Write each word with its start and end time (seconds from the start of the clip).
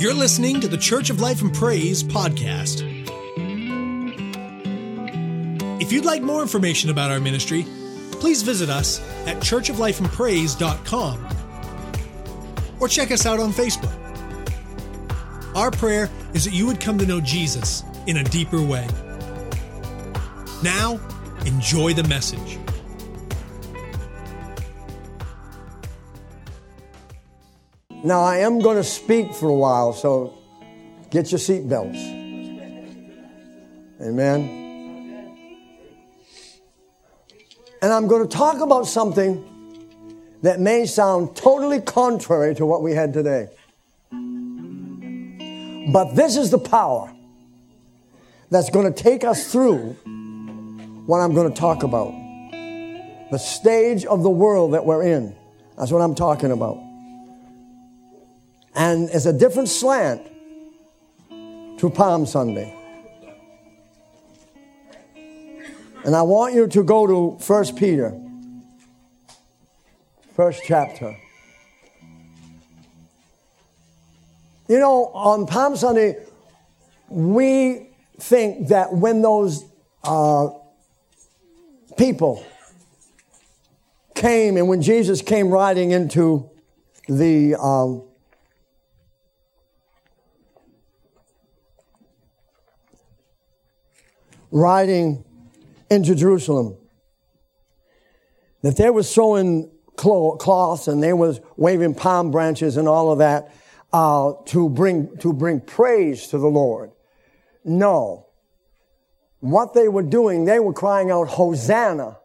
You're 0.00 0.14
listening 0.14 0.62
to 0.62 0.68
the 0.68 0.78
Church 0.78 1.10
of 1.10 1.20
Life 1.20 1.42
and 1.42 1.52
Praise 1.52 2.02
podcast. 2.02 2.80
If 5.78 5.92
you'd 5.92 6.06
like 6.06 6.22
more 6.22 6.40
information 6.40 6.88
about 6.88 7.10
our 7.10 7.20
ministry, 7.20 7.66
please 8.12 8.40
visit 8.40 8.70
us 8.70 8.98
at 9.26 9.36
churchoflifeandpraise.com 9.40 11.28
or 12.80 12.88
check 12.88 13.10
us 13.10 13.26
out 13.26 13.40
on 13.40 13.52
Facebook. 13.52 13.94
Our 15.54 15.70
prayer 15.70 16.08
is 16.32 16.46
that 16.46 16.54
you 16.54 16.66
would 16.66 16.80
come 16.80 16.96
to 16.96 17.04
know 17.04 17.20
Jesus 17.20 17.84
in 18.06 18.16
a 18.16 18.24
deeper 18.24 18.62
way. 18.62 18.88
Now, 20.62 20.98
enjoy 21.44 21.92
the 21.92 22.04
message. 22.04 22.58
Now, 28.02 28.22
I 28.22 28.38
am 28.38 28.60
going 28.60 28.76
to 28.76 28.84
speak 28.84 29.34
for 29.34 29.48
a 29.48 29.54
while, 29.54 29.92
so 29.92 30.38
get 31.10 31.30
your 31.30 31.38
seatbelts. 31.38 32.20
Amen. 34.00 34.60
And 37.82 37.92
I'm 37.92 38.08
going 38.08 38.26
to 38.26 38.36
talk 38.36 38.60
about 38.60 38.86
something 38.86 39.44
that 40.42 40.60
may 40.60 40.86
sound 40.86 41.36
totally 41.36 41.80
contrary 41.80 42.54
to 42.54 42.64
what 42.64 42.82
we 42.82 42.92
had 42.94 43.12
today. 43.12 43.48
But 45.92 46.14
this 46.14 46.36
is 46.36 46.50
the 46.50 46.58
power 46.58 47.12
that's 48.50 48.70
going 48.70 48.90
to 48.90 49.02
take 49.02 49.24
us 49.24 49.52
through 49.52 49.92
what 51.04 51.18
I'm 51.18 51.34
going 51.34 51.52
to 51.52 51.58
talk 51.58 51.82
about. 51.82 52.12
The 53.30 53.38
stage 53.38 54.06
of 54.06 54.22
the 54.22 54.30
world 54.30 54.72
that 54.72 54.86
we're 54.86 55.02
in. 55.02 55.36
That's 55.76 55.92
what 55.92 56.00
I'm 56.00 56.14
talking 56.14 56.50
about. 56.50 56.78
And 58.74 59.10
it's 59.10 59.26
a 59.26 59.32
different 59.32 59.68
slant 59.68 60.26
to 61.78 61.90
Palm 61.90 62.26
Sunday. 62.26 62.76
And 66.04 66.16
I 66.16 66.22
want 66.22 66.54
you 66.54 66.66
to 66.66 66.82
go 66.82 67.06
to 67.06 67.30
1 67.44 67.76
Peter, 67.76 68.18
first 70.34 70.62
chapter. 70.64 71.16
You 74.68 74.78
know, 74.78 75.06
on 75.06 75.46
Palm 75.46 75.76
Sunday, 75.76 76.24
we 77.08 77.88
think 78.18 78.68
that 78.68 78.92
when 78.92 79.20
those 79.20 79.64
uh, 80.04 80.48
people 81.98 82.44
came 84.14 84.56
and 84.56 84.68
when 84.68 84.80
Jesus 84.80 85.22
came 85.22 85.50
riding 85.50 85.90
into 85.90 86.48
the 87.08 87.56
um, 87.56 88.04
riding 94.50 95.24
into 95.90 96.14
Jerusalem, 96.14 96.76
that 98.62 98.76
they 98.76 98.90
were 98.90 99.02
sewing 99.02 99.70
cloths 99.96 100.88
and 100.88 101.02
they 101.02 101.12
was 101.12 101.40
waving 101.56 101.94
palm 101.94 102.30
branches 102.30 102.76
and 102.76 102.88
all 102.88 103.12
of 103.12 103.18
that 103.18 103.52
uh, 103.92 104.32
to 104.46 104.68
bring 104.68 105.16
to 105.18 105.32
bring 105.32 105.60
praise 105.60 106.28
to 106.28 106.38
the 106.38 106.46
Lord. 106.46 106.92
No, 107.64 108.26
what 109.40 109.74
they 109.74 109.88
were 109.88 110.02
doing, 110.02 110.44
they 110.44 110.60
were 110.60 110.72
crying 110.72 111.10
out 111.10 111.28
Hosanna, 111.28 112.18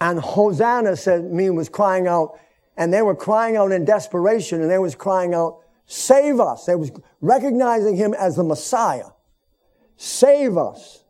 and 0.00 0.18
Hosanna 0.18 0.96
said 0.96 1.24
me 1.24 1.50
was 1.50 1.68
crying 1.68 2.06
out, 2.06 2.38
and 2.76 2.92
they 2.92 3.02
were 3.02 3.14
crying 3.14 3.56
out 3.56 3.72
in 3.72 3.84
desperation, 3.84 4.60
and 4.60 4.70
they 4.70 4.78
was 4.78 4.94
crying 4.94 5.34
out, 5.34 5.60
"Save 5.86 6.40
us!" 6.40 6.66
They 6.66 6.74
was 6.74 6.90
recognizing 7.20 7.96
him 7.96 8.12
as 8.14 8.36
the 8.36 8.44
Messiah. 8.44 9.10
Save 9.96 10.58
us. 10.58 11.01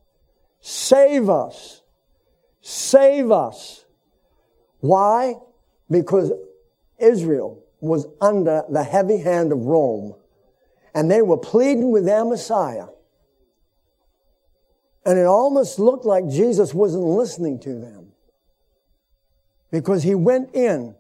Save 0.62 1.28
us. 1.28 1.82
Save 2.60 3.32
us. 3.32 3.84
Why? 4.78 5.34
Because 5.90 6.32
Israel 6.98 7.62
was 7.80 8.06
under 8.20 8.62
the 8.70 8.84
heavy 8.84 9.18
hand 9.18 9.52
of 9.52 9.58
Rome 9.58 10.14
and 10.94 11.10
they 11.10 11.20
were 11.20 11.36
pleading 11.36 11.90
with 11.90 12.04
their 12.04 12.24
Messiah. 12.24 12.86
And 15.04 15.18
it 15.18 15.26
almost 15.26 15.80
looked 15.80 16.04
like 16.04 16.28
Jesus 16.28 16.72
wasn't 16.72 17.02
listening 17.02 17.58
to 17.60 17.74
them 17.74 18.12
because 19.72 20.04
he 20.04 20.14
went 20.14 20.54
in. 20.54 20.94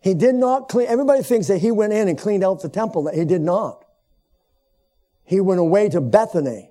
He 0.00 0.14
did 0.14 0.34
not 0.34 0.68
clean, 0.68 0.88
everybody 0.88 1.22
thinks 1.22 1.46
that 1.46 1.58
he 1.58 1.70
went 1.70 1.92
in 1.92 2.08
and 2.08 2.18
cleaned 2.18 2.42
out 2.42 2.62
the 2.62 2.68
temple, 2.68 3.04
that 3.04 3.14
he 3.14 3.24
did 3.24 3.42
not. 3.42 3.84
He 5.24 5.40
went 5.40 5.60
away 5.60 5.88
to 5.90 6.00
Bethany 6.00 6.70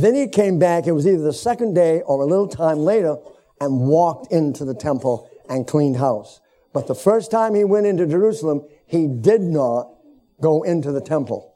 then 0.00 0.14
he 0.14 0.28
came 0.28 0.58
back, 0.58 0.86
it 0.86 0.92
was 0.92 1.06
either 1.06 1.22
the 1.22 1.32
second 1.32 1.74
day 1.74 2.00
or 2.02 2.22
a 2.22 2.26
little 2.26 2.48
time 2.48 2.78
later, 2.78 3.16
and 3.60 3.80
walked 3.80 4.32
into 4.32 4.64
the 4.64 4.74
temple 4.74 5.28
and 5.48 5.66
cleaned 5.66 5.96
house. 5.96 6.40
But 6.72 6.86
the 6.86 6.94
first 6.94 7.30
time 7.30 7.54
he 7.54 7.64
went 7.64 7.86
into 7.86 8.06
Jerusalem, 8.06 8.66
he 8.86 9.06
did 9.06 9.42
not 9.42 9.90
go 10.40 10.62
into 10.62 10.90
the 10.90 11.00
temple. 11.00 11.54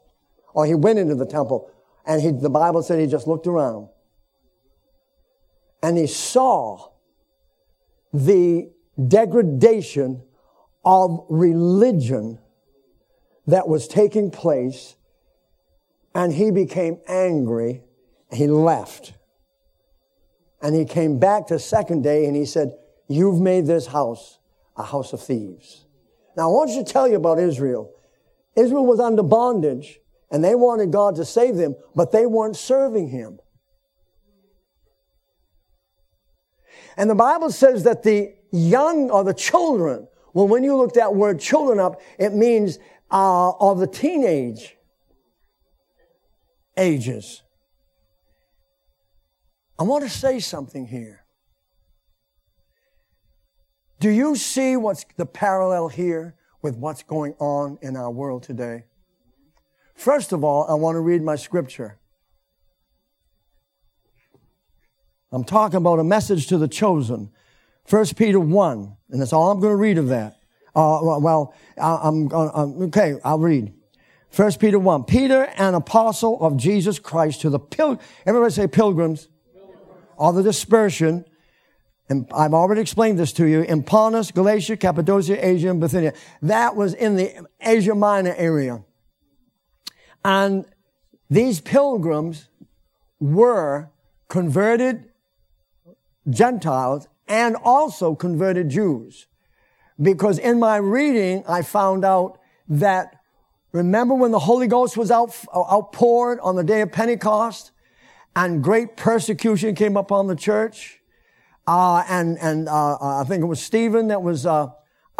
Or 0.53 0.65
he 0.65 0.75
went 0.75 0.99
into 0.99 1.15
the 1.15 1.25
temple, 1.25 1.71
and 2.05 2.21
he, 2.21 2.31
the 2.31 2.49
Bible 2.49 2.81
said 2.83 2.99
he 2.99 3.07
just 3.07 3.27
looked 3.27 3.47
around. 3.47 3.89
And 5.81 5.97
he 5.97 6.07
saw 6.07 6.91
the 8.13 8.71
degradation 9.07 10.23
of 10.85 11.25
religion 11.29 12.39
that 13.47 13.67
was 13.67 13.87
taking 13.87 14.31
place, 14.31 14.95
and 16.15 16.33
he 16.33 16.51
became 16.51 16.99
angry 17.07 17.83
he 18.31 18.47
left. 18.47 19.13
And 20.61 20.75
he 20.75 20.85
came 20.85 21.19
back 21.19 21.47
the 21.47 21.59
second 21.59 22.03
day 22.03 22.25
and 22.25 22.35
he 22.35 22.45
said, 22.45 22.73
You've 23.07 23.39
made 23.41 23.65
this 23.65 23.87
house 23.87 24.37
a 24.77 24.83
house 24.83 25.13
of 25.13 25.21
thieves. 25.21 25.85
Now, 26.37 26.49
I 26.49 26.53
want 26.53 26.69
you 26.71 26.83
to 26.83 26.91
tell 26.91 27.07
you 27.07 27.15
about 27.15 27.39
Israel. 27.39 27.91
Israel 28.55 28.85
was 28.85 28.99
under 28.99 29.23
bondage 29.23 29.99
and 30.31 30.43
they 30.43 30.55
wanted 30.55 30.91
God 30.91 31.15
to 31.15 31.25
save 31.25 31.55
them, 31.55 31.75
but 31.95 32.11
they 32.11 32.25
weren't 32.25 32.55
serving 32.55 33.09
Him. 33.09 33.39
And 36.97 37.09
the 37.09 37.15
Bible 37.15 37.51
says 37.51 37.83
that 37.83 38.03
the 38.03 38.33
young 38.51 39.09
or 39.09 39.23
the 39.23 39.33
children, 39.33 40.07
well, 40.33 40.47
when 40.47 40.63
you 40.63 40.75
look 40.75 40.93
that 40.93 41.15
word 41.15 41.39
children 41.39 41.79
up, 41.79 42.01
it 42.17 42.33
means 42.33 42.77
uh, 43.11 43.51
of 43.51 43.79
the 43.79 43.87
teenage 43.87 44.77
ages. 46.77 47.41
I 49.79 49.83
want 49.83 50.03
to 50.03 50.09
say 50.09 50.39
something 50.39 50.87
here. 50.87 51.23
Do 54.01 54.09
you 54.09 54.35
see 54.35 54.75
what's 54.75 55.05
the 55.15 55.25
parallel 55.25 55.87
here 55.87 56.35
with 56.61 56.75
what's 56.75 57.01
going 57.01 57.33
on 57.39 57.79
in 57.81 57.95
our 57.95 58.11
world 58.11 58.43
today? 58.43 58.83
First 59.95 60.33
of 60.33 60.43
all, 60.43 60.65
I 60.69 60.73
want 60.73 60.95
to 60.95 60.99
read 60.99 61.21
my 61.21 61.37
scripture. 61.37 61.97
I'm 65.31 65.45
talking 65.45 65.77
about 65.77 65.99
a 65.99 66.03
message 66.03 66.47
to 66.47 66.57
the 66.57 66.67
chosen. 66.67 67.29
1 67.89 68.05
Peter 68.17 68.39
1, 68.39 68.97
and 69.11 69.21
that's 69.21 69.31
all 69.31 69.49
I'm 69.49 69.61
going 69.61 69.71
to 69.71 69.77
read 69.77 69.97
of 69.97 70.09
that. 70.09 70.39
Uh, 70.75 70.99
well, 71.01 71.53
I'm, 71.77 72.29
I'm, 72.31 72.81
okay, 72.83 73.15
I'll 73.23 73.39
read. 73.39 73.73
1 74.35 74.51
Peter 74.53 74.77
1. 74.77 75.05
Peter, 75.05 75.43
an 75.55 75.73
apostle 75.73 76.37
of 76.41 76.57
Jesus 76.57 76.99
Christ 76.99 77.41
to 77.41 77.49
the 77.49 77.59
pil- 77.59 77.99
everybody 78.25 78.53
say 78.53 78.67
pilgrims 78.67 79.29
all 80.19 80.33
the 80.33 80.43
dispersion, 80.43 81.25
and 82.09 82.27
I've 82.35 82.53
already 82.53 82.81
explained 82.81 83.17
this 83.17 83.31
to 83.33 83.47
you, 83.47 83.61
in 83.61 83.83
Pontus, 83.83 84.31
Galatia, 84.31 84.75
Cappadocia, 84.75 85.43
Asia, 85.47 85.69
and 85.69 85.79
Bithynia. 85.79 86.13
That 86.41 86.75
was 86.75 86.93
in 86.93 87.15
the 87.15 87.47
Asia 87.61 87.95
Minor 87.95 88.35
area. 88.35 88.83
And 90.25 90.65
these 91.29 91.61
pilgrims 91.61 92.49
were 93.19 93.89
converted 94.27 95.05
Gentiles 96.29 97.07
and 97.27 97.55
also 97.55 98.13
converted 98.15 98.69
Jews. 98.69 99.27
Because 100.01 100.37
in 100.37 100.59
my 100.59 100.77
reading, 100.77 101.43
I 101.47 101.61
found 101.61 102.03
out 102.03 102.39
that 102.67 103.15
remember 103.71 104.15
when 104.15 104.31
the 104.31 104.39
Holy 104.39 104.67
Ghost 104.67 104.97
was 104.97 105.11
out, 105.11 105.33
outpoured 105.55 106.39
on 106.41 106.55
the 106.55 106.63
day 106.63 106.81
of 106.81 106.91
Pentecost? 106.91 107.71
And 108.35 108.63
great 108.63 108.95
persecution 108.95 109.75
came 109.75 109.97
upon 109.97 110.27
the 110.27 110.35
church. 110.35 110.99
Uh, 111.67 112.03
and 112.09 112.39
and 112.39 112.67
uh, 112.67 112.93
uh, 112.93 113.21
I 113.21 113.23
think 113.25 113.43
it 113.43 113.45
was 113.45 113.61
Stephen 113.61 114.07
that 114.07 114.23
was 114.23 114.47
uh, 114.47 114.69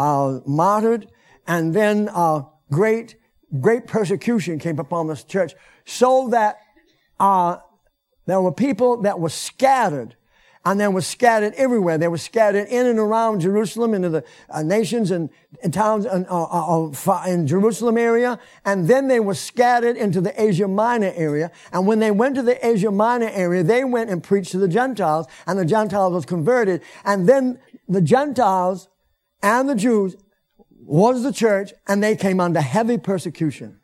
uh 0.00 0.40
martyred, 0.46 1.06
and 1.46 1.72
then 1.72 2.08
uh, 2.12 2.42
great 2.72 3.14
great 3.60 3.86
persecution 3.86 4.58
came 4.58 4.80
upon 4.80 5.06
this 5.06 5.22
church, 5.22 5.54
so 5.84 6.28
that 6.30 6.58
there 8.26 8.40
were 8.40 8.52
people 8.52 9.02
that 9.02 9.20
were 9.20 9.28
scattered, 9.28 10.16
and 10.64 10.78
they 10.78 10.88
were 10.88 11.00
scattered 11.00 11.54
everywhere. 11.54 11.96
They 11.96 12.08
were 12.08 12.18
scattered 12.18 12.68
in 12.68 12.86
and 12.86 12.98
around 12.98 13.40
Jerusalem, 13.40 13.94
into 13.94 14.10
the 14.10 14.24
uh, 14.50 14.62
nations 14.62 15.10
and, 15.10 15.30
and 15.62 15.72
towns 15.72 16.04
and, 16.04 16.26
uh, 16.28 16.42
uh, 16.42 16.90
uh 16.90 17.24
in 17.26 17.46
Jerusalem 17.46 17.96
area. 17.96 18.38
And 18.64 18.86
then 18.86 19.08
they 19.08 19.20
were 19.20 19.34
scattered 19.34 19.96
into 19.96 20.20
the 20.20 20.40
Asia 20.40 20.68
Minor 20.68 21.12
area. 21.16 21.50
And 21.72 21.86
when 21.86 21.98
they 21.98 22.10
went 22.10 22.34
to 22.34 22.42
the 22.42 22.64
Asia 22.66 22.90
Minor 22.90 23.30
area, 23.32 23.62
they 23.62 23.84
went 23.84 24.10
and 24.10 24.22
preached 24.22 24.52
to 24.52 24.58
the 24.58 24.68
Gentiles, 24.68 25.26
and 25.46 25.58
the 25.58 25.64
Gentiles 25.64 26.12
was 26.12 26.26
converted. 26.26 26.82
And 27.04 27.26
then 27.26 27.58
the 27.88 28.02
Gentiles 28.02 28.88
and 29.42 29.68
the 29.68 29.74
Jews 29.74 30.14
was 30.82 31.22
the 31.22 31.32
church, 31.32 31.72
and 31.88 32.02
they 32.02 32.16
came 32.16 32.38
under 32.38 32.60
heavy 32.60 32.98
persecution. 32.98 33.80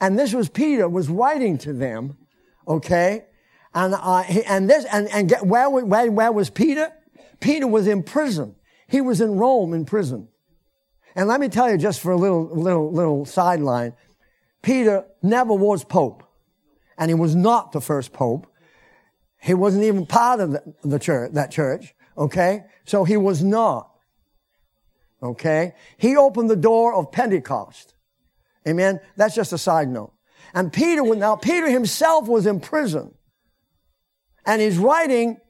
And 0.00 0.18
this 0.18 0.34
was 0.34 0.48
Peter 0.50 0.88
was 0.88 1.08
writing 1.08 1.56
to 1.58 1.72
them, 1.72 2.18
okay? 2.68 3.24
And, 3.74 3.94
uh, 3.94 4.22
he, 4.22 4.42
and 4.44 4.68
this, 4.68 4.84
and, 4.86 5.08
and 5.08 5.28
get, 5.28 5.46
where, 5.46 5.70
where, 5.70 6.10
where 6.10 6.32
was 6.32 6.50
Peter? 6.50 6.92
Peter 7.38 7.66
was 7.66 7.86
in 7.86 8.02
prison. 8.02 8.56
He 8.88 9.00
was 9.00 9.20
in 9.20 9.36
Rome 9.36 9.72
in 9.72 9.84
prison. 9.84 10.28
And 11.14 11.28
let 11.28 11.40
me 11.40 11.48
tell 11.48 11.70
you 11.70 11.78
just 11.78 12.00
for 12.00 12.12
a 12.12 12.16
little, 12.16 12.48
little, 12.48 12.92
little 12.92 13.24
sideline, 13.24 13.94
Peter 14.62 15.04
never 15.22 15.54
was 15.54 15.84
Pope. 15.84 16.24
And 16.98 17.10
he 17.10 17.14
was 17.14 17.34
not 17.34 17.72
the 17.72 17.80
first 17.80 18.12
Pope. 18.12 18.46
He 19.40 19.54
wasn't 19.54 19.84
even 19.84 20.06
part 20.06 20.40
of 20.40 20.52
the, 20.52 20.74
the 20.82 20.98
church, 20.98 21.32
that 21.32 21.50
church. 21.50 21.94
Okay? 22.18 22.64
So 22.84 23.04
he 23.04 23.16
was 23.16 23.42
not. 23.42 23.90
Okay? 25.22 25.74
He 25.96 26.16
opened 26.16 26.50
the 26.50 26.56
door 26.56 26.94
of 26.94 27.10
Pentecost. 27.10 27.94
Amen? 28.66 29.00
That's 29.16 29.34
just 29.34 29.52
a 29.52 29.58
side 29.58 29.88
note. 29.88 30.12
And 30.52 30.72
Peter, 30.72 31.02
now 31.14 31.36
Peter 31.36 31.70
himself 31.70 32.28
was 32.28 32.46
in 32.46 32.60
prison. 32.60 33.14
And 34.46 34.60
he's 34.60 34.78
writing 34.78 35.40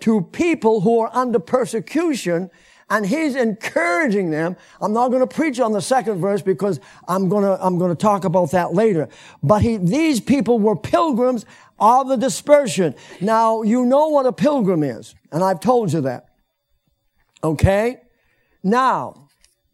to 0.00 0.22
people 0.22 0.80
who 0.80 1.00
are 1.00 1.10
under 1.12 1.38
persecution 1.38 2.50
and 2.90 3.06
he's 3.06 3.34
encouraging 3.34 4.30
them. 4.30 4.56
I'm 4.80 4.92
not 4.92 5.08
going 5.08 5.26
to 5.26 5.34
preach 5.34 5.58
on 5.58 5.72
the 5.72 5.80
second 5.80 6.20
verse 6.20 6.42
because 6.42 6.80
I'm 7.08 7.28
going 7.28 7.44
to, 7.44 7.64
I'm 7.64 7.78
going 7.78 7.90
to 7.90 7.96
talk 7.96 8.24
about 8.24 8.50
that 8.50 8.74
later. 8.74 9.08
But 9.42 9.62
he, 9.62 9.78
these 9.78 10.20
people 10.20 10.58
were 10.58 10.76
pilgrims 10.76 11.46
of 11.78 12.08
the 12.08 12.16
dispersion. 12.16 12.94
Now, 13.20 13.62
you 13.62 13.84
know 13.84 14.08
what 14.08 14.26
a 14.26 14.32
pilgrim 14.32 14.82
is, 14.82 15.14
and 15.32 15.42
I've 15.42 15.60
told 15.60 15.92
you 15.92 16.02
that. 16.02 16.26
Okay? 17.42 18.00
Now, 18.62 19.28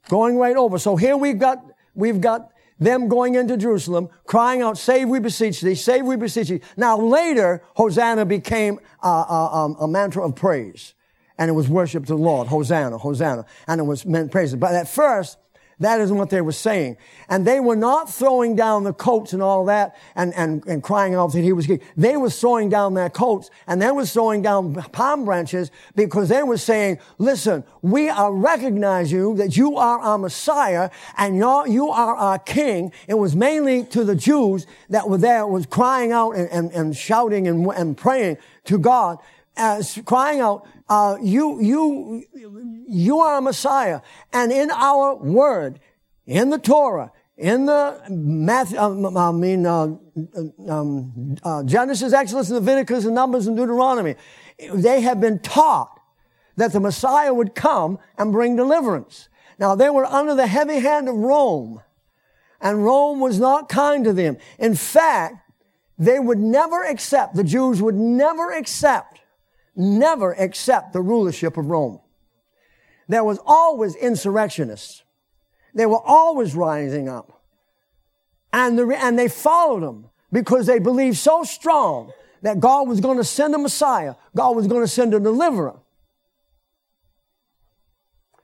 going 0.08 0.36
right 0.36 0.56
over. 0.56 0.78
So 0.78 0.96
here 0.96 1.16
we've 1.16 1.38
got, 1.38 1.58
we've 1.94 2.20
got 2.20 2.52
them 2.80 3.08
going 3.08 3.36
into 3.36 3.56
Jerusalem, 3.56 4.08
crying 4.24 4.62
out, 4.62 4.76
save 4.76 5.08
we 5.08 5.20
beseech 5.20 5.60
thee, 5.60 5.74
save 5.74 6.04
we 6.04 6.16
beseech 6.16 6.48
thee. 6.48 6.60
Now 6.76 6.98
later, 6.98 7.62
Hosanna 7.74 8.24
became 8.24 8.80
a, 9.02 9.08
a, 9.08 9.50
um, 9.52 9.76
a 9.78 9.86
mantra 9.86 10.26
of 10.26 10.34
praise. 10.34 10.94
And 11.38 11.48
it 11.48 11.52
was 11.52 11.68
worship 11.68 12.04
to 12.06 12.14
the 12.14 12.18
Lord. 12.18 12.48
Hosanna, 12.48 12.98
Hosanna. 12.98 13.46
And 13.66 13.80
it 13.80 13.84
was 13.84 14.04
meant 14.04 14.32
praise. 14.32 14.54
But 14.56 14.74
at 14.74 14.88
first, 14.88 15.38
that 15.80 16.00
isn't 16.00 16.16
what 16.16 16.30
they 16.30 16.42
were 16.42 16.52
saying. 16.52 16.98
And 17.28 17.46
they 17.46 17.58
were 17.58 17.76
not 17.76 18.12
throwing 18.12 18.54
down 18.54 18.84
the 18.84 18.92
coats 18.92 19.32
and 19.32 19.42
all 19.42 19.64
that 19.64 19.96
and, 20.14 20.34
and, 20.34 20.64
and 20.66 20.82
crying 20.82 21.14
out 21.14 21.32
that 21.32 21.40
he 21.40 21.52
was 21.52 21.66
king. 21.66 21.80
They 21.96 22.16
were 22.16 22.30
throwing 22.30 22.68
down 22.68 22.94
their 22.94 23.08
coats 23.08 23.50
and 23.66 23.80
they 23.80 23.90
were 23.90 24.04
throwing 24.04 24.42
down 24.42 24.74
palm 24.74 25.24
branches 25.24 25.70
because 25.96 26.28
they 26.28 26.42
were 26.42 26.58
saying, 26.58 26.98
listen, 27.18 27.64
we 27.80 28.10
are 28.10 28.32
recognize 28.32 29.10
you 29.10 29.34
that 29.36 29.56
you 29.56 29.76
are 29.76 29.98
our 30.00 30.18
Messiah 30.18 30.90
and 31.16 31.36
you 31.36 31.88
are 31.88 32.14
our 32.14 32.38
king. 32.38 32.92
It 33.08 33.14
was 33.14 33.34
mainly 33.34 33.84
to 33.84 34.04
the 34.04 34.14
Jews 34.14 34.66
that 34.90 35.08
were 35.08 35.18
there, 35.18 35.46
was 35.46 35.66
crying 35.66 36.12
out 36.12 36.32
and, 36.32 36.48
and, 36.50 36.70
and 36.72 36.96
shouting 36.96 37.48
and, 37.48 37.66
and 37.68 37.96
praying 37.96 38.36
to 38.64 38.78
God 38.78 39.18
uh, 39.56 39.76
as 39.78 39.98
crying 40.04 40.40
out, 40.40 40.66
uh, 40.90 41.16
you, 41.22 41.62
you, 41.62 42.24
you 42.88 43.20
are 43.20 43.38
a 43.38 43.40
Messiah. 43.40 44.00
And 44.32 44.50
in 44.50 44.72
our 44.72 45.14
word, 45.14 45.78
in 46.26 46.50
the 46.50 46.58
Torah, 46.58 47.12
in 47.38 47.66
the 47.66 48.02
Matthew, 48.10 48.76
um, 48.76 49.16
I 49.16 49.30
mean, 49.30 49.64
uh, 49.64 49.94
um, 50.68 51.36
uh, 51.44 51.62
Genesis, 51.62 52.12
Exodus, 52.12 52.50
Leviticus, 52.50 53.04
and 53.04 53.14
Numbers, 53.14 53.46
and 53.46 53.56
Deuteronomy, 53.56 54.16
they 54.74 55.00
have 55.00 55.20
been 55.20 55.38
taught 55.38 55.98
that 56.56 56.72
the 56.72 56.80
Messiah 56.80 57.32
would 57.32 57.54
come 57.54 57.98
and 58.18 58.32
bring 58.32 58.56
deliverance. 58.56 59.28
Now, 59.60 59.76
they 59.76 59.90
were 59.90 60.04
under 60.04 60.34
the 60.34 60.48
heavy 60.48 60.80
hand 60.80 61.08
of 61.08 61.14
Rome, 61.14 61.80
and 62.60 62.84
Rome 62.84 63.20
was 63.20 63.38
not 63.38 63.68
kind 63.68 64.04
to 64.04 64.12
them. 64.12 64.38
In 64.58 64.74
fact, 64.74 65.36
they 65.96 66.18
would 66.18 66.38
never 66.38 66.82
accept, 66.82 67.36
the 67.36 67.44
Jews 67.44 67.80
would 67.80 67.94
never 67.94 68.50
accept 68.52 69.19
never 69.76 70.32
accept 70.32 70.92
the 70.92 71.00
rulership 71.00 71.56
of 71.56 71.66
Rome. 71.66 72.00
There 73.08 73.24
was 73.24 73.38
always 73.44 73.94
insurrectionists. 73.96 75.02
They 75.74 75.86
were 75.86 76.00
always 76.00 76.54
rising 76.54 77.08
up. 77.08 77.42
And, 78.52 78.78
the, 78.78 78.86
and 78.88 79.18
they 79.18 79.28
followed 79.28 79.82
them 79.82 80.06
because 80.32 80.66
they 80.66 80.78
believed 80.78 81.16
so 81.16 81.44
strong 81.44 82.12
that 82.42 82.60
God 82.60 82.88
was 82.88 83.00
going 83.00 83.18
to 83.18 83.24
send 83.24 83.54
a 83.54 83.58
Messiah. 83.58 84.14
God 84.34 84.56
was 84.56 84.66
going 84.66 84.82
to 84.82 84.88
send 84.88 85.14
a 85.14 85.20
deliverer. 85.20 85.78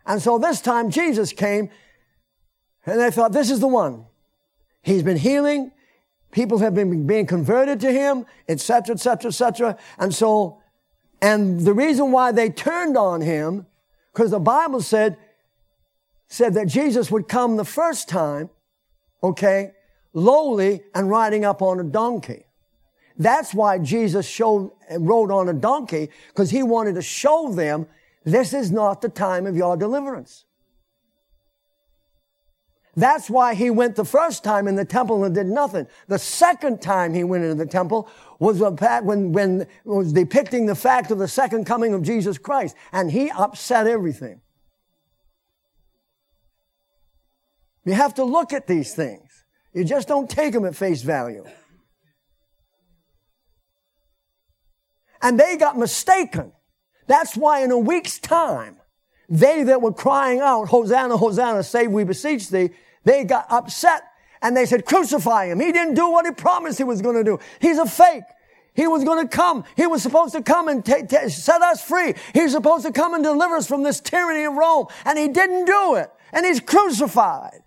And 0.04 0.22
so 0.22 0.38
this 0.38 0.60
time 0.60 0.90
Jesus 0.90 1.32
came 1.32 1.70
and 2.84 3.00
they 3.00 3.10
thought, 3.10 3.32
this 3.32 3.50
is 3.50 3.60
the 3.60 3.68
one. 3.68 4.06
He's 4.82 5.02
been 5.02 5.16
healing. 5.16 5.72
People 6.30 6.58
have 6.58 6.74
been 6.74 7.06
being 7.06 7.26
converted 7.26 7.80
to 7.80 7.90
him, 7.90 8.26
etc., 8.48 8.94
etc., 8.94 9.28
etc. 9.30 9.78
And 9.98 10.14
so 10.14 10.60
and 11.26 11.60
the 11.62 11.72
reason 11.74 12.12
why 12.12 12.30
they 12.30 12.50
turned 12.50 12.96
on 12.96 13.20
him, 13.20 13.66
because 14.12 14.30
the 14.30 14.38
Bible 14.38 14.80
said, 14.80 15.18
said 16.28 16.54
that 16.54 16.68
Jesus 16.68 17.10
would 17.10 17.26
come 17.26 17.56
the 17.56 17.64
first 17.64 18.08
time, 18.08 18.48
okay, 19.24 19.72
lowly 20.12 20.82
and 20.94 21.10
riding 21.10 21.44
up 21.44 21.62
on 21.62 21.80
a 21.80 21.82
donkey. 21.82 22.44
That's 23.18 23.52
why 23.52 23.78
Jesus 23.78 24.24
showed, 24.24 24.70
rode 24.96 25.32
on 25.32 25.48
a 25.48 25.52
donkey, 25.52 26.10
because 26.28 26.50
he 26.50 26.62
wanted 26.62 26.94
to 26.94 27.02
show 27.02 27.52
them 27.52 27.88
this 28.22 28.54
is 28.54 28.70
not 28.70 29.00
the 29.00 29.08
time 29.08 29.46
of 29.46 29.56
your 29.56 29.76
deliverance. 29.76 30.44
That's 32.94 33.28
why 33.28 33.54
he 33.54 33.68
went 33.68 33.96
the 33.96 34.04
first 34.04 34.44
time 34.44 34.68
in 34.68 34.76
the 34.76 34.84
temple 34.84 35.24
and 35.24 35.34
did 35.34 35.48
nothing. 35.48 35.88
The 36.06 36.20
second 36.20 36.80
time 36.80 37.12
he 37.12 37.24
went 37.24 37.42
into 37.42 37.56
the 37.56 37.66
temple 37.66 38.08
was 38.38 38.60
when, 38.60 39.32
when 39.32 39.66
was 39.84 40.12
depicting 40.12 40.66
the 40.66 40.74
fact 40.74 41.10
of 41.10 41.18
the 41.18 41.28
second 41.28 41.64
coming 41.64 41.94
of 41.94 42.02
Jesus 42.02 42.38
Christ. 42.38 42.76
And 42.92 43.10
he 43.10 43.30
upset 43.30 43.86
everything. 43.86 44.40
You 47.84 47.92
have 47.92 48.14
to 48.14 48.24
look 48.24 48.52
at 48.52 48.66
these 48.66 48.94
things. 48.94 49.44
You 49.72 49.84
just 49.84 50.08
don't 50.08 50.28
take 50.28 50.52
them 50.52 50.64
at 50.64 50.74
face 50.74 51.02
value. 51.02 51.44
And 55.22 55.38
they 55.38 55.56
got 55.56 55.78
mistaken. 55.78 56.52
That's 57.06 57.36
why 57.36 57.62
in 57.62 57.70
a 57.70 57.78
week's 57.78 58.18
time, 58.18 58.76
they 59.28 59.62
that 59.64 59.80
were 59.80 59.92
crying 59.92 60.40
out, 60.40 60.68
Hosanna, 60.68 61.16
Hosanna, 61.16 61.62
save 61.62 61.90
we 61.90 62.04
beseech 62.04 62.48
thee, 62.48 62.70
they 63.04 63.24
got 63.24 63.46
upset 63.50 64.02
and 64.42 64.56
they 64.56 64.66
said, 64.66 64.84
crucify 64.84 65.46
him. 65.46 65.60
He 65.60 65.72
didn't 65.72 65.94
do 65.94 66.10
what 66.10 66.26
he 66.26 66.32
promised 66.32 66.78
he 66.78 66.84
was 66.84 67.02
going 67.02 67.16
to 67.16 67.24
do. 67.24 67.38
He's 67.60 67.78
a 67.78 67.86
fake. 67.86 68.24
He 68.74 68.86
was 68.86 69.04
going 69.04 69.26
to 69.26 69.36
come. 69.36 69.64
He 69.74 69.86
was 69.86 70.02
supposed 70.02 70.34
to 70.34 70.42
come 70.42 70.68
and 70.68 70.84
t- 70.84 71.02
t- 71.08 71.28
set 71.30 71.62
us 71.62 71.82
free. 71.82 72.14
He 72.34 72.42
was 72.42 72.52
supposed 72.52 72.84
to 72.84 72.92
come 72.92 73.14
and 73.14 73.24
deliver 73.24 73.56
us 73.56 73.66
from 73.66 73.82
this 73.82 74.00
tyranny 74.00 74.44
of 74.44 74.52
Rome. 74.52 74.86
And 75.06 75.18
he 75.18 75.28
didn't 75.28 75.64
do 75.64 75.94
it. 75.94 76.10
And 76.32 76.44
he's 76.44 76.60
crucified. 76.60 77.62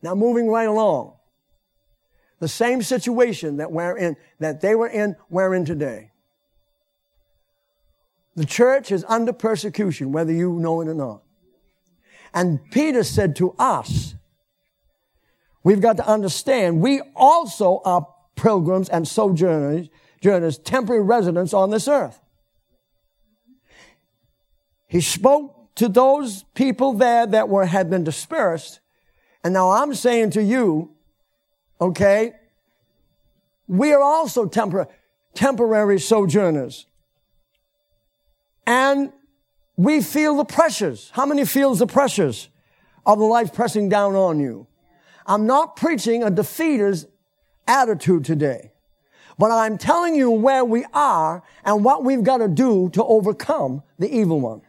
Now 0.00 0.14
moving 0.14 0.48
right 0.48 0.68
along. 0.68 1.14
The 2.38 2.46
same 2.46 2.82
situation 2.82 3.56
that 3.56 3.72
we're 3.72 3.96
in, 3.96 4.16
that 4.38 4.60
they 4.60 4.76
were 4.76 4.86
in, 4.86 5.16
we're 5.28 5.54
in 5.54 5.64
today. 5.64 6.12
The 8.38 8.46
church 8.46 8.92
is 8.92 9.04
under 9.08 9.32
persecution, 9.32 10.12
whether 10.12 10.30
you 10.32 10.60
know 10.60 10.80
it 10.80 10.86
or 10.86 10.94
not. 10.94 11.24
And 12.32 12.60
Peter 12.70 13.02
said 13.02 13.34
to 13.36 13.52
us, 13.58 14.14
we've 15.64 15.80
got 15.80 15.96
to 15.96 16.06
understand, 16.06 16.80
we 16.80 17.02
also 17.16 17.82
are 17.84 18.06
pilgrims 18.36 18.88
and 18.90 19.08
sojourners, 19.08 19.88
journers, 20.20 20.56
temporary 20.56 21.02
residents 21.02 21.52
on 21.52 21.70
this 21.70 21.88
earth. 21.88 22.20
He 24.86 25.00
spoke 25.00 25.74
to 25.74 25.88
those 25.88 26.44
people 26.54 26.92
there 26.92 27.26
that 27.26 27.48
were, 27.48 27.66
had 27.66 27.90
been 27.90 28.04
dispersed. 28.04 28.78
And 29.42 29.52
now 29.52 29.70
I'm 29.70 29.96
saying 29.96 30.30
to 30.30 30.42
you, 30.44 30.94
okay, 31.80 32.34
we 33.66 33.92
are 33.92 34.00
also 34.00 34.46
tempor- 34.46 34.86
temporary 35.34 35.98
sojourners 35.98 36.86
and 38.68 39.10
we 39.78 40.02
feel 40.02 40.36
the 40.36 40.44
pressures. 40.44 41.10
How 41.14 41.24
many 41.24 41.46
feels 41.46 41.78
the 41.78 41.86
pressures 41.86 42.50
of 43.06 43.18
the 43.18 43.24
life 43.24 43.54
pressing 43.54 43.88
down 43.88 44.14
on 44.14 44.38
you? 44.40 44.66
I'm 45.24 45.46
not 45.46 45.74
preaching 45.74 46.22
a 46.22 46.30
defeater's 46.30 47.06
attitude 47.66 48.26
today. 48.26 48.72
But 49.38 49.52
I'm 49.52 49.78
telling 49.78 50.16
you 50.16 50.30
where 50.30 50.66
we 50.66 50.84
are 50.92 51.42
and 51.64 51.82
what 51.82 52.04
we've 52.04 52.22
got 52.22 52.38
to 52.38 52.48
do 52.48 52.90
to 52.90 53.02
overcome 53.02 53.82
the 53.98 54.14
evil 54.14 54.38
one. 54.38 54.60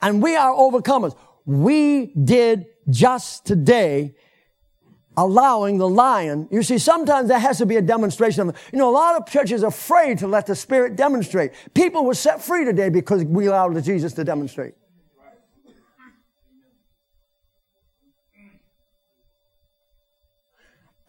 And 0.00 0.22
we 0.22 0.34
are 0.36 0.50
overcomers. 0.50 1.14
We 1.44 2.06
did 2.14 2.64
just 2.88 3.44
today 3.44 4.14
allowing 5.20 5.76
the 5.76 5.88
lion. 5.88 6.48
You 6.50 6.62
see, 6.62 6.78
sometimes 6.78 7.28
there 7.28 7.38
has 7.38 7.58
to 7.58 7.66
be 7.66 7.76
a 7.76 7.82
demonstration 7.82 8.48
of, 8.48 8.56
you 8.72 8.78
know, 8.78 8.88
a 8.88 8.92
lot 8.92 9.20
of 9.20 9.30
churches 9.30 9.62
are 9.62 9.68
afraid 9.68 10.18
to 10.20 10.26
let 10.26 10.46
the 10.46 10.54
Spirit 10.54 10.96
demonstrate. 10.96 11.52
People 11.74 12.06
were 12.06 12.14
set 12.14 12.42
free 12.42 12.64
today 12.64 12.88
because 12.88 13.22
we 13.24 13.46
allowed 13.46 13.82
Jesus 13.84 14.14
to 14.14 14.24
demonstrate. 14.24 14.74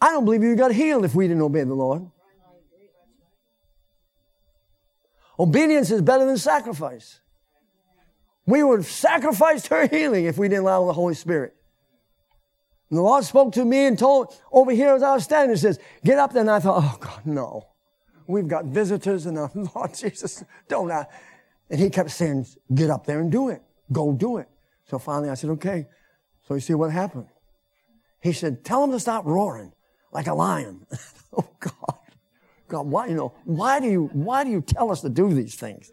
I 0.02 0.10
don't 0.10 0.26
believe 0.26 0.44
you 0.44 0.56
got 0.56 0.74
healed 0.74 1.06
if 1.06 1.16
we 1.16 1.28
didn't 1.28 1.44
obey 1.44 1.64
the 1.64 1.74
Lord. 1.74 2.06
Obedience 5.40 5.90
is 5.90 6.02
better 6.02 6.26
than 6.26 6.38
sacrifice. 6.38 7.20
We 8.46 8.62
would 8.62 8.80
have 8.80 8.88
sacrificed 8.88 9.68
her 9.68 9.88
healing 9.88 10.26
if 10.26 10.38
we 10.38 10.50
didn't 10.50 10.64
allow 10.64 10.86
the 10.86 10.94
Holy 10.94 11.14
Spirit. 11.14 11.56
And 12.92 12.98
the 12.98 13.04
Lord 13.04 13.24
spoke 13.24 13.54
to 13.54 13.64
me 13.64 13.86
and 13.86 13.98
told, 13.98 14.38
over 14.52 14.72
here 14.72 14.94
as 14.94 15.02
I 15.02 15.14
was 15.14 15.24
standing, 15.24 15.56
says, 15.56 15.80
get 16.04 16.20
up 16.20 16.34
there. 16.34 16.42
And 16.42 16.52
I 16.52 16.60
thought, 16.60 16.84
oh 16.84 16.98
God, 17.00 17.26
no. 17.26 17.68
We've 18.28 18.50
got 18.50 18.66
visitors 18.66 19.26
and 19.26 19.38
uh, 19.38 19.48
Lord 19.76 19.96
Jesus, 19.96 20.44
don't 20.68 20.92
I? 20.92 21.06
And 21.70 21.80
he 21.80 21.90
kept 21.90 22.12
saying, 22.12 22.46
get 22.76 22.90
up 22.90 23.06
there 23.06 23.22
and 23.22 23.32
do 23.32 23.48
it. 23.48 23.62
Go 23.94 24.12
do 24.12 24.38
it. 24.40 24.50
So 24.90 25.00
finally 25.00 25.30
I 25.30 25.36
said, 25.36 25.52
okay. 25.52 25.88
So 26.46 26.56
you 26.56 26.60
see 26.60 26.74
what 26.74 26.92
happened? 26.92 27.28
He 28.20 28.34
said, 28.34 28.66
tell 28.66 28.84
him 28.84 28.92
to 28.92 29.00
stop 29.00 29.26
roaring 29.26 29.72
like 30.12 30.28
a 30.28 30.34
lion. 30.34 30.86
oh 31.38 31.48
God. 31.62 31.98
God, 32.68 32.88
why, 32.88 33.08
you 33.08 33.16
know, 33.16 33.34
why 33.46 33.80
do 33.80 33.88
you, 33.88 34.10
why 34.12 34.44
do 34.44 34.50
you 34.50 34.62
tell 34.62 34.92
us 34.92 35.00
to 35.02 35.10
do 35.10 35.34
these 35.34 35.56
things? 35.56 35.92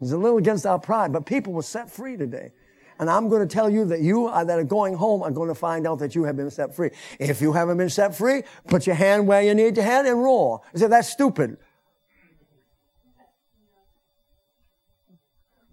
It's 0.00 0.10
a 0.10 0.18
little 0.18 0.38
against 0.38 0.66
our 0.66 0.80
pride, 0.80 1.12
but 1.12 1.26
people 1.26 1.52
were 1.52 1.62
set 1.62 1.88
free 1.88 2.16
today. 2.16 2.50
And 2.98 3.10
I'm 3.10 3.28
going 3.28 3.46
to 3.46 3.52
tell 3.52 3.68
you 3.68 3.84
that 3.86 4.00
you 4.00 4.26
are, 4.26 4.44
that 4.44 4.58
are 4.58 4.64
going 4.64 4.94
home 4.94 5.22
are 5.22 5.30
going 5.30 5.48
to 5.48 5.54
find 5.54 5.86
out 5.86 5.98
that 5.98 6.14
you 6.14 6.24
have 6.24 6.36
been 6.36 6.50
set 6.50 6.74
free. 6.74 6.90
If 7.18 7.40
you 7.40 7.52
haven't 7.52 7.76
been 7.76 7.90
set 7.90 8.14
free, 8.14 8.42
put 8.68 8.86
your 8.86 8.96
hand 8.96 9.26
where 9.26 9.42
you 9.42 9.54
need 9.54 9.76
your 9.76 9.84
hand 9.84 10.06
and 10.06 10.22
roar. 10.22 10.60
I 10.74 10.78
said, 10.78 10.92
that's 10.92 11.08
stupid. 11.08 11.56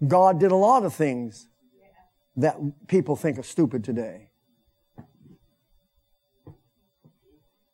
God 0.06 0.40
did 0.40 0.50
a 0.50 0.56
lot 0.56 0.84
of 0.84 0.94
things 0.94 1.46
that 2.36 2.56
people 2.88 3.14
think 3.14 3.38
are 3.38 3.44
stupid 3.44 3.84
today. 3.84 4.28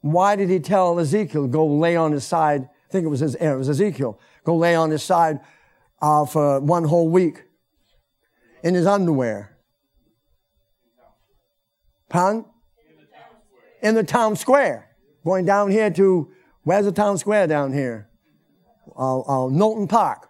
Why 0.01 0.37
did 0.37 0.51
he 0.51 0.61
tell 0.61 0.99
Ezekiel, 1.01 1.47
go 1.49 1.67
lay 1.67 1.97
on 1.97 2.13
his 2.13 2.25
side? 2.25 2.63
I 2.65 2.93
think 2.93 3.05
it 3.05 3.09
was, 3.09 3.21
his, 3.21 3.35
it 3.35 3.55
was 3.55 3.69
Ezekiel. 3.69 4.21
Go 4.45 4.57
lay 4.57 4.75
on 4.75 4.91
his 4.91 5.03
side 5.03 5.41
uh, 6.01 6.27
for 6.27 6.61
one 6.61 6.85
whole 6.85 7.09
week 7.09 7.45
in 8.63 8.75
his 8.75 8.87
underwear. 8.87 9.57
Pun? 12.09 12.45
In 13.83 13.95
the 13.95 14.03
town 14.03 14.37
square. 14.37 14.97
Going 15.25 15.45
down 15.45 15.71
here 15.71 15.91
to, 15.91 16.31
where's 16.63 16.85
the 16.85 16.93
town 16.93 17.19
square 17.19 17.47
down 17.47 17.73
here? 17.73 18.09
Uh, 18.99 19.21
uh, 19.21 19.49
Knowlton 19.49 19.87
Park. 19.87 20.29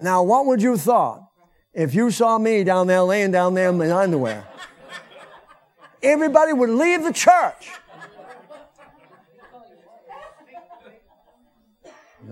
Now, 0.00 0.22
what 0.22 0.46
would 0.46 0.62
you 0.62 0.76
thought 0.76 1.28
if 1.74 1.94
you 1.94 2.10
saw 2.10 2.38
me 2.38 2.64
down 2.64 2.86
there 2.86 3.02
laying 3.02 3.30
down 3.30 3.54
there 3.54 3.68
in 3.68 3.78
my 3.78 3.90
underwear? 3.90 4.46
Everybody 6.02 6.54
would 6.54 6.70
leave 6.70 7.04
the 7.04 7.12
church. 7.12 7.70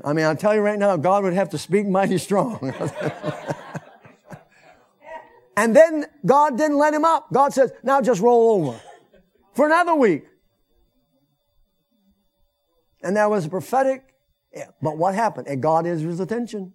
I 0.05 0.13
mean, 0.13 0.25
I'll 0.25 0.37
tell 0.37 0.55
you 0.55 0.61
right 0.61 0.79
now, 0.79 0.97
God 0.97 1.25
would 1.25 1.35
have 1.35 1.51
to 1.51 1.59
speak 1.59 1.87
mighty 1.87 2.19
strong. 2.19 2.73
and 5.57 5.75
then 5.75 6.07
God 6.25 6.57
didn't 6.57 6.79
let 6.79 6.95
him 6.95 7.05
up. 7.05 7.33
God 7.33 7.53
says, 7.53 7.73
now 7.83 8.01
just 8.01 8.21
roll 8.21 8.61
over 8.61 8.81
for 9.55 9.67
another 9.67 9.95
week. 9.95 10.25
And 13.03 13.17
that 13.17 13.31
was 13.31 13.47
a 13.47 13.49
prophetic. 13.49 14.05
But 14.83 14.97
what 14.97 15.15
happened? 15.15 15.47
It 15.49 15.61
got 15.61 15.85
his 15.85 16.21
attention. 16.21 16.73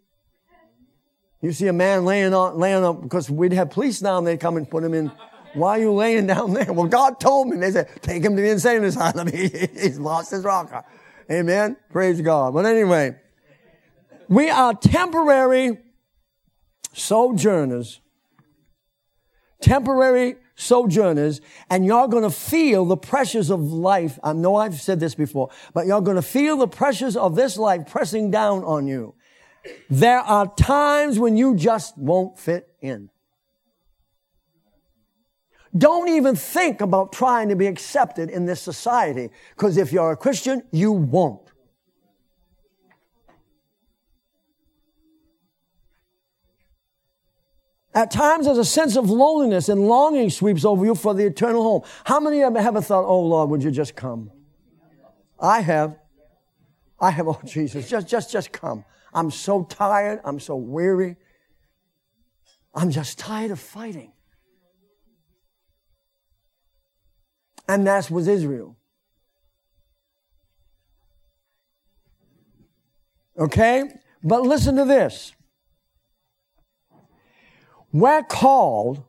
You 1.41 1.51
see 1.51 1.67
a 1.67 1.73
man 1.73 2.05
laying 2.05 2.33
on, 2.33 2.57
laying 2.57 2.85
up, 2.85 3.01
because 3.01 3.29
we'd 3.29 3.51
have 3.51 3.69
police 3.69 3.99
down 3.99 4.23
there 4.23 4.37
come 4.37 4.55
and 4.55 4.69
put 4.69 4.81
him 4.83 4.93
in. 4.93 5.11
Why 5.53 5.77
are 5.77 5.81
you 5.81 5.91
laying 5.91 6.25
down 6.25 6.53
there? 6.53 6.71
Well, 6.71 6.87
God 6.87 7.19
told 7.19 7.49
me. 7.49 7.57
They 7.57 7.71
said, 7.71 7.89
take 8.01 8.23
him 8.23 8.35
to 8.37 8.41
the 8.41 8.49
insane 8.49 8.83
asylum. 8.83 9.27
he's 9.31 9.99
lost 9.99 10.31
his 10.31 10.43
rocker. 10.43 10.85
Amen. 11.33 11.77
Praise 11.89 12.21
God. 12.21 12.53
But 12.53 12.67
anyway, 12.67 13.15
we 14.27 14.51
are 14.51 14.75
temporary 14.75 15.79
sojourners. 16.93 18.01
Temporary 19.59 20.35
sojourners, 20.55 21.41
and 21.71 21.85
you're 21.85 22.07
going 22.07 22.23
to 22.23 22.29
feel 22.29 22.85
the 22.85 22.97
pressures 22.97 23.49
of 23.49 23.61
life. 23.61 24.19
I 24.23 24.33
know 24.33 24.57
I've 24.57 24.79
said 24.79 24.99
this 24.99 25.15
before, 25.15 25.49
but 25.73 25.87
you're 25.87 26.01
going 26.01 26.17
to 26.17 26.21
feel 26.21 26.57
the 26.57 26.67
pressures 26.67 27.17
of 27.17 27.35
this 27.35 27.57
life 27.57 27.87
pressing 27.89 28.29
down 28.29 28.63
on 28.63 28.85
you. 28.85 29.15
There 29.89 30.19
are 30.19 30.53
times 30.55 31.17
when 31.17 31.37
you 31.37 31.55
just 31.55 31.97
won't 31.97 32.37
fit 32.37 32.67
in. 32.81 33.09
Don't 35.75 36.09
even 36.09 36.35
think 36.35 36.81
about 36.81 37.11
trying 37.11 37.49
to 37.49 37.55
be 37.55 37.65
accepted 37.65 38.29
in 38.29 38.45
this 38.45 38.61
society, 38.61 39.29
because 39.55 39.77
if 39.77 39.91
you're 39.91 40.11
a 40.11 40.17
Christian, 40.17 40.63
you 40.71 40.91
won't. 40.91 41.41
At 47.95 48.09
times, 48.09 48.45
there's 48.45 48.57
a 48.57 48.65
sense 48.65 48.95
of 48.95 49.09
loneliness 49.09 49.69
and 49.69 49.87
longing 49.87 50.29
sweeps 50.29 50.65
over 50.65 50.83
you 50.83 50.95
for 50.95 51.13
the 51.13 51.25
eternal 51.25 51.61
home. 51.61 51.81
How 52.05 52.19
many 52.19 52.41
of 52.41 52.53
you 52.53 52.59
ever 52.59 52.81
thought, 52.81 53.05
oh 53.05 53.21
Lord, 53.21 53.49
would 53.51 53.63
you 53.63 53.69
just 53.69 53.95
come? 53.95 54.31
I 55.39 55.61
have. 55.61 55.97
I 56.99 57.11
have, 57.11 57.27
oh 57.29 57.39
Jesus, 57.45 57.87
just, 57.89 58.07
just, 58.07 58.31
just 58.31 58.51
come. 58.51 58.85
I'm 59.13 59.29
so 59.29 59.63
tired. 59.63 60.21
I'm 60.23 60.39
so 60.39 60.55
weary. 60.55 61.17
I'm 62.73 62.89
just 62.89 63.19
tired 63.19 63.51
of 63.51 63.59
fighting. 63.59 64.12
And 67.67 67.87
that 67.87 68.11
was 68.11 68.27
Israel. 68.27 68.77
Okay? 73.37 73.89
But 74.23 74.43
listen 74.43 74.75
to 74.75 74.85
this. 74.85 75.33
We're 77.91 78.23
called 78.23 79.03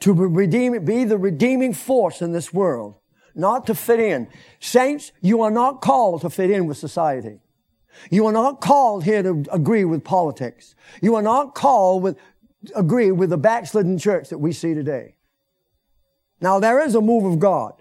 to 0.00 0.12
redeem, 0.12 0.84
be 0.84 1.04
the 1.04 1.16
redeeming 1.16 1.72
force 1.72 2.20
in 2.20 2.32
this 2.32 2.52
world, 2.52 2.96
not 3.34 3.66
to 3.66 3.74
fit 3.74 4.00
in. 4.00 4.28
Saints, 4.60 5.12
you 5.20 5.42
are 5.42 5.50
not 5.50 5.80
called 5.80 6.22
to 6.22 6.30
fit 6.30 6.50
in 6.50 6.66
with 6.66 6.76
society. 6.76 7.40
You 8.10 8.26
are 8.26 8.32
not 8.32 8.60
called 8.60 9.04
here 9.04 9.22
to 9.22 9.44
agree 9.50 9.84
with 9.84 10.04
politics. 10.04 10.74
You 11.00 11.14
are 11.14 11.22
not 11.22 11.54
called 11.54 12.02
with, 12.02 12.18
agree 12.74 13.10
with 13.10 13.30
the 13.30 13.38
backslidden 13.38 13.98
church 13.98 14.28
that 14.28 14.38
we 14.38 14.52
see 14.52 14.74
today. 14.74 15.15
Now 16.40 16.58
there 16.58 16.80
is 16.80 16.94
a 16.94 17.00
move 17.00 17.24
of 17.24 17.38
God. 17.38 17.74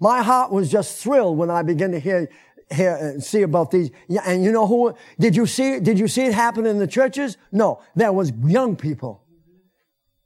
My 0.00 0.22
heart 0.22 0.52
was 0.52 0.70
just 0.70 1.02
thrilled 1.02 1.38
when 1.38 1.50
I 1.50 1.62
began 1.62 1.90
to 1.92 1.98
hear, 1.98 2.28
hear 2.70 2.94
and 2.96 3.22
see 3.22 3.42
about 3.42 3.70
these. 3.70 3.90
And 4.24 4.44
you 4.44 4.52
know 4.52 4.66
who, 4.66 4.94
did 5.18 5.34
you 5.34 5.46
see, 5.46 5.80
did 5.80 5.98
you 5.98 6.08
see 6.08 6.26
it 6.26 6.34
happen 6.34 6.66
in 6.66 6.78
the 6.78 6.86
churches? 6.86 7.36
No, 7.50 7.80
there 7.96 8.12
was 8.12 8.32
young 8.44 8.76
people. 8.76 9.24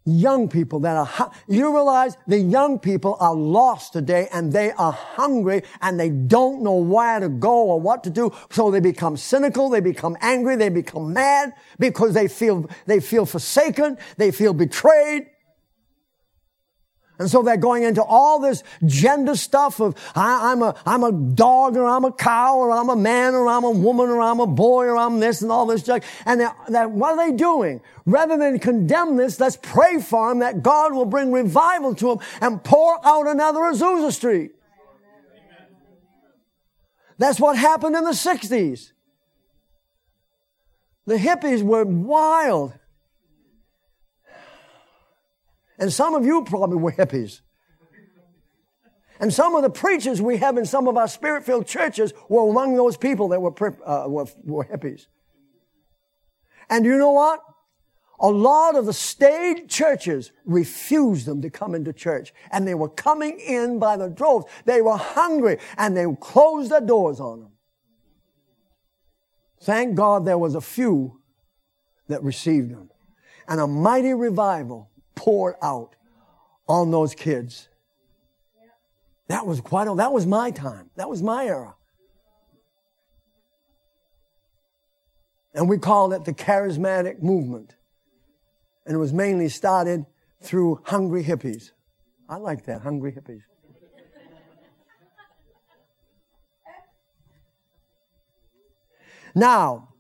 Young 0.05 0.49
people 0.49 0.81
that 0.81 0.97
are, 0.97 1.31
you 1.47 1.73
realize 1.73 2.17
the 2.27 2.39
young 2.39 2.81
people 2.81 3.17
are 3.21 3.37
lost 3.37 3.93
today 3.93 4.29
and 4.33 4.53
they 4.53 4.73
are 4.73 4.91
hungry 4.91 5.63
and 5.81 5.99
they 5.99 6.11
don't 6.11 6.61
know 6.63 6.75
where 6.75 7.21
to 7.21 7.29
go 7.29 7.69
or 7.69 7.81
what 7.81 8.03
to 8.05 8.11
do. 8.11 8.33
So 8.51 8.73
they 8.73 8.81
become 8.81 9.17
cynical, 9.17 9.69
they 9.71 9.81
become 9.81 10.17
angry, 10.21 10.57
they 10.57 10.71
become 10.71 11.13
mad 11.13 11.55
because 11.79 12.15
they 12.15 12.27
feel, 12.27 12.69
they 12.87 12.99
feel 12.99 13.25
forsaken, 13.25 13.97
they 14.17 14.33
feel 14.33 14.53
betrayed. 14.53 15.29
And 17.19 17.31
so 17.31 17.43
they're 17.43 17.57
going 17.57 17.83
into 17.83 18.03
all 18.03 18.41
this 18.41 18.65
gender 18.85 19.37
stuff 19.37 19.81
of 19.81 19.95
I, 20.15 20.53
am 20.53 20.63
a 20.63 20.75
I'm 20.87 21.05
a 21.05 21.13
dog 21.13 21.77
or 21.77 21.85
I'm 21.85 22.05
a 22.05 22.13
cow 22.13 22.57
or 22.57 22.73
I'm 22.73 22.89
a 22.89 22.97
man 22.97 23.35
or 23.35 23.49
I'm 23.49 23.65
a 23.65 23.71
woman 23.71 24.09
or 24.09 24.21
I'm 24.21 24.41
a 24.41 24.47
boy 24.47 24.87
or 24.87 24.97
I'm 24.97 25.21
this 25.21 25.43
and 25.43 25.53
all 25.53 25.67
this 25.67 25.83
stuff. 25.83 26.05
And 26.27 26.41
that 26.69 26.91
what 26.91 27.19
are 27.19 27.31
they 27.31 27.37
doing? 27.37 27.81
Rather 28.07 28.37
than 28.37 28.59
condemn 28.59 29.17
this, 29.17 29.39
let's 29.39 29.57
pray 29.61 30.01
for 30.01 30.31
them 30.31 30.41
that 30.41 30.63
God 30.63 30.95
will 30.95 31.05
bring 31.05 31.31
revival 31.33 31.95
to 31.97 32.07
them 32.07 32.19
and 32.41 32.65
pour 32.65 32.99
out 33.07 33.29
another 33.29 33.61
Azusa 33.61 34.11
Street. 34.11 34.53
That's 37.19 37.39
what 37.39 37.57
happened 37.57 37.95
in 37.95 38.05
the 38.05 38.11
60s. 38.11 38.91
The 41.07 41.17
hippies 41.17 41.63
were 41.63 41.85
wild. 41.85 42.73
And 45.83 45.93
some 45.93 46.15
of 46.15 46.25
you 46.25 46.45
probably 46.45 46.77
were 46.77 46.93
hippies. 46.93 47.41
And 49.19 49.35
some 49.35 49.57
of 49.57 49.63
the 49.63 49.71
preachers 49.71 50.23
we 50.23 50.37
have 50.37 50.57
in 50.57 50.65
some 50.65 50.87
of 50.87 50.97
our 50.97 51.09
spirit 51.09 51.45
filled 51.45 51.67
churches 51.67 52.13
were 52.29 52.49
among 52.49 52.77
those 52.77 52.97
people 52.97 53.27
that 53.31 53.43
were, 53.43 53.53
uh, 53.85 54.09
were, 54.09 54.27
were 54.45 54.65
hippies. 54.65 55.07
And 56.71 56.85
you 56.85 56.97
know 56.97 57.11
what? 57.11 57.41
A 58.21 58.29
lot 58.31 58.77
of 58.77 58.87
the 58.87 58.93
state 58.93 59.69
churches 59.69 60.31
refused 60.45 61.27
them 61.27 61.43
to 61.43 61.51
come 61.51 61.75
into 61.75 61.93
church. 61.93 62.33
And 62.53 62.65
they 62.65 62.77
were 62.77 62.89
coming 62.89 63.41
in 63.41 63.81
by 63.81 63.97
the 63.97 64.09
droves. 64.09 64.47
They 64.65 64.83
were 64.83 64.97
hungry 64.97 65.59
and 65.77 65.97
they 65.97 66.07
closed 66.21 66.71
their 66.71 66.81
doors 66.81 67.19
on 67.19 67.41
them. 67.41 67.51
Thank 69.61 69.97
God 69.97 70.27
there 70.27 70.39
was 70.39 70.55
a 70.55 70.61
few 70.61 71.21
that 72.07 72.23
received 72.23 72.71
them. 72.71 72.89
And 73.49 73.59
a 73.59 73.67
mighty 73.67 74.15
revival 74.15 74.92
poured 75.15 75.55
out 75.63 75.95
on 76.69 76.91
those 76.91 77.15
kids. 77.15 77.69
That 79.29 79.47
was 79.47 79.61
quite, 79.61 79.89
a, 79.89 79.95
that 79.95 80.13
was 80.13 80.27
my 80.27 80.51
time. 80.51 80.91
That 80.97 81.09
was 81.09 81.23
my 81.23 81.47
era. 81.47 81.75
And 85.55 85.69
we 85.69 85.79
called 85.79 86.13
it 86.13 86.25
the 86.25 86.33
charismatic 86.33 87.23
movement. 87.23 87.75
And 88.87 88.95
it 88.95 88.99
was 88.99 89.13
mainly 89.13 89.49
started 89.49 90.07
through 90.41 90.81
hungry 90.85 91.23
hippies. 91.23 91.71
I 92.29 92.37
like 92.37 92.65
that, 92.67 92.83
hungry 92.83 93.13
hippies. 93.13 93.43
Now, 99.35 99.92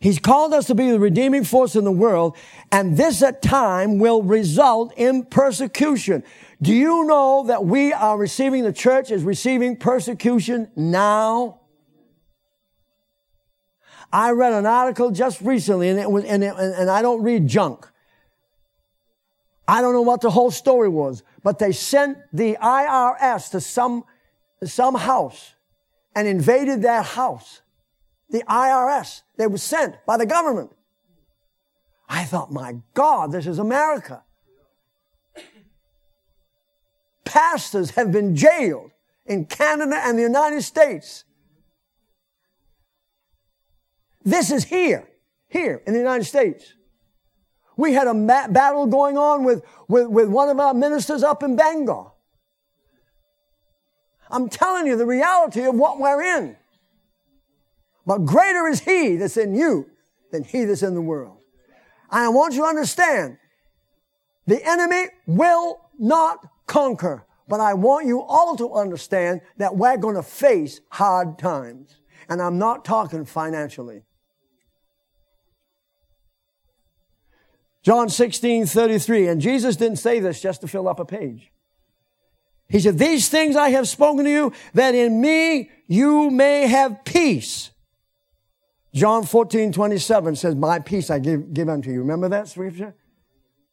He's 0.00 0.18
called 0.18 0.54
us 0.54 0.66
to 0.68 0.74
be 0.74 0.90
the 0.90 0.98
redeeming 0.98 1.44
force 1.44 1.76
in 1.76 1.84
the 1.84 1.92
world, 1.92 2.34
and 2.72 2.96
this 2.96 3.22
at 3.22 3.42
time 3.42 3.98
will 3.98 4.22
result 4.22 4.94
in 4.96 5.24
persecution. 5.24 6.24
Do 6.62 6.72
you 6.72 7.04
know 7.04 7.44
that 7.48 7.66
we 7.66 7.92
are 7.92 8.16
receiving, 8.16 8.64
the 8.64 8.72
church 8.72 9.10
is 9.10 9.22
receiving 9.22 9.76
persecution 9.76 10.70
now? 10.74 11.60
I 14.10 14.30
read 14.30 14.54
an 14.54 14.64
article 14.64 15.10
just 15.10 15.42
recently, 15.42 15.90
and 15.90 16.00
it 16.00 16.10
was, 16.10 16.24
and, 16.24 16.42
it, 16.42 16.54
and 16.56 16.90
I 16.90 17.02
don't 17.02 17.22
read 17.22 17.46
junk. 17.46 17.86
I 19.68 19.82
don't 19.82 19.92
know 19.92 20.02
what 20.02 20.22
the 20.22 20.30
whole 20.30 20.50
story 20.50 20.88
was, 20.88 21.22
but 21.42 21.58
they 21.58 21.72
sent 21.72 22.16
the 22.32 22.56
IRS 22.60 23.50
to 23.50 23.60
some, 23.60 24.04
some 24.64 24.94
house 24.94 25.54
and 26.16 26.26
invaded 26.26 26.82
that 26.82 27.04
house. 27.04 27.60
The 28.30 28.42
IRS. 28.48 29.22
They 29.40 29.46
were 29.46 29.56
sent 29.56 29.96
by 30.04 30.18
the 30.18 30.26
government. 30.26 30.70
I 32.06 32.24
thought, 32.24 32.52
my 32.52 32.76
God, 32.92 33.32
this 33.32 33.46
is 33.46 33.58
America. 33.58 34.22
Pastors 37.24 37.92
have 37.92 38.12
been 38.12 38.36
jailed 38.36 38.90
in 39.24 39.46
Canada 39.46 39.98
and 40.04 40.18
the 40.18 40.22
United 40.22 40.60
States. 40.60 41.24
This 44.26 44.50
is 44.50 44.64
here, 44.64 45.08
here 45.48 45.80
in 45.86 45.94
the 45.94 45.98
United 45.98 46.24
States. 46.24 46.74
We 47.78 47.94
had 47.94 48.08
a 48.08 48.12
ma- 48.12 48.48
battle 48.48 48.84
going 48.88 49.16
on 49.16 49.44
with, 49.44 49.64
with, 49.88 50.08
with 50.08 50.28
one 50.28 50.50
of 50.50 50.60
our 50.60 50.74
ministers 50.74 51.22
up 51.22 51.42
in 51.42 51.56
Bangor. 51.56 52.12
I'm 54.30 54.50
telling 54.50 54.86
you 54.86 54.98
the 54.98 55.06
reality 55.06 55.62
of 55.62 55.76
what 55.76 55.98
we're 55.98 56.20
in. 56.20 56.58
But 58.06 58.24
greater 58.24 58.66
is 58.66 58.80
He 58.80 59.16
that's 59.16 59.36
in 59.36 59.54
you 59.54 59.86
than 60.30 60.44
He 60.44 60.64
that's 60.64 60.82
in 60.82 60.94
the 60.94 61.02
world. 61.02 61.38
And 62.10 62.24
I 62.24 62.28
want 62.28 62.54
you 62.54 62.60
to 62.60 62.66
understand, 62.66 63.38
the 64.46 64.64
enemy 64.66 65.06
will 65.26 65.80
not 65.98 66.44
conquer. 66.66 67.24
But 67.48 67.60
I 67.60 67.74
want 67.74 68.06
you 68.06 68.22
all 68.22 68.56
to 68.56 68.74
understand 68.74 69.40
that 69.56 69.76
we're 69.76 69.96
going 69.96 70.14
to 70.14 70.22
face 70.22 70.80
hard 70.88 71.36
times. 71.36 71.96
And 72.28 72.40
I'm 72.40 72.58
not 72.58 72.84
talking 72.84 73.24
financially. 73.24 74.02
John 77.82 78.08
16, 78.08 78.66
33. 78.66 79.26
And 79.26 79.40
Jesus 79.40 79.74
didn't 79.74 79.98
say 79.98 80.20
this 80.20 80.40
just 80.40 80.60
to 80.60 80.68
fill 80.68 80.86
up 80.86 81.00
a 81.00 81.04
page. 81.04 81.50
He 82.68 82.78
said, 82.78 82.98
these 82.98 83.28
things 83.28 83.56
I 83.56 83.70
have 83.70 83.88
spoken 83.88 84.24
to 84.26 84.30
you 84.30 84.52
that 84.74 84.94
in 84.94 85.20
me 85.20 85.70
you 85.88 86.30
may 86.30 86.68
have 86.68 87.04
peace. 87.04 87.72
John 88.92 89.24
14, 89.24 89.72
27 89.72 90.36
says, 90.36 90.54
my 90.54 90.78
peace 90.80 91.10
I 91.10 91.18
give, 91.18 91.54
give 91.54 91.68
unto 91.68 91.90
you. 91.90 92.00
Remember 92.00 92.28
that 92.28 92.48
scripture? 92.48 92.94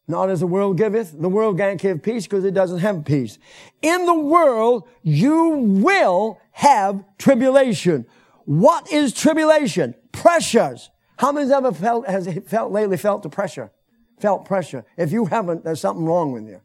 Not 0.07 0.29
as 0.29 0.39
the 0.39 0.47
world 0.47 0.77
giveth. 0.77 1.19
The 1.19 1.27
world 1.27 1.57
can't 1.57 1.79
give 1.81 2.01
peace 2.01 2.25
because 2.25 2.45
it 2.45 2.53
doesn't 2.53 2.79
have 2.79 3.03
peace. 3.03 3.39
In 3.81 4.05
the 4.05 4.13
world, 4.13 4.87
you 5.01 5.49
will 5.49 6.39
have 6.51 7.03
tribulation. 7.17 8.05
What 8.45 8.91
is 8.91 9.13
tribulation? 9.13 9.95
Pressures. 10.11 10.91
How 11.17 11.31
many 11.31 11.51
ever 11.51 11.73
felt, 11.73 12.07
has 12.07 12.29
felt 12.47 12.71
lately 12.71 12.95
felt 12.95 13.23
the 13.23 13.29
pressure? 13.29 13.71
Felt 14.19 14.45
pressure. 14.45 14.85
If 14.97 15.11
you 15.11 15.25
haven't, 15.25 15.65
there's 15.65 15.81
something 15.81 16.05
wrong 16.05 16.31
with 16.31 16.47
you. 16.47 16.61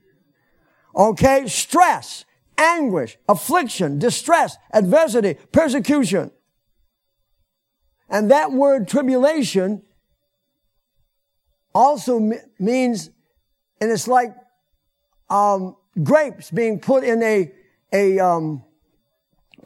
Okay? 0.95 1.47
Stress, 1.49 2.25
anguish, 2.57 3.19
affliction, 3.29 3.99
distress, 3.99 4.57
adversity, 4.73 5.35
persecution. 5.51 6.31
And 8.13 8.31
that 8.31 8.53
word 8.53 8.87
tribulation 8.87 9.83
also 11.75 12.33
means 12.61 13.11
and 13.83 13.91
it's 13.91 14.07
like 14.07 14.37
um, 15.29 15.75
grapes 16.01 16.53
being 16.53 16.79
put 16.79 17.03
in 17.03 17.21
a 17.23 17.53
a 17.93 18.21
um, 18.21 18.65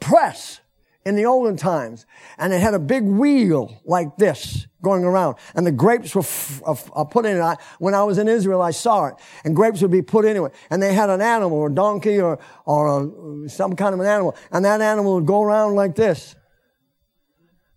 press 0.01 0.59
in 1.05 1.15
the 1.15 1.25
olden 1.25 1.55
times, 1.55 2.05
and 2.37 2.51
it 2.51 2.59
had 2.59 2.73
a 2.73 2.79
big 2.79 3.03
wheel 3.03 3.79
like 3.85 4.17
this 4.17 4.65
going 4.81 5.03
around, 5.03 5.35
and 5.53 5.67
the 5.67 5.71
grapes 5.71 6.15
were 6.15 6.21
f- 6.21 6.61
uh, 6.65 7.03
put 7.03 7.25
in 7.27 7.37
it. 7.37 7.57
When 7.77 7.93
I 7.93 8.03
was 8.03 8.17
in 8.17 8.27
Israel, 8.27 8.61
I 8.61 8.71
saw 8.71 9.05
it, 9.05 9.15
and 9.45 9.55
grapes 9.55 9.81
would 9.83 9.91
be 9.91 10.01
put 10.01 10.25
into 10.25 10.45
it, 10.45 10.53
and 10.71 10.81
they 10.81 10.93
had 10.93 11.11
an 11.11 11.21
animal, 11.21 11.59
or 11.59 11.67
a 11.67 11.73
donkey, 11.73 12.19
or 12.19 12.39
or 12.65 13.45
a, 13.45 13.49
some 13.49 13.75
kind 13.75 13.93
of 13.93 13.99
an 13.99 14.07
animal, 14.07 14.35
and 14.51 14.65
that 14.65 14.81
animal 14.81 15.13
would 15.13 15.27
go 15.27 15.43
around 15.43 15.75
like 15.75 15.95
this, 15.95 16.35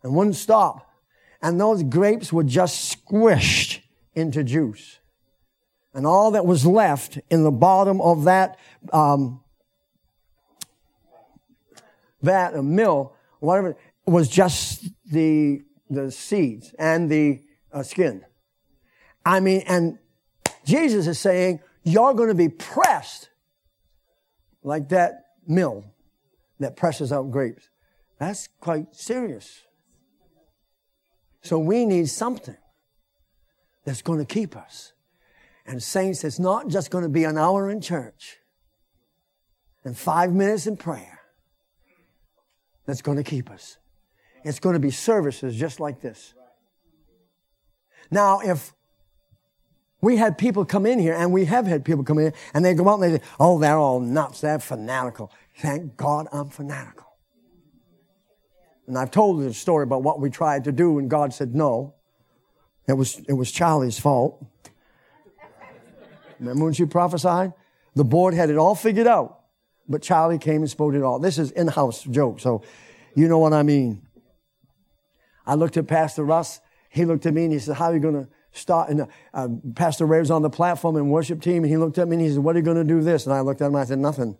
and 0.02 0.14
wouldn't 0.14 0.36
stop, 0.36 0.90
and 1.42 1.60
those 1.60 1.82
grapes 1.82 2.32
were 2.32 2.44
just 2.44 3.04
squished 3.04 3.80
into 4.14 4.42
juice 4.44 5.00
and 5.94 6.06
all 6.06 6.32
that 6.32 6.46
was 6.46 6.64
left 6.64 7.18
in 7.30 7.42
the 7.42 7.50
bottom 7.50 8.00
of 8.00 8.24
that 8.24 8.58
um, 8.92 9.40
a 12.22 12.62
mill, 12.62 13.14
whatever, 13.40 13.76
was 14.06 14.28
just 14.28 14.88
the 15.10 15.62
the 15.88 16.10
seeds 16.10 16.72
and 16.78 17.10
the 17.10 17.42
uh, 17.72 17.82
skin. 17.82 18.24
I 19.24 19.40
mean, 19.40 19.64
and 19.66 19.98
Jesus 20.64 21.06
is 21.06 21.18
saying 21.18 21.60
you're 21.82 22.14
going 22.14 22.28
to 22.28 22.34
be 22.34 22.48
pressed 22.48 23.30
like 24.62 24.90
that 24.90 25.24
mill 25.46 25.84
that 26.60 26.76
presses 26.76 27.12
out 27.12 27.30
grapes. 27.30 27.68
That's 28.18 28.48
quite 28.60 28.94
serious. 28.94 29.62
So 31.42 31.58
we 31.58 31.86
need 31.86 32.08
something 32.08 32.56
that's 33.84 34.02
going 34.02 34.18
to 34.18 34.24
keep 34.24 34.56
us. 34.56 34.92
And 35.66 35.82
saints, 35.82 36.24
it's 36.24 36.38
not 36.38 36.68
just 36.68 36.90
going 36.90 37.04
to 37.04 37.10
be 37.10 37.24
an 37.24 37.38
hour 37.38 37.70
in 37.70 37.80
church 37.80 38.38
and 39.84 39.96
five 39.96 40.32
minutes 40.32 40.66
in 40.66 40.76
prayer 40.76 41.20
that's 42.86 43.02
going 43.02 43.16
to 43.16 43.22
keep 43.22 43.50
us. 43.50 43.78
It's 44.44 44.58
going 44.58 44.74
to 44.74 44.80
be 44.80 44.90
services 44.90 45.56
just 45.56 45.80
like 45.80 46.00
this. 46.00 46.34
Now, 48.10 48.40
if 48.40 48.72
we 50.00 50.16
had 50.16 50.38
people 50.38 50.64
come 50.64 50.86
in 50.86 50.98
here, 50.98 51.14
and 51.14 51.30
we 51.30 51.44
have 51.44 51.66
had 51.66 51.84
people 51.84 52.04
come 52.04 52.18
in, 52.18 52.32
and 52.54 52.64
they 52.64 52.74
go 52.74 52.88
out 52.88 53.00
and 53.00 53.02
they 53.02 53.18
say, 53.18 53.24
oh, 53.38 53.58
they're 53.58 53.78
all 53.78 54.00
nuts, 54.00 54.40
they're 54.40 54.58
fanatical. 54.58 55.30
Thank 55.58 55.96
God 55.96 56.26
I'm 56.32 56.48
fanatical. 56.48 57.09
And 58.86 58.98
I've 58.98 59.10
told 59.10 59.40
you 59.40 59.48
the 59.48 59.54
story 59.54 59.84
about 59.84 60.02
what 60.02 60.20
we 60.20 60.30
tried 60.30 60.64
to 60.64 60.72
do, 60.72 60.98
and 60.98 61.08
God 61.08 61.32
said 61.32 61.54
no. 61.54 61.94
It 62.88 62.94
was, 62.94 63.20
it 63.28 63.34
was 63.34 63.52
Charlie's 63.52 63.98
fault. 63.98 64.44
Remember 66.40 66.64
when 66.64 66.72
she 66.72 66.86
prophesied? 66.86 67.52
The 67.94 68.04
board 68.04 68.34
had 68.34 68.50
it 68.50 68.56
all 68.56 68.74
figured 68.74 69.06
out, 69.06 69.40
but 69.88 70.02
Charlie 70.02 70.38
came 70.38 70.62
and 70.62 70.70
spoke 70.70 70.94
it 70.94 71.02
all. 71.02 71.18
This 71.18 71.38
is 71.38 71.50
in-house 71.52 72.04
joke, 72.04 72.40
so 72.40 72.62
you 73.14 73.28
know 73.28 73.38
what 73.38 73.52
I 73.52 73.62
mean. 73.62 74.02
I 75.46 75.54
looked 75.54 75.76
at 75.76 75.86
Pastor 75.86 76.24
Russ. 76.24 76.60
He 76.90 77.04
looked 77.04 77.26
at 77.26 77.34
me 77.34 77.44
and 77.44 77.52
he 77.52 77.58
said, 77.58 77.76
how 77.76 77.86
are 77.86 77.94
you 77.94 78.00
going 78.00 78.14
to 78.14 78.28
start? 78.52 78.90
And 78.90 79.06
uh, 79.34 79.48
Pastor 79.74 80.06
Ray 80.06 80.20
was 80.20 80.30
on 80.30 80.42
the 80.42 80.50
platform 80.50 80.96
and 80.96 81.10
worship 81.10 81.42
team, 81.42 81.64
and 81.64 81.70
he 81.70 81.76
looked 81.76 81.98
at 81.98 82.08
me 82.08 82.16
and 82.16 82.24
he 82.24 82.32
said, 82.32 82.38
what 82.38 82.56
are 82.56 82.58
you 82.58 82.64
going 82.64 82.76
to 82.76 82.84
do 82.84 83.00
this? 83.00 83.26
And 83.26 83.34
I 83.34 83.40
looked 83.40 83.60
at 83.60 83.66
him 83.66 83.74
and 83.74 83.82
I 83.82 83.84
said, 83.84 83.98
nothing. 83.98 84.36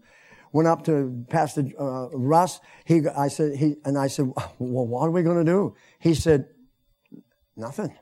Went 0.53 0.67
up 0.69 0.85
to 0.87 1.25
Pastor 1.29 1.65
uh, 1.79 2.09
Russ. 2.13 2.61
He, 2.85 3.03
I 3.09 3.29
said, 3.29 3.57
he, 3.57 3.77
and 3.85 3.97
I 3.97 4.09
said, 4.09 4.27
well, 4.59 4.87
what 4.87 5.07
are 5.07 5.11
we 5.11 5.23
going 5.23 5.45
to 5.45 5.51
do? 5.51 5.77
He 5.99 6.15
said, 6.15 6.47
nothing. 7.57 7.95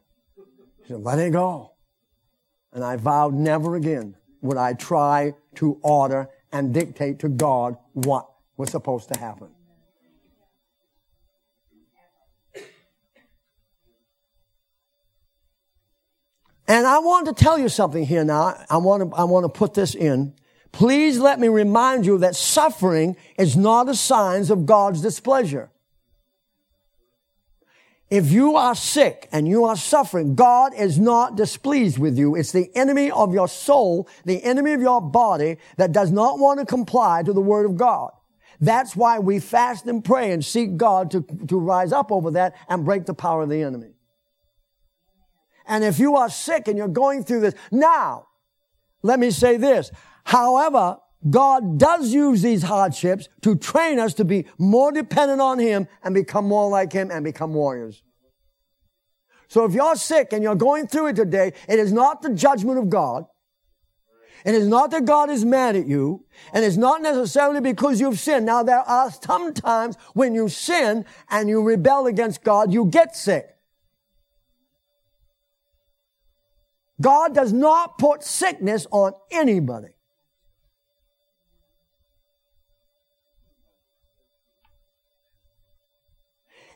He 0.83 0.89
said, 0.89 1.03
let 1.03 1.19
it 1.19 1.33
go. 1.33 1.73
And 2.73 2.85
I 2.85 2.97
vowed 2.97 3.35
never 3.35 3.77
again 3.77 4.17
would 4.41 4.57
I 4.57 4.73
try 4.75 5.35
to 5.57 5.79
order 5.83 6.29
and 6.53 6.73
dictate 6.73 7.19
to 7.21 7.29
God 7.29 7.77
what 7.93 8.29
was 8.57 8.71
supposed 8.71 9.13
to 9.13 9.19
happen. 9.19 9.49
And 16.67 16.87
I 16.87 16.99
want 16.99 17.27
to 17.27 17.33
tell 17.33 17.59
you 17.59 17.71
something 17.71 18.05
here 18.05 18.25
now. 18.25 18.63
I 18.69 18.77
want 18.77 19.11
to, 19.11 19.17
I 19.17 19.25
want 19.25 19.45
to 19.45 19.49
put 19.49 19.73
this 19.73 19.95
in. 19.95 20.35
Please 20.73 21.19
let 21.19 21.41
me 21.41 21.49
remind 21.49 22.07
you 22.07 22.19
that 22.19 22.37
suffering 22.37 23.17
is 23.39 23.57
not 23.57 23.89
a 23.89 23.95
sign 23.95 24.51
of 24.51 24.67
God's 24.67 25.01
displeasure. 25.01 25.71
If 28.11 28.33
you 28.33 28.57
are 28.57 28.75
sick 28.75 29.29
and 29.33 29.47
you 29.47 29.65
are 29.65 29.77
suffering, 29.77 30.35
God 30.35 30.73
is 30.75 30.99
not 30.99 31.37
displeased 31.37 31.99
with 31.99 32.17
you. 32.17 32.37
It's 32.37 32.53
the 32.53 32.71
enemy 32.75 33.11
of 33.11 33.35
your 33.35 33.49
soul, 33.49 34.09
the 34.25 34.43
enemy 34.43 34.73
of 34.73 34.81
your 34.81 35.03
body 35.03 35.59
that 35.77 35.93
does 35.93 36.11
not 36.11 36.39
want 36.39 36.59
to 36.59 36.65
comply 36.65 37.23
to 37.23 37.33
the 37.35 37.41
word 37.41 37.67
of 37.67 37.77
God. 37.77 38.13
That's 38.61 38.97
why 38.97 39.19
we 39.19 39.41
fast 39.41 39.87
and 39.87 40.03
pray 40.03 40.33
and 40.33 40.45
seek 40.45 40.77
God 40.77 41.11
to, 41.11 41.23
to 41.49 41.59
rise 41.59 41.93
up 41.93 42.11
over 42.11 42.31
that 42.33 42.55
and 42.69 42.85
break 42.85 43.05
the 43.05 43.15
power 43.15 43.43
of 43.43 43.51
the 43.51 43.63
enemy. 43.63 43.93
And 45.67 45.85
if 45.85 45.99
you 45.99 46.17
are 46.17 46.31
sick 46.31 46.67
and 46.67 46.79
you're 46.79 46.89
going 46.89 47.25
through 47.25 47.41
this, 47.41 47.55
now, 47.71 48.27
let 49.03 49.21
me 49.21 49.31
say 49.31 49.59
this. 49.59 49.91
However, 50.29 50.99
God 51.31 51.79
does 51.79 52.13
use 52.13 52.43
these 52.43 52.63
hardships 52.63 53.31
to 53.41 53.57
train 53.57 53.99
us 53.99 54.13
to 54.15 54.27
be 54.27 54.45
more 54.59 54.93
dependent 54.93 55.41
on 55.41 55.59
Him 55.59 55.89
and 56.05 56.15
become 56.15 56.47
more 56.47 56.69
like 56.69 56.93
Him 56.93 57.11
and 57.11 57.25
become 57.25 57.55
warriors. 57.55 58.03
So 59.49 59.65
if 59.65 59.73
you're 59.73 59.97
sick 59.97 60.35
and 60.35 60.43
you're 60.43 60.55
going 60.55 60.87
through 60.87 61.07
it 61.07 61.17
today, 61.17 61.55
it 61.67 61.79
is 61.79 61.95
not 61.95 62.21
the 62.21 62.29
judgment 62.35 62.79
of 62.79 62.91
God. 62.91 63.25
It 64.45 64.55
is 64.55 64.69
not 64.69 64.91
that 64.91 65.07
God 65.07 65.31
is 65.31 65.47
mad 65.47 65.77
at 65.77 65.87
you, 65.87 66.27
and 66.53 66.63
it's 66.63 66.77
not 66.77 67.01
necessarily 67.01 67.63
because 67.63 67.99
you've 67.99 68.19
sinned. 68.19 68.45
Now, 68.45 68.63
there 68.63 68.81
are 68.81 69.11
some 69.11 69.55
times 69.55 69.97
when 70.13 70.35
you 70.35 70.51
sin 70.51 71.07
and 71.31 71.49
you 71.49 71.63
rebel 71.63 72.07
against 72.07 72.45
God, 72.45 72.71
you 72.71 72.85
get 72.85 73.17
sick. 73.17 73.47
God 77.01 77.35
does 77.35 77.55
not 77.55 77.97
put 77.97 78.23
sickness 78.23 78.87
on 78.91 79.15
anybody. 79.31 79.89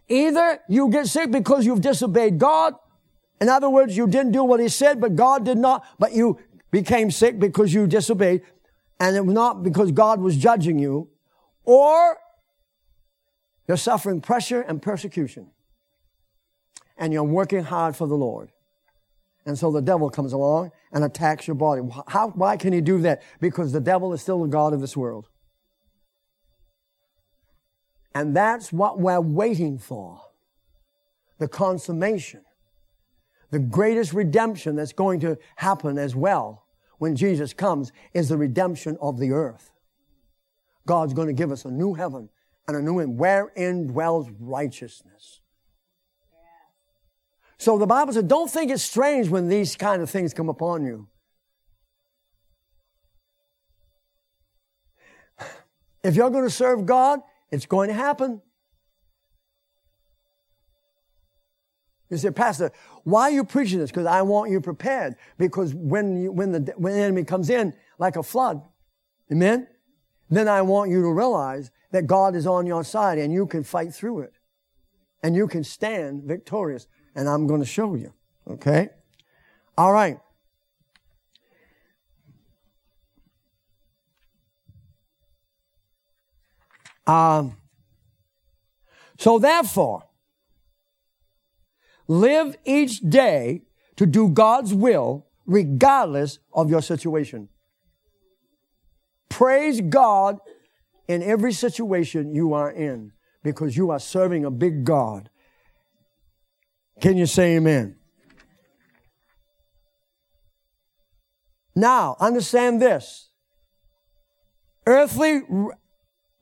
Either 0.09 0.61
you 0.69 0.91
get 0.91 1.07
sick 1.07 1.31
because 1.31 1.65
you've 1.65 1.81
disobeyed 1.81 2.39
God. 2.39 2.75
In 3.41 3.49
other 3.49 3.71
words, 3.71 3.97
you 3.97 4.07
didn't 4.07 4.33
do 4.33 4.45
what 4.45 4.61
he 4.61 4.69
said, 4.69 5.01
but 5.01 5.17
God 5.17 5.45
did 5.45 5.59
not, 5.59 5.85
but 5.99 6.13
you 6.13 6.39
became 6.71 7.11
sick 7.11 7.39
because 7.39 7.73
you 7.73 7.87
disobeyed 7.87 8.43
and 8.99 9.17
it 9.17 9.27
was 9.27 9.35
not 9.35 9.63
because 9.63 9.91
God 9.93 10.21
was 10.21 10.37
judging 10.37 10.79
you 10.79 11.09
or 11.65 12.19
you're 13.67 13.77
suffering 13.77 14.21
pressure 14.21 14.61
and 14.61 14.81
persecution 14.81 15.51
and 16.97 17.13
you're 17.13 17.25
working 17.25 17.65
hard 17.65 17.97
for 17.97 18.07
the 18.07 18.15
Lord. 18.15 18.51
And 19.45 19.59
so 19.59 19.73
the 19.73 19.83
devil 19.83 20.09
comes 20.09 20.33
along 20.33 20.71
and 20.93 21.03
attacks 21.03 21.49
your 21.49 21.57
body. 21.57 21.83
How, 22.07 22.29
why 22.29 22.57
can 22.57 22.73
he 22.73 22.81
do 22.81 23.01
that? 23.01 23.23
Because 23.41 23.73
the 23.73 23.81
devil 23.81 24.13
is 24.13 24.23
still 24.23 24.41
the 24.41 24.49
God 24.49 24.73
of 24.73 24.81
this 24.81 24.97
world. 24.97 25.29
And 28.15 28.37
that's 28.37 28.73
what 28.73 28.99
we're 28.99 29.21
waiting 29.21 29.79
for. 29.79 30.21
The 31.39 31.49
consummation. 31.49 32.43
The 33.51 33.59
greatest 33.59 34.13
redemption 34.13 34.77
that's 34.77 34.93
going 34.93 35.21
to 35.21 35.39
happen 35.57 35.99
as 35.99 36.15
well 36.15 36.65
when 36.99 37.17
Jesus 37.17 37.53
comes 37.53 37.93
is 38.15 38.29
the 38.29 38.37
redemption 38.37 38.97
of 39.01 39.19
the 39.19 39.33
earth. 39.33 39.71
God's 40.87 41.15
going 41.15 41.29
to 41.29 41.33
give 41.33 41.53
us 41.53 41.65
a 41.65 41.71
new 41.71 41.95
heaven 41.95 42.29
and 42.67 42.77
a 42.77 42.83
new 42.83 42.95
one 42.95 43.17
wherein 43.17 43.89
dwells 43.89 44.29
righteousness. 44.39 45.41
So 47.59 47.79
the 47.79 47.87
Bible 47.87 48.13
said, 48.13 48.27
don't 48.27 48.51
think 48.51 48.71
it's 48.71 48.83
strange 48.83 49.29
when 49.29 49.49
these 49.49 49.77
kind 49.77 50.03
of 50.03 50.11
things 50.11 50.35
come 50.35 50.49
upon 50.49 50.85
you. 50.85 51.09
If 56.05 56.17
you're 56.17 56.31
going 56.31 56.43
to 56.43 56.51
serve 56.51 56.85
God, 56.85 57.21
it's 57.53 57.67
going 57.67 57.89
to 57.89 57.95
happen. 57.95 58.41
You 62.11 62.19
say, 62.19 62.31
Pastor, 62.31 62.73
why 63.05 63.23
are 63.23 63.31
you 63.31 63.45
preaching 63.45 63.79
this? 63.79 63.91
Because 63.91 64.07
I 64.07 64.23
want 64.23 64.51
you 64.51 64.61
prepared. 64.61 65.17
Because 65.39 65.75
when 65.75 66.23
you, 66.23 66.33
when 66.33 66.53
the, 66.53 66.75
when 66.77 66.95
the 66.95 67.01
enemy 67.01 67.25
comes 67.25 67.49
in 67.49 67.73
like 67.99 68.17
a 68.17 68.23
flood, 68.23 68.63
amen? 69.31 69.67
Then 70.29 70.49
I 70.49 70.63
want 70.63 70.91
you 70.91 71.03
to 71.03 71.13
realize 71.13 71.71
that 71.91 72.07
God 72.07 72.35
is 72.35 72.47
on 72.47 72.67
your 72.67 72.85
side 72.85 73.19
and 73.19 73.33
you 73.33 73.47
can 73.47 73.63
fight 73.63 73.95
through 73.95 74.21
it. 74.21 74.33
And 75.23 75.37
you 75.37 75.47
can 75.47 75.63
stand 75.63 76.25
victorious. 76.25 76.87
And 77.15 77.29
I'm 77.29 77.47
going 77.47 77.61
to 77.61 77.67
show 77.67 77.95
you. 77.95 78.13
Okay? 78.49 78.89
All 79.79 79.93
right. 79.93 80.19
Um, 87.07 87.57
so 89.19 89.39
therefore, 89.39 90.05
live 92.09 92.57
each 92.65 93.01
day 93.01 93.63
to 93.97 94.07
do 94.07 94.29
God's 94.29 94.75
will 94.75 95.27
regardless 95.47 96.39
of 96.53 96.71
your 96.71 96.83
situation. 96.83 97.49
Praise 99.29 99.81
God 99.81 100.39
in 101.09 101.23
every 101.23 101.53
situation 101.53 102.35
you 102.35 102.53
are 102.53 102.71
in 102.71 103.13
because 103.43 103.77
you 103.77 103.91
are 103.91 103.99
serving 103.99 104.45
a 104.45 104.51
big 104.51 104.85
God. 104.85 105.31
Can 107.01 107.17
you 107.17 107.27
say 107.27 107.57
amen? 107.57 107.97
Now, 111.75 112.17
understand 112.21 112.81
this. 112.81 113.31
Earthly 114.87 115.43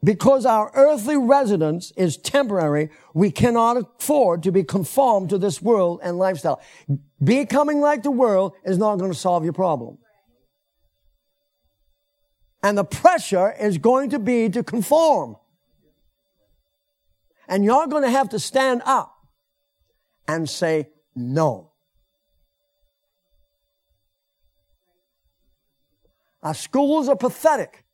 because 0.03 0.47
our 0.47 0.71
earthly 0.75 1.17
residence 1.17 1.93
is 1.97 2.17
temporary, 2.17 2.91
we 3.13 3.31
cannot 3.31 3.77
afford 3.77 4.43
to 4.45 4.53
be 4.53 4.65
conformed 4.65 5.29
to 5.31 5.39
this 5.39 5.61
world 5.61 6.01
and 6.03 6.19
lifestyle. 6.19 6.61
Becoming 7.23 7.81
like 7.81 8.03
the 8.03 8.11
world 8.11 8.55
is 8.65 8.79
not 8.79 8.97
going 8.97 9.13
to 9.13 9.19
solve 9.19 9.45
your 9.45 9.53
problem. 9.53 9.99
And 12.63 12.77
the 12.77 12.85
pressure 12.85 13.53
is 13.53 13.79
going 13.79 14.11
to 14.11 14.19
be 14.19 14.49
to 14.51 14.63
conform. 14.63 15.37
And 17.49 17.65
you're 17.65 17.87
going 17.87 18.05
to 18.05 18.11
have 18.11 18.31
to 18.31 18.39
stand 18.39 18.83
up 18.87 19.15
and 20.29 20.49
say 20.49 20.89
no. 21.15 21.73
Our 26.43 26.55
schools 26.55 27.09
are 27.09 27.17
pathetic. 27.17 27.85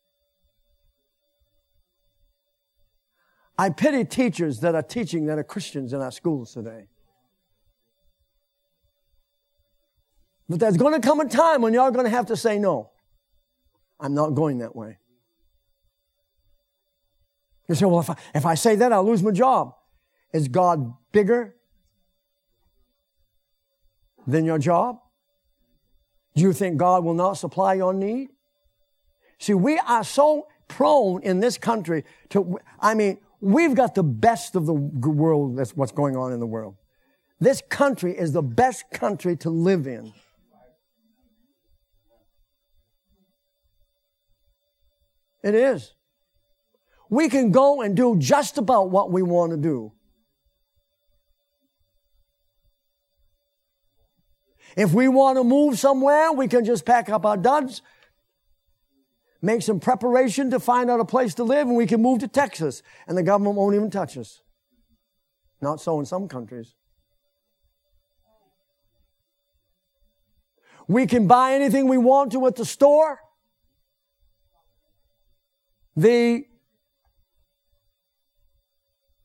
I 3.57 3.69
pity 3.69 4.05
teachers 4.05 4.59
that 4.59 4.75
are 4.75 4.83
teaching 4.83 5.25
that 5.25 5.37
are 5.37 5.43
Christians 5.43 5.93
in 5.93 6.01
our 6.01 6.11
schools 6.11 6.53
today. 6.53 6.87
But 10.47 10.59
there's 10.59 10.77
going 10.77 10.99
to 10.99 11.05
come 11.05 11.19
a 11.19 11.27
time 11.27 11.61
when 11.61 11.73
y'all 11.73 11.83
are 11.83 11.91
going 11.91 12.05
to 12.05 12.11
have 12.11 12.27
to 12.27 12.37
say 12.37 12.59
no. 12.59 12.91
I'm 13.99 14.13
not 14.13 14.29
going 14.31 14.59
that 14.59 14.75
way. 14.75 14.99
You 17.67 17.75
say, 17.75 17.85
well, 17.85 17.99
if 17.99 18.09
I, 18.09 18.15
if 18.33 18.45
I 18.45 18.55
say 18.55 18.75
that, 18.75 18.93
I'll 18.93 19.05
lose 19.05 19.21
my 19.21 19.31
job. 19.31 19.73
Is 20.33 20.47
God 20.47 20.93
bigger 21.11 21.55
than 24.25 24.45
your 24.45 24.59
job? 24.59 24.99
Do 26.35 26.43
you 26.43 26.53
think 26.53 26.77
God 26.77 27.03
will 27.03 27.13
not 27.13 27.33
supply 27.33 27.73
your 27.73 27.93
need? 27.93 28.29
See, 29.39 29.53
we 29.53 29.79
are 29.79 30.03
so 30.03 30.47
prone 30.67 31.23
in 31.23 31.39
this 31.39 31.57
country 31.57 32.03
to, 32.29 32.59
I 32.79 32.93
mean, 32.93 33.17
We've 33.39 33.75
got 33.75 33.95
the 33.95 34.03
best 34.03 34.55
of 34.55 34.65
the 34.65 34.73
world. 34.73 35.57
That's 35.57 35.75
what's 35.75 35.91
going 35.91 36.15
on 36.15 36.33
in 36.33 36.39
the 36.39 36.47
world. 36.47 36.75
This 37.39 37.61
country 37.69 38.17
is 38.17 38.31
the 38.33 38.41
best 38.41 38.85
country 38.91 39.35
to 39.37 39.49
live 39.49 39.85
in. 39.85 40.11
It 45.43 45.53
is. 45.53 45.93
We 47.09 47.29
can 47.29 47.51
go 47.51 47.81
and 47.81 47.95
do 47.95 48.17
just 48.17 48.57
about 48.57 48.89
what 48.89 49.11
we 49.11 49.21
want 49.21 49.51
to 49.51 49.57
do. 49.57 49.93
If 54.75 54.93
we 54.93 55.07
want 55.07 55.37
to 55.37 55.43
move 55.43 55.79
somewhere, 55.79 56.31
we 56.31 56.47
can 56.47 56.65
just 56.65 56.85
pack 56.85 57.09
up 57.09 57.25
our 57.25 57.37
duds 57.37 57.81
make 59.41 59.61
some 59.61 59.79
preparation 59.79 60.49
to 60.51 60.59
find 60.59 60.89
out 60.89 60.99
a 60.99 61.05
place 61.05 61.33
to 61.35 61.43
live, 61.43 61.67
and 61.67 61.77
we 61.77 61.85
can 61.85 62.01
move 62.01 62.19
to 62.19 62.27
Texas, 62.27 62.81
and 63.07 63.17
the 63.17 63.23
government 63.23 63.55
won't 63.55 63.75
even 63.75 63.91
touch 63.91 64.17
us. 64.17 64.41
Not 65.61 65.81
so 65.81 65.99
in 65.99 66.05
some 66.05 66.27
countries. 66.27 66.75
We 70.87 71.05
can 71.05 71.27
buy 71.27 71.53
anything 71.53 71.87
we 71.87 71.97
want 71.97 72.31
to 72.31 72.47
at 72.47 72.55
the 72.55 72.65
store. 72.65 73.19
the 75.97 76.45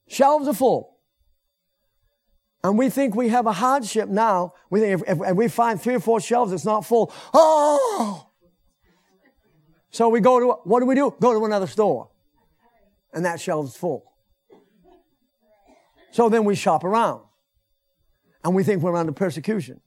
shelves 0.08 0.48
are 0.48 0.54
full. 0.54 0.96
And 2.64 2.78
we 2.78 2.88
think 2.88 3.14
we 3.14 3.28
have 3.28 3.46
a 3.46 3.52
hardship 3.52 4.08
now. 4.08 4.54
We 4.70 4.80
think 4.80 5.02
if, 5.02 5.08
if, 5.08 5.28
if 5.28 5.36
we 5.36 5.48
find 5.48 5.80
three 5.80 5.94
or 5.94 6.00
four 6.00 6.20
shelves, 6.20 6.52
it's 6.52 6.64
not 6.64 6.86
full. 6.86 7.12
Oh! 7.34 8.31
So 9.92 10.08
we 10.08 10.20
go 10.20 10.40
to, 10.40 10.46
what 10.64 10.80
do 10.80 10.86
we 10.86 10.94
do? 10.94 11.14
Go 11.20 11.38
to 11.38 11.44
another 11.44 11.66
store. 11.66 12.08
And 13.12 13.26
that 13.26 13.40
shelf's 13.40 13.76
full. 13.76 14.10
So 16.12 16.30
then 16.30 16.44
we 16.44 16.54
shop 16.54 16.82
around. 16.82 17.20
And 18.42 18.54
we 18.54 18.64
think 18.64 18.82
we're 18.82 18.96
under 18.96 19.12
persecution. 19.12 19.80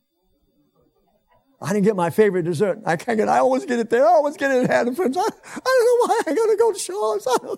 I 1.60 1.74
didn't 1.74 1.86
get 1.86 1.96
my 1.96 2.12
favorite 2.12 2.44
dessert. 2.44 2.82
I 2.86 2.96
can't 2.96 3.18
get, 3.18 3.28
I 3.28 3.40
always 3.40 3.66
get 3.66 3.80
it 3.80 3.90
there. 3.90 4.06
I 4.06 4.10
always 4.10 4.38
get 4.38 4.52
it 4.52 4.66
at 4.66 4.70
Hannaford's. 4.70 5.18
I, 5.18 5.22
I 5.22 5.24
don't 5.24 5.40
know 5.56 6.06
why 6.06 6.22
I 6.28 6.36
gotta 6.36 6.56
go 6.58 6.72
to 6.72 6.78
Shaw's. 6.78 7.26
oh 7.28 7.58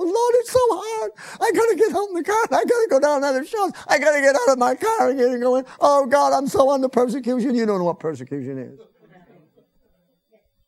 Lord, 0.00 0.34
it's 0.36 0.50
so 0.50 0.58
hard. 0.70 1.10
I 1.40 1.50
gotta 1.52 1.76
get 1.76 1.92
home 1.92 2.16
in 2.16 2.22
the 2.22 2.24
car. 2.24 2.42
I 2.44 2.64
gotta 2.64 2.86
go 2.88 3.00
down 3.00 3.18
another 3.18 3.44
Shaw's. 3.44 3.72
I 3.86 3.98
gotta 3.98 4.20
get 4.20 4.34
out 4.34 4.52
of 4.52 4.58
my 4.58 4.74
car 4.74 5.10
and 5.10 5.18
get 5.18 5.40
going. 5.40 5.64
Oh 5.80 6.06
God, 6.06 6.32
I'm 6.32 6.46
so 6.46 6.70
under 6.70 6.88
persecution. 6.88 7.54
You 7.54 7.66
don't 7.66 7.78
know 7.78 7.84
what 7.84 8.00
persecution 8.00 8.58
is. 8.58 8.80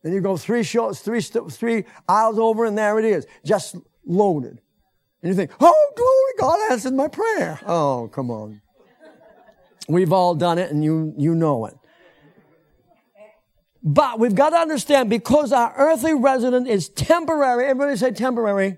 Then 0.03 0.13
you 0.13 0.21
go 0.21 0.35
three 0.37 0.63
shorts, 0.63 0.99
three, 0.99 1.21
three 1.21 1.85
aisles 2.07 2.39
over 2.39 2.65
and 2.65 2.77
there 2.77 2.97
it 2.99 3.05
is. 3.05 3.27
Just 3.45 3.75
loaded. 4.05 4.59
And 5.21 5.29
you 5.29 5.35
think, 5.35 5.51
oh 5.59 5.91
glory, 5.95 6.33
God 6.39 6.71
answered 6.71 6.93
my 6.93 7.07
prayer. 7.07 7.59
Oh, 7.65 8.09
come 8.11 8.31
on. 8.31 8.61
We've 9.87 10.11
all 10.11 10.35
done 10.35 10.57
it 10.57 10.71
and 10.71 10.83
you, 10.83 11.13
you 11.17 11.35
know 11.35 11.65
it. 11.65 11.75
But 13.83 14.19
we've 14.19 14.35
got 14.35 14.51
to 14.51 14.57
understand 14.57 15.09
because 15.09 15.51
our 15.51 15.73
earthly 15.75 16.13
residence 16.13 16.69
is 16.69 16.89
temporary, 16.89 17.65
everybody 17.65 17.97
say 17.97 18.11
temporary, 18.11 18.77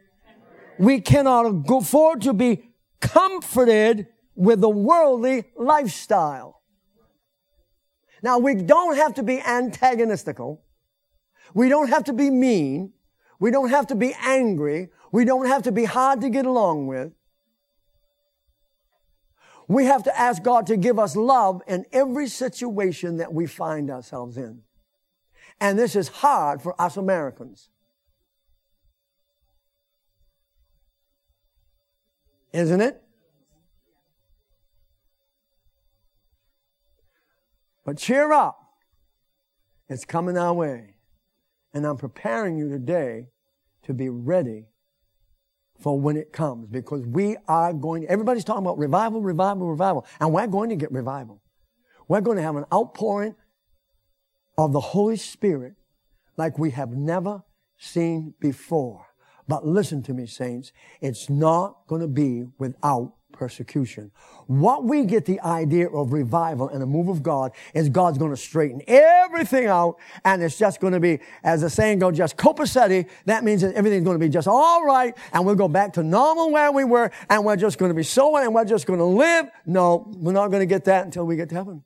we 0.80 1.02
cannot 1.02 1.46
afford 1.70 2.22
to 2.22 2.34
be 2.34 2.70
comforted 3.00 4.08
with 4.36 4.62
the 4.62 4.70
worldly 4.70 5.44
lifestyle. 5.56 6.62
Now 8.22 8.40
we 8.40 8.56
don't 8.56 8.96
have 8.96 9.14
to 9.16 9.24
be 9.24 9.38
antagonistical. 9.38 10.60
We 11.54 11.70
don't 11.70 11.90
have 11.90 12.06
to 12.06 12.14
be 12.14 12.30
mean. 12.30 12.94
We 13.40 13.52
don't 13.52 13.70
have 13.70 13.88
to 13.88 13.96
be 13.96 14.16
angry. 14.22 14.90
We 15.12 15.26
don't 15.26 15.48
have 15.48 15.64
to 15.64 15.72
be 15.72 15.86
hard 15.86 16.22
to 16.22 16.30
get 16.30 16.46
along 16.46 16.88
with. 16.88 17.14
We 19.68 19.86
have 19.86 20.04
to 20.04 20.20
ask 20.20 20.44
God 20.44 20.68
to 20.68 20.78
give 20.78 21.00
us 21.00 21.16
love 21.16 21.62
in 21.68 21.86
every 21.92 22.28
situation 22.28 23.18
that 23.18 23.34
we 23.34 23.46
find 23.46 23.90
ourselves 23.90 24.38
in. 24.38 24.62
And 25.60 25.80
this 25.80 25.96
is 25.96 26.08
hard 26.10 26.62
for 26.62 26.80
us 26.82 26.98
Americans. 26.98 27.70
Isn't 32.52 32.82
it? 32.82 33.02
But 37.86 37.98
cheer 37.98 38.32
up. 38.32 38.60
It's 39.90 40.06
coming 40.06 40.38
our 40.38 40.54
way. 40.54 40.93
And 41.74 41.86
I'm 41.86 41.98
preparing 41.98 42.58
you 42.58 42.70
today 42.70 43.28
to 43.84 43.94
be 43.94 44.10
ready 44.10 44.68
for 45.80 46.00
when 46.00 46.16
it 46.18 46.32
comes 46.32 46.68
because 46.68 47.06
we 47.06 47.36
are 47.48 47.74
going, 47.74 48.08
everybody's 48.08 48.44
talking 48.44 48.64
about 48.64 48.78
revival, 48.78 49.22
revival, 49.22 49.68
revival. 49.68 50.06
And 50.20 50.32
we're 50.32 50.48
going 50.48 50.70
to 50.70 50.76
get 50.76 50.92
revival. 50.92 51.42
We're 52.08 52.22
going 52.22 52.38
to 52.38 52.44
have 52.44 52.56
an 52.56 52.66
outpouring 52.72 53.36
of 54.58 54.72
the 54.72 54.80
Holy 54.80 55.18
Spirit 55.18 55.74
like 56.38 56.60
we 56.60 56.72
have 56.72 56.92
never 56.92 57.44
seen 57.78 58.34
before. 58.40 59.08
But 59.48 59.66
listen 59.66 60.04
to 60.04 60.14
me, 60.14 60.26
saints. 60.26 60.72
It's 61.02 61.30
not 61.30 61.88
going 61.88 62.02
to 62.02 62.08
be 62.08 62.46
without 62.58 63.14
persecution. 63.34 64.12
What 64.48 64.86
we 64.86 65.06
get 65.06 65.26
the 65.26 65.42
idea 65.42 65.90
of 65.90 66.14
revival 66.14 66.70
and 66.70 66.82
a 66.82 66.86
move 66.86 67.10
of 67.10 67.22
God 67.22 67.52
is 67.74 67.90
God's 67.90 68.18
going 68.18 68.32
to 68.32 68.38
straighten 68.38 68.82
everything 68.88 69.66
out 69.66 69.98
and 70.24 70.42
it's 70.42 70.58
just 70.58 70.80
going 70.80 70.94
to 70.94 71.00
be, 71.00 71.20
as 71.44 71.62
the 71.62 71.70
saying 71.70 72.00
goes, 72.00 72.16
just 72.16 72.38
copacetti. 72.38 73.10
That 73.26 73.44
means 73.44 73.62
that 73.62 73.76
everything's 73.76 74.06
going 74.06 74.20
to 74.20 74.26
be 74.26 74.30
just 74.30 74.48
all 74.48 74.86
right 74.86 75.18
and 75.34 75.46
we'll 75.46 75.56
go 75.56 75.68
back 75.68 75.94
to 75.94 76.04
normal 76.04 76.52
where 76.52 76.72
we 76.72 76.84
were 76.84 77.12
and 77.30 77.44
we're 77.44 77.58
just 77.58 77.78
going 77.78 77.90
to 77.90 77.96
be 77.96 78.04
sowing 78.04 78.46
and 78.46 78.54
we're 78.54 78.66
just 78.66 78.86
going 78.86 79.00
to 79.00 79.06
live. 79.06 79.48
No, 79.66 80.10
we're 80.16 80.32
not 80.32 80.50
going 80.50 80.62
to 80.62 80.66
get 80.66 80.86
that 80.86 81.06
until 81.06 81.26
we 81.26 81.36
get 81.36 81.50
to 81.50 81.56
heaven. 81.56 81.84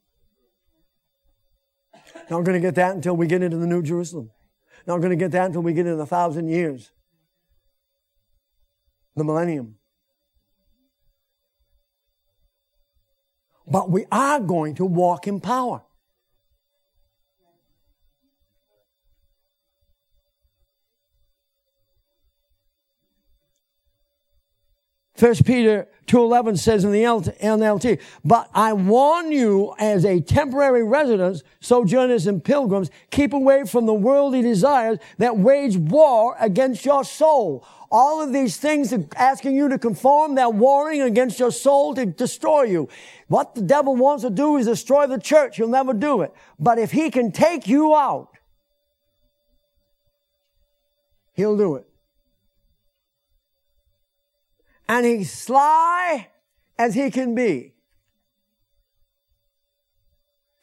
Not 2.29 2.43
going 2.43 2.61
to 2.61 2.65
get 2.65 2.75
that 2.75 2.95
until 2.95 3.15
we 3.15 3.25
get 3.25 3.41
into 3.41 3.57
the 3.57 3.67
New 3.67 3.81
Jerusalem. 3.81 4.31
Not 4.85 4.97
going 4.97 5.11
to 5.11 5.15
get 5.15 5.31
that 5.31 5.45
until 5.47 5.61
we 5.61 5.73
get 5.73 5.85
into 5.85 5.97
the 5.97 6.05
thousand 6.05 6.49
years. 6.49 6.91
The 9.15 9.23
millennium. 9.23 9.75
But 13.67 13.89
we 13.89 14.05
are 14.11 14.39
going 14.39 14.75
to 14.75 14.85
walk 14.85 15.27
in 15.27 15.41
power. 15.41 15.81
First 25.17 25.45
Peter 25.45 25.87
2.11 26.05 26.59
says 26.59 26.83
in 26.83 26.91
the 26.91 27.01
NLT, 27.01 27.99
but 28.23 28.51
I 28.53 28.73
warn 28.73 29.31
you 29.31 29.73
as 29.79 30.05
a 30.05 30.21
temporary 30.21 30.83
residence, 30.83 31.41
sojourners 31.59 32.27
and 32.27 32.43
pilgrims, 32.43 32.91
keep 33.09 33.33
away 33.33 33.63
from 33.65 33.87
the 33.87 33.95
worldly 33.95 34.43
desires 34.43 34.99
that 35.17 35.35
wage 35.35 35.75
war 35.75 36.35
against 36.39 36.85
your 36.85 37.03
soul. 37.03 37.65
All 37.89 38.21
of 38.21 38.33
these 38.33 38.57
things 38.57 38.91
are 38.91 39.05
asking 39.15 39.55
you 39.55 39.69
to 39.69 39.79
conform, 39.79 40.35
they're 40.35 40.49
warring 40.49 41.01
against 41.01 41.39
your 41.39 41.51
soul 41.51 41.95
to 41.95 42.05
destroy 42.05 42.63
you. 42.63 42.89
What 43.27 43.55
the 43.55 43.61
devil 43.61 43.95
wants 43.95 44.23
to 44.23 44.29
do 44.29 44.57
is 44.57 44.65
destroy 44.65 45.07
the 45.07 45.19
church. 45.19 45.57
He'll 45.57 45.67
never 45.67 45.93
do 45.93 46.21
it. 46.21 46.33
But 46.59 46.79
if 46.79 46.91
he 46.91 47.09
can 47.09 47.31
take 47.31 47.67
you 47.67 47.95
out, 47.95 48.29
he'll 51.33 51.57
do 51.57 51.75
it 51.75 51.87
and 54.87 55.05
he's 55.05 55.31
sly 55.31 56.29
as 56.77 56.95
he 56.95 57.11
can 57.11 57.35
be. 57.35 57.73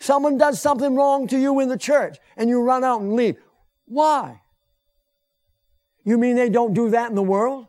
Someone 0.00 0.36
does 0.36 0.60
something 0.60 0.94
wrong 0.94 1.26
to 1.28 1.38
you 1.38 1.60
in 1.60 1.68
the 1.68 1.78
church 1.78 2.18
and 2.36 2.48
you 2.48 2.60
run 2.60 2.84
out 2.84 3.00
and 3.00 3.14
leave. 3.14 3.36
Why? 3.86 4.40
You 6.04 6.18
mean 6.18 6.36
they 6.36 6.50
don't 6.50 6.74
do 6.74 6.90
that 6.90 7.08
in 7.08 7.14
the 7.14 7.22
world? 7.22 7.66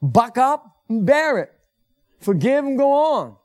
Buck 0.00 0.36
up 0.38 0.78
and 0.88 1.06
bear 1.06 1.38
it. 1.38 1.52
Forgive 2.20 2.64
and 2.64 2.76
go 2.76 2.92
on. 2.92 3.36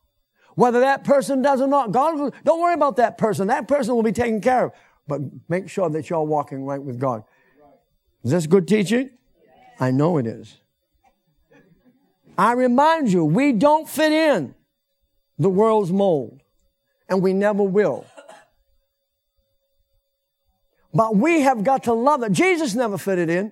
Whether 0.55 0.79
that 0.79 1.03
person 1.03 1.41
does 1.43 1.61
or 1.61 1.67
not, 1.67 1.91
God 1.91 2.17
will, 2.17 2.33
don't 2.43 2.59
worry 2.59 2.73
about 2.73 2.95
that 2.95 3.17
person. 3.17 3.47
That 3.47 3.67
person 3.67 3.93
will 3.93 4.03
be 4.03 4.11
taken 4.11 4.41
care 4.41 4.65
of. 4.65 4.71
But 5.07 5.21
make 5.47 5.69
sure 5.69 5.89
that 5.89 6.09
you're 6.09 6.23
walking 6.23 6.65
right 6.65 6.81
with 6.81 6.99
God. 6.99 7.23
Is 8.23 8.31
this 8.31 8.47
good 8.47 8.67
teaching? 8.67 9.11
I 9.79 9.91
know 9.91 10.17
it 10.17 10.25
is. 10.25 10.57
I 12.37 12.53
remind 12.53 13.11
you, 13.11 13.23
we 13.23 13.53
don't 13.53 13.87
fit 13.87 14.11
in 14.11 14.55
the 15.37 15.49
world's 15.49 15.91
mold, 15.91 16.41
and 17.07 17.21
we 17.21 17.33
never 17.33 17.63
will. 17.63 18.05
But 20.97 21.15
we 21.15 21.41
have 21.41 21.63
got 21.63 21.83
to 21.83 21.93
love 21.93 22.23
it. 22.23 22.31
Jesus 22.31 22.73
never 22.73 22.97
fitted 22.97 23.29
in. 23.29 23.51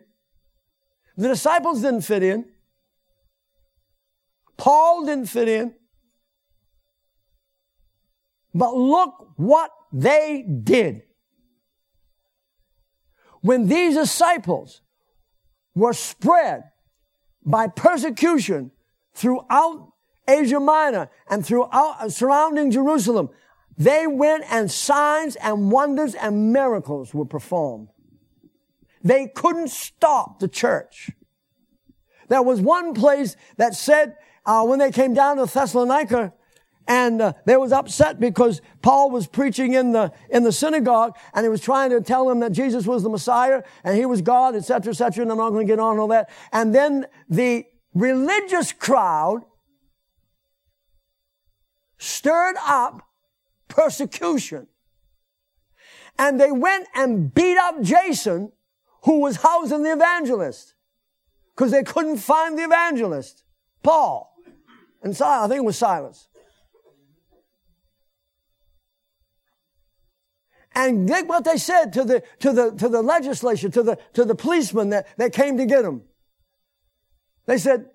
The 1.16 1.28
disciples 1.28 1.80
didn't 1.80 2.02
fit 2.02 2.24
in. 2.24 2.46
Paul 4.58 5.06
didn't 5.06 5.28
fit 5.28 5.48
in. 5.48 5.76
But 8.56 8.74
look 8.74 9.34
what 9.36 9.70
they 9.94 10.42
did 10.42 11.04
when 13.42 13.68
these 13.68 13.94
disciples 13.94 14.82
were 15.76 15.94
spread 15.94 16.64
by 17.46 17.68
persecution 17.68 18.72
throughout 19.14 19.92
Asia 20.28 20.60
Minor 20.60 21.12
and 21.30 21.46
throughout 21.46 22.12
surrounding 22.12 22.72
Jerusalem, 22.72 23.30
they 23.78 24.08
went 24.08 24.46
and 24.50 24.72
signs 24.72 25.36
and 25.36 25.72
wonders 25.72 26.16
and 26.16 26.54
miracles 26.54 27.14
were 27.14 27.26
performed. 27.26 27.90
They 29.04 29.28
couldn't 29.28 29.70
stop 29.70 30.40
the 30.40 30.48
church. 30.48 31.12
There 32.28 32.42
was 32.42 32.62
one 32.62 32.94
place 32.94 33.36
that 33.58 33.76
said, 33.76 34.16
uh, 34.46 34.64
when 34.66 34.80
they 34.80 34.92
came 34.92 35.14
down 35.14 35.38
to 35.38 35.46
Thessalonica, 35.46 36.34
and 36.88 37.22
uh, 37.22 37.34
they 37.46 37.58
was 37.58 37.72
upset 37.72 38.20
because 38.20 38.62
Paul 38.82 39.10
was 39.10 39.28
preaching 39.28 39.74
in 39.74 39.92
the 39.92 40.12
in 40.30 40.44
the 40.44 40.52
synagogue 40.52 41.18
and 41.34 41.44
he 41.44 41.50
was 41.50 41.62
trying 41.62 41.90
to 41.90 42.00
tell 42.00 42.28
them 42.28 42.42
that 42.42 42.52
Jesus 42.52 42.86
was 42.86 43.02
the 43.02 43.10
Messiah 43.10 43.64
and 43.84 43.98
he 43.98 44.06
was 44.06 44.22
God, 44.22 44.56
etc., 44.56 44.92
etc. 44.92 45.24
And 45.24 45.32
I'm 45.32 45.38
not 45.40 45.50
going 45.50 45.66
to 45.66 45.72
get 45.72 45.80
on 45.80 45.98
all 45.98 46.08
that. 46.10 46.30
And 46.52 46.76
then 46.76 47.08
the 47.28 47.66
religious 47.96 48.72
crowd 48.72 49.46
stirred 51.98 52.56
up 52.64 53.02
persecution. 53.68 54.68
And 56.18 56.40
they 56.40 56.52
went 56.52 56.88
and 56.96 57.34
beat 57.34 57.58
up 57.58 57.82
Jason, 57.82 58.52
who 59.04 59.20
was 59.20 59.38
housing 59.38 59.84
the 59.84 59.94
evangelist. 59.94 60.74
Because 61.56 61.72
they 61.72 61.84
couldn't 61.84 62.18
find 62.18 62.58
the 62.58 62.64
evangelist. 62.64 63.44
Paul. 63.84 64.34
And 65.04 65.16
Silas, 65.16 65.46
I 65.46 65.48
think 65.50 65.60
it 65.60 65.66
was 65.66 65.78
Silas. 65.78 66.28
And 70.74 71.08
think 71.08 71.30
what 71.30 71.46
they 71.46 71.58
said 71.58 71.94
to 71.94 72.04
the, 72.04 72.24
to 72.40 72.52
the, 72.52 72.72
to 72.72 72.90
the 72.90 73.02
legislature, 73.02 73.70
to 73.70 73.82
the, 73.82 73.98
to 74.14 74.26
the 74.26 74.36
policemen 74.36 74.90
that, 74.90 75.08
that 75.18 75.32
came 75.32 75.58
to 75.58 75.66
get 75.66 75.84
them. 75.84 76.04
They 77.46 77.58
said, 77.58 77.86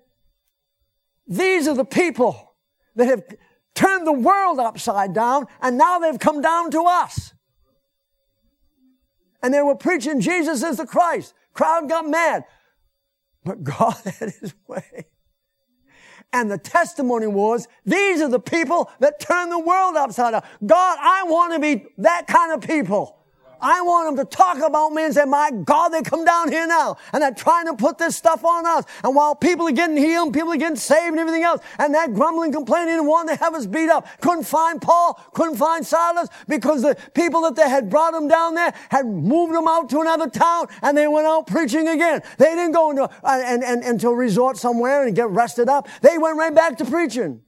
these 1.27 1.67
are 1.67 1.75
the 1.75 1.85
people 1.85 2.55
that 2.95 3.05
have 3.05 3.23
turned 3.75 4.05
the 4.05 4.11
world 4.11 4.59
upside 4.59 5.13
down 5.13 5.47
and 5.61 5.77
now 5.77 5.99
they've 5.99 6.19
come 6.19 6.41
down 6.41 6.71
to 6.71 6.83
us. 6.83 7.33
And 9.43 9.53
they 9.53 9.61
were 9.61 9.75
preaching 9.75 10.19
Jesus 10.19 10.63
is 10.63 10.77
the 10.77 10.85
Christ. 10.85 11.33
Crowd 11.53 11.89
got 11.89 12.07
mad. 12.07 12.45
But 13.43 13.63
God 13.63 13.95
had 14.05 14.33
his 14.39 14.53
way. 14.67 15.05
And 16.33 16.49
the 16.49 16.57
testimony 16.57 17.27
was, 17.27 17.67
these 17.85 18.21
are 18.21 18.29
the 18.29 18.39
people 18.39 18.89
that 18.99 19.19
turn 19.19 19.49
the 19.49 19.59
world 19.59 19.97
upside 19.97 20.31
down. 20.31 20.43
God, 20.65 20.97
I 21.01 21.23
want 21.23 21.53
to 21.53 21.59
be 21.59 21.87
that 21.97 22.27
kind 22.27 22.53
of 22.53 22.61
people. 22.61 23.20
I 23.61 23.81
want 23.81 24.15
them 24.15 24.25
to 24.25 24.29
talk 24.29 24.57
about 24.57 24.91
me 24.91 25.03
and 25.05 25.13
say, 25.13 25.25
my 25.25 25.51
God, 25.51 25.89
they 25.89 26.01
come 26.01 26.25
down 26.25 26.51
here 26.51 26.65
now 26.67 26.97
and 27.13 27.21
they're 27.21 27.33
trying 27.33 27.67
to 27.67 27.75
put 27.75 27.97
this 27.97 28.15
stuff 28.15 28.43
on 28.43 28.65
us. 28.65 28.85
And 29.03 29.15
while 29.15 29.35
people 29.35 29.67
are 29.67 29.71
getting 29.71 29.97
healed, 29.97 30.33
people 30.33 30.51
are 30.51 30.57
getting 30.57 30.75
saved 30.75 31.11
and 31.11 31.19
everything 31.19 31.43
else, 31.43 31.61
and 31.77 31.93
they're 31.93 32.07
grumbling, 32.07 32.51
complaining, 32.51 32.95
and 32.95 33.07
wanting 33.07 33.37
to 33.37 33.43
have 33.43 33.53
us 33.53 33.65
beat 33.65 33.89
up. 33.89 34.07
Couldn't 34.21 34.43
find 34.43 34.81
Paul, 34.81 35.19
couldn't 35.33 35.57
find 35.57 35.85
Silas 35.85 36.29
because 36.47 36.81
the 36.81 36.97
people 37.13 37.41
that 37.41 37.55
they 37.55 37.69
had 37.69 37.89
brought 37.89 38.11
them 38.11 38.27
down 38.27 38.55
there 38.55 38.73
had 38.89 39.05
moved 39.05 39.53
them 39.53 39.67
out 39.67 39.89
to 39.89 40.01
another 40.01 40.29
town 40.29 40.67
and 40.81 40.97
they 40.97 41.07
went 41.07 41.27
out 41.27 41.47
preaching 41.47 41.87
again. 41.87 42.21
They 42.37 42.55
didn't 42.55 42.71
go 42.71 42.89
into, 42.89 43.03
uh, 43.03 43.09
and, 43.23 43.63
and, 43.63 43.83
and 43.83 43.99
to 44.01 44.09
a 44.09 44.15
resort 44.15 44.57
somewhere 44.57 45.05
and 45.05 45.15
get 45.15 45.29
rested 45.29 45.69
up. 45.69 45.87
They 46.01 46.17
went 46.17 46.37
right 46.37 46.53
back 46.53 46.77
to 46.79 46.85
preaching. 46.85 47.41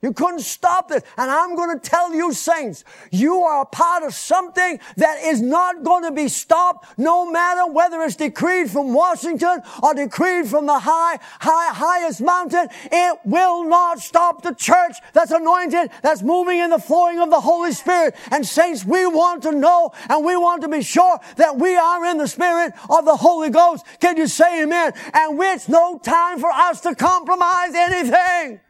You 0.00 0.12
couldn't 0.12 0.40
stop 0.40 0.88
this. 0.88 1.02
And 1.16 1.28
I'm 1.28 1.56
going 1.56 1.76
to 1.76 1.88
tell 1.88 2.14
you, 2.14 2.32
saints, 2.32 2.84
you 3.10 3.42
are 3.42 3.62
a 3.62 3.66
part 3.66 4.04
of 4.04 4.14
something 4.14 4.78
that 4.96 5.24
is 5.24 5.40
not 5.40 5.82
going 5.82 6.04
to 6.04 6.12
be 6.12 6.28
stopped 6.28 6.96
no 6.96 7.28
matter 7.28 7.66
whether 7.70 8.00
it's 8.02 8.14
decreed 8.14 8.70
from 8.70 8.94
Washington 8.94 9.60
or 9.82 9.94
decreed 9.94 10.46
from 10.46 10.66
the 10.66 10.78
high, 10.78 11.18
high, 11.40 11.74
highest 11.74 12.20
mountain. 12.20 12.68
It 12.92 13.18
will 13.24 13.64
not 13.64 13.98
stop 13.98 14.42
the 14.42 14.54
church 14.54 14.98
that's 15.14 15.32
anointed, 15.32 15.90
that's 16.02 16.22
moving 16.22 16.60
in 16.60 16.70
the 16.70 16.78
flowing 16.78 17.18
of 17.18 17.30
the 17.30 17.40
Holy 17.40 17.72
Spirit. 17.72 18.14
And 18.30 18.46
saints, 18.46 18.84
we 18.84 19.04
want 19.04 19.42
to 19.42 19.52
know 19.52 19.90
and 20.08 20.24
we 20.24 20.36
want 20.36 20.62
to 20.62 20.68
be 20.68 20.82
sure 20.82 21.18
that 21.36 21.56
we 21.56 21.76
are 21.76 22.04
in 22.06 22.18
the 22.18 22.28
Spirit 22.28 22.72
of 22.88 23.04
the 23.04 23.16
Holy 23.16 23.50
Ghost. 23.50 23.84
Can 23.98 24.16
you 24.16 24.28
say 24.28 24.62
amen? 24.62 24.92
And 25.12 25.42
it's 25.42 25.68
no 25.68 25.98
time 25.98 26.38
for 26.38 26.50
us 26.52 26.82
to 26.82 26.94
compromise 26.94 27.74
anything. 27.74 28.60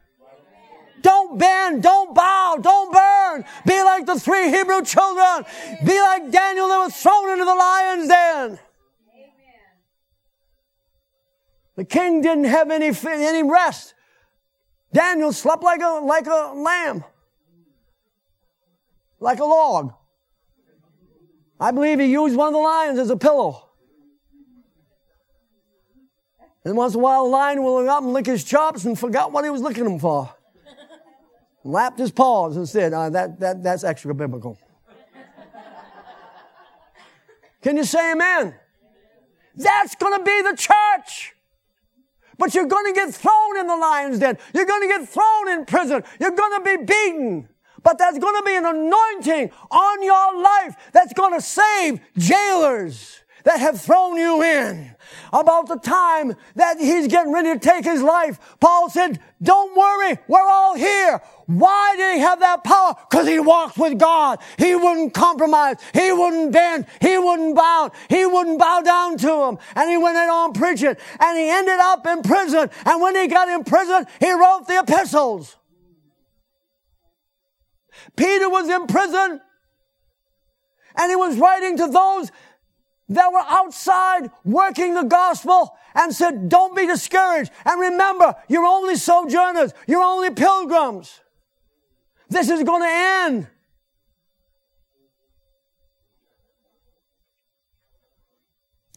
Don't 1.03 1.39
bend, 1.39 1.83
don't 1.83 2.15
bow, 2.15 2.59
don't 2.61 2.93
burn. 2.93 3.45
Be 3.67 3.83
like 3.83 4.07
the 4.07 4.19
three 4.19 4.51
Hebrew 4.51 4.83
children. 4.83 5.45
Be 5.85 6.01
like 6.01 6.31
Daniel 6.31 6.69
that 6.69 6.79
was 6.79 6.97
thrown 6.97 7.31
into 7.31 7.45
the 7.45 7.55
lion's 7.55 8.09
den. 8.09 8.59
The 11.77 11.85
king 11.85 12.23
didn't 12.23 12.45
have 12.45 12.71
any, 12.71 12.91
any 13.07 13.43
rest. 13.49 13.95
Daniel 14.93 15.33
slept 15.33 15.63
like 15.63 15.81
a, 15.81 16.01
like 16.05 16.27
a 16.27 16.53
lamb. 16.55 17.05
Like 19.21 19.39
a 19.39 19.45
log. 19.45 19.93
I 21.61 21.71
believe 21.71 22.01
he 22.01 22.07
used 22.07 22.37
one 22.37 22.49
of 22.49 22.53
the 22.53 22.59
lions 22.59 22.99
as 22.99 23.11
a 23.11 23.17
pillow. 23.17 23.65
And 26.65 26.77
once 26.77 26.95
in 26.95 27.01
a 27.01 27.03
while, 27.03 27.23
a 27.23 27.29
lion 27.29 27.63
will 27.63 27.81
look 27.81 27.89
up 27.89 28.03
and 28.03 28.13
lick 28.13 28.27
his 28.27 28.45
chops 28.45 28.85
and 28.85 28.99
forgot 28.99 29.33
what 29.33 29.45
he 29.45 29.51
was 29.51 29.61
licking 29.61 29.85
them 29.85 29.99
for 29.99 30.35
lapped 31.65 31.99
his 31.99 32.11
paws 32.11 32.57
and 32.57 32.69
said, 32.69 32.93
uh, 32.93 33.11
that, 33.11 33.41
that, 33.41 33.63
that's 33.63 33.85
extra 33.85 34.15
biblical. 34.15 34.59
Can 37.63 37.77
you 37.77 37.85
say 37.85 38.13
amen? 38.13 38.55
That's 39.57 39.97
going 39.97 40.17
to 40.19 40.25
be 40.25 40.43
the 40.43 40.57
church. 40.57 41.35
But 42.39 42.55
you're 42.55 42.67
going 42.67 42.87
to 42.87 42.93
get 42.93 43.13
thrown 43.13 43.59
in 43.59 43.67
the 43.67 43.77
lion's 43.77 44.21
den. 44.21 44.39
You're 44.55 44.65
going 44.65 44.83
to 44.83 44.87
get 44.87 45.09
thrown 45.09 45.49
in 45.49 45.65
prison. 45.65 46.05
You're 46.21 46.31
going 46.31 46.63
to 46.63 46.77
be 46.77 46.85
beaten. 46.85 47.49
But 47.83 47.99
there's 47.99 48.19
going 48.19 48.37
to 48.37 48.43
be 48.45 48.55
an 48.55 48.65
anointing 48.65 49.51
on 49.71 50.03
your 50.03 50.41
life 50.41 50.77
that's 50.93 51.13
going 51.13 51.35
to 51.35 51.41
save 51.41 52.01
jailers 52.17 53.21
that 53.49 53.61
have 53.61 53.81
thrown 53.81 54.19
you 54.19 54.43
in. 54.43 54.95
About 55.33 55.69
the 55.69 55.77
time 55.77 56.37
that 56.57 56.79
he's 56.79 57.09
getting 57.09 57.33
ready 57.33 57.55
to 57.55 57.59
take 57.59 57.83
his 57.83 58.03
life, 58.03 58.39
Paul 58.61 58.91
said, 58.91 59.21
don't 59.43 59.75
worry, 59.75 60.19
we're 60.29 60.39
all 60.47 60.75
here. 60.75 61.23
Why 61.47 61.95
did 61.97 62.17
he 62.17 62.21
have 62.21 62.41
that 62.41 62.63
power? 62.63 62.95
Because 63.09 63.27
he 63.27 63.39
walked 63.39 63.79
with 63.79 63.99
God. 63.99 64.39
He 64.59 64.75
wouldn't 64.75 65.15
compromise. 65.15 65.77
He 65.95 66.13
wouldn't 66.13 66.53
bend. 66.53 66.85
He 67.01 67.17
wouldn't 67.17 67.57
bow. 67.57 67.91
He 68.11 68.27
wouldn't 68.27 68.59
bow 68.59 68.83
down 68.83 69.17
to 69.17 69.45
him. 69.45 69.59
And 69.75 69.89
he 69.89 69.97
went 69.97 70.19
on 70.19 70.53
preaching. 70.53 70.95
And 71.19 71.39
he 71.39 71.49
ended 71.49 71.81
up 71.81 72.07
in 72.07 72.21
prison. 72.21 72.69
And 72.85 73.01
when 73.01 73.17
he 73.17 73.29
got 73.29 73.49
in 73.49 73.65
prison, 73.65 74.05
he 74.21 74.31
wrote 74.31 74.67
the 74.67 74.81
epistles. 74.81 75.57
Peter 78.15 78.51
was 78.51 78.69
in 78.69 78.87
prison. 78.87 79.41
And 80.99 81.11
he 81.11 81.17
was 81.17 81.39
writing 81.39 81.79
to 81.79 81.87
those 81.87 82.31
that 83.09 83.33
were 83.33 83.45
outside 83.47 84.31
working 84.45 84.95
the 84.95 85.05
gospel 85.05 85.77
and 85.95 86.15
said, 86.15 86.49
don't 86.49 86.77
be 86.77 86.87
discouraged. 86.87 87.51
And 87.65 87.81
remember, 87.81 88.35
you're 88.49 88.65
only 88.65 88.97
sojourners. 88.97 89.73
You're 89.87 90.03
only 90.03 90.31
pilgrims. 90.31 91.21
This 92.29 92.51
is 92.51 92.63
going 92.63 92.83
to 92.83 92.89
end. 92.89 93.47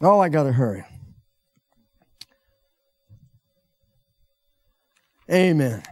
Oh, 0.02 0.20
I 0.20 0.30
got 0.30 0.44
to 0.44 0.52
hurry. 0.52 0.84
Amen. 5.32 5.84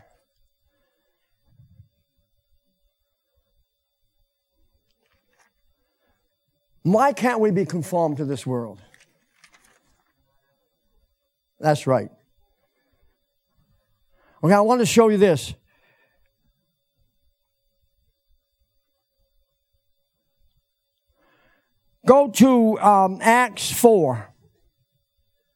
Why 6.83 7.13
can't 7.13 7.39
we 7.39 7.51
be 7.51 7.65
conformed 7.65 8.17
to 8.17 8.25
this 8.25 8.45
world? 8.45 8.81
That's 11.59 11.85
right. 11.85 12.09
Okay, 14.43 14.53
I 14.53 14.61
want 14.61 14.79
to 14.79 14.85
show 14.85 15.09
you 15.09 15.17
this. 15.17 15.53
Go 22.05 22.29
to 22.29 22.79
um, 22.79 23.19
Acts 23.21 23.71
4. 23.71 24.33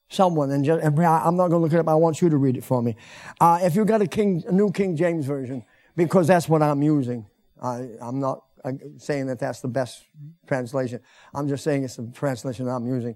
Someone, 0.09 0.51
and, 0.51 0.63
just, 0.63 0.85
I'm 0.85 0.93
not 0.95 1.47
going 1.47 1.51
to 1.51 1.57
look 1.57 1.73
it 1.73 1.79
up. 1.79 1.87
I 1.87 1.95
want 1.95 2.21
you 2.21 2.29
to 2.29 2.37
read 2.37 2.57
it 2.57 2.63
for 2.63 2.83
me. 2.83 2.95
Uh, 3.41 3.59
if 3.63 3.75
you've 3.75 3.87
got 3.87 4.01
a, 4.01 4.07
King, 4.07 4.43
a 4.45 4.51
New 4.51 4.71
King 4.71 4.95
James 4.95 5.25
Version, 5.25 5.65
because 5.95 6.27
that's 6.27 6.47
what 6.47 6.61
I'm 6.61 6.83
using. 6.83 7.25
I, 7.59 7.87
I'm 7.99 8.19
not 8.19 8.43
saying 8.97 9.27
that 9.27 9.39
that's 9.39 9.61
the 9.61 9.67
best 9.67 10.03
translation. 10.47 10.99
I'm 11.33 11.47
just 11.47 11.63
saying 11.63 11.83
it's 11.83 11.95
the 11.97 12.11
translation 12.13 12.67
I'm 12.67 12.87
using 12.87 13.15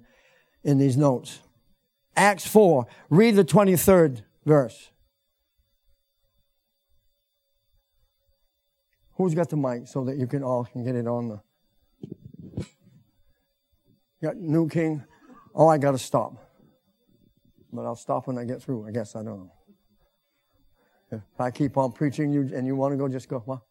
in 0.64 0.78
these 0.78 0.98
notes. 0.98 1.40
Acts 2.16 2.48
4, 2.48 2.86
read 3.10 3.36
the 3.36 3.46
23rd 3.46 4.24
verse. 4.46 4.90
Who's 9.14 9.34
got 9.34 9.50
the 9.50 9.58
mic 9.58 9.88
so 9.88 10.04
that 10.06 10.18
you 10.18 10.28
can 10.28 10.44
all 10.44 10.66
can 10.66 10.84
get 10.84 10.96
it 10.96 11.08
on 11.08 11.30
the 11.30 11.42
Got 14.21 14.38
New 14.38 14.67
King. 14.67 15.04
Oh, 15.54 15.67
I 15.67 15.78
got 15.78 15.92
to 15.92 15.98
stop. 15.98 16.34
But 17.71 17.86
I'll 17.86 17.96
stop 17.96 18.28
when 18.28 18.38
I 18.38 18.46
get 18.46 18.62
through. 18.62 18.88
I 18.88 18.92
guess 18.92 19.15
I 19.15 19.24
don't 19.24 19.40
know. 19.40 19.52
If 21.12 21.40
I 21.40 21.52
keep 21.52 21.78
on 21.78 21.92
preaching 21.92 22.32
you 22.32 22.50
and 22.54 22.65
you 22.65 22.76
want 22.76 22.94
to 22.94 22.98
go, 22.98 23.08
just 23.08 23.30
go. 23.30 23.40
What? 23.40 23.62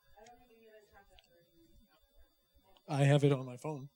I 2.88 3.04
have 3.04 3.24
it 3.24 3.32
on 3.32 3.44
my 3.44 3.56
phone. 3.56 3.88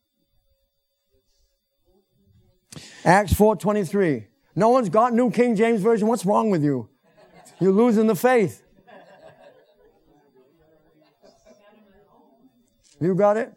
Acts 3.05 3.32
4:23. 3.32 4.26
No 4.57 4.68
one's 4.70 4.88
got 4.88 5.14
New 5.14 5.30
King 5.30 5.55
James 5.57 5.80
Version. 5.80 6.09
What's 6.09 6.26
wrong 6.26 6.51
with 6.51 6.62
you? 6.62 6.88
You're 7.61 7.72
losing 7.72 8.07
the 8.07 8.16
faith. 8.16 8.62
You 13.01 13.14
got 13.14 13.36
it? 13.36 13.55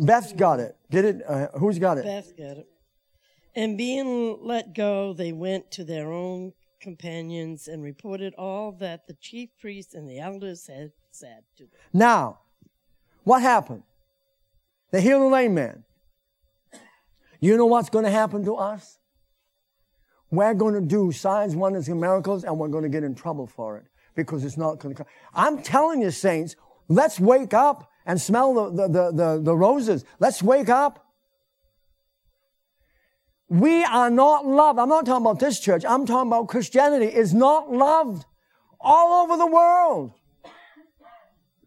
Beth's 0.00 0.32
got 0.32 0.60
it. 0.60 0.76
Get 0.90 1.04
it? 1.04 1.22
Uh, 1.26 1.48
who's 1.58 1.78
got 1.78 1.98
it? 1.98 2.04
Beth 2.04 2.36
got 2.36 2.56
it. 2.58 2.66
And 3.54 3.78
being 3.78 4.38
let 4.42 4.74
go, 4.74 5.12
they 5.12 5.32
went 5.32 5.70
to 5.72 5.84
their 5.84 6.10
own 6.10 6.52
companions 6.84 7.66
and 7.66 7.82
reported 7.82 8.34
all 8.36 8.70
that 8.70 9.08
the 9.08 9.14
chief 9.14 9.48
priests 9.58 9.94
and 9.94 10.08
the 10.08 10.20
elders 10.20 10.68
had 10.68 10.92
said 11.10 11.42
to 11.56 11.64
them. 11.64 11.80
Now, 11.92 12.38
what 13.24 13.42
happened? 13.42 13.82
They 14.92 15.00
healed 15.00 15.22
the 15.22 15.26
lame 15.26 15.54
man. 15.54 15.82
You 17.40 17.56
know 17.56 17.66
what's 17.66 17.90
going 17.90 18.04
to 18.04 18.10
happen 18.10 18.44
to 18.44 18.54
us? 18.54 18.98
We're 20.30 20.54
going 20.54 20.74
to 20.74 20.80
do 20.80 21.10
signs, 21.10 21.56
wonders, 21.56 21.88
and 21.88 22.00
miracles, 22.00 22.44
and 22.44 22.58
we're 22.58 22.68
going 22.68 22.84
to 22.84 22.88
get 22.88 23.02
in 23.02 23.14
trouble 23.14 23.46
for 23.46 23.78
it 23.78 23.86
because 24.14 24.44
it's 24.44 24.56
not 24.56 24.78
going 24.78 24.94
to 24.94 25.02
come. 25.02 25.10
I'm 25.34 25.62
telling 25.62 26.02
you, 26.02 26.10
saints, 26.10 26.54
let's 26.88 27.18
wake 27.18 27.54
up 27.54 27.90
and 28.06 28.20
smell 28.20 28.54
the, 28.54 28.70
the, 28.70 28.88
the, 28.88 29.12
the, 29.12 29.40
the 29.42 29.56
roses. 29.56 30.04
Let's 30.20 30.42
wake 30.42 30.68
up. 30.68 31.03
We 33.54 33.84
are 33.84 34.10
not 34.10 34.44
loved. 34.44 34.80
I'm 34.80 34.88
not 34.88 35.06
talking 35.06 35.24
about 35.24 35.38
this 35.38 35.60
church. 35.60 35.84
I'm 35.84 36.06
talking 36.06 36.26
about 36.26 36.48
Christianity 36.48 37.06
is 37.06 37.32
not 37.32 37.70
loved 37.70 38.24
all 38.80 39.22
over 39.22 39.36
the 39.36 39.46
world. 39.46 40.10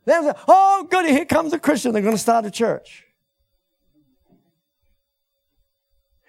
There's 0.03 0.25
a, 0.25 0.35
oh 0.49 0.85
goody, 0.91 1.13
here 1.13 1.23
comes 1.23 1.53
a 1.53 1.59
Christian. 1.59 1.93
They're 1.93 2.01
going 2.01 2.13
to 2.13 2.21
start 2.21 2.45
a 2.45 2.51
church. 2.51 3.05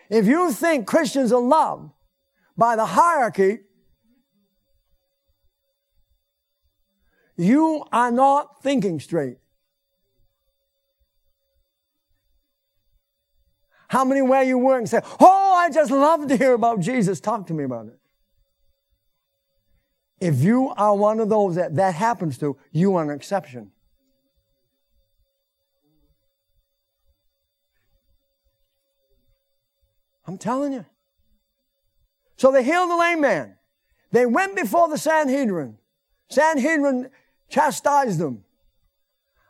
If 0.09 0.27
you 0.27 0.53
think 0.53 0.87
Christians 0.87 1.33
are 1.33 1.41
loved 1.41 1.91
by 2.57 2.77
the 2.77 2.87
hierarchy, 2.87 3.59
you 7.37 7.85
are 7.91 8.13
not 8.13 8.63
thinking 8.63 9.01
straight. 9.01 9.39
How 13.89 14.05
many 14.05 14.23
where 14.23 14.43
you 14.43 14.59
work 14.59 14.79
and 14.81 14.89
say, 14.89 15.01
Oh, 15.19 15.55
I 15.57 15.71
just 15.71 15.91
love 15.91 16.29
to 16.29 16.37
hear 16.37 16.53
about 16.53 16.81
Jesus. 16.81 17.21
Talk 17.21 17.47
to 17.49 17.55
me 17.55 17.65
about 17.65 17.87
it. 17.87 17.99
If 20.21 20.43
you 20.43 20.73
are 20.77 20.95
one 20.95 21.21
of 21.21 21.29
those 21.29 21.55
that 21.55 21.75
that 21.77 21.95
happens 21.95 22.39
to, 22.39 22.57
you 22.73 22.97
are 22.97 23.05
an 23.05 23.11
exception. 23.11 23.71
I'm 30.27 30.37
telling 30.37 30.75
you. 30.75 30.85
So 32.37 32.53
they 32.53 32.63
healed 32.63 32.91
the 32.91 32.97
lame 32.97 33.23
man. 33.23 33.57
They 34.13 34.27
went 34.27 34.55
before 34.55 34.89
the 34.89 34.99
Sanhedrin. 34.99 35.79
Sanhedrin 36.29 37.09
chastised 37.49 38.19
them. 38.19 38.45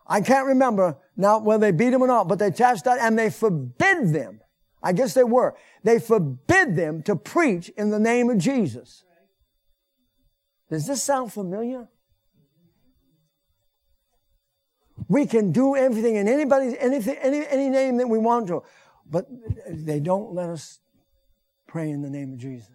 I 0.07 0.21
can't 0.21 0.47
remember 0.47 0.97
now 1.19 1.41
whether 1.41 1.67
they 1.67 1.73
beat 1.73 1.91
them 1.91 2.01
or 2.01 2.07
not, 2.07 2.29
but 2.29 2.39
they 2.39 2.51
chastised 2.51 3.03
and 3.03 3.19
they 3.19 3.29
forbid 3.29 4.15
them. 4.15 4.41
I 4.83 4.93
guess 4.93 5.13
they 5.13 5.25
were. 5.25 5.57
They 5.83 5.99
forbid 5.99 6.77
them 6.77 7.03
to 7.03 7.17
preach 7.17 7.69
in 7.71 7.91
the 7.91 7.99
name 7.99 8.31
of 8.31 8.39
Jesus. 8.39 9.05
Does 10.71 10.87
this 10.87 11.03
sound 11.03 11.33
familiar? 11.33 11.89
We 15.09 15.27
can 15.27 15.51
do 15.51 15.75
everything 15.75 16.17
in 16.17 16.29
anybody's 16.29 16.75
anything 16.79 17.17
any 17.21 17.47
any 17.47 17.69
name 17.69 17.97
that 17.97 18.09
we 18.09 18.19
want 18.19 18.47
to, 18.49 18.63
but 19.09 19.27
they 19.69 20.01
don't 20.01 20.35
let 20.35 20.51
us 20.51 20.79
pray 21.67 21.91
in 21.91 22.03
the 22.03 22.11
name 22.11 22.33
of 22.35 22.39
Jesus. 22.39 22.71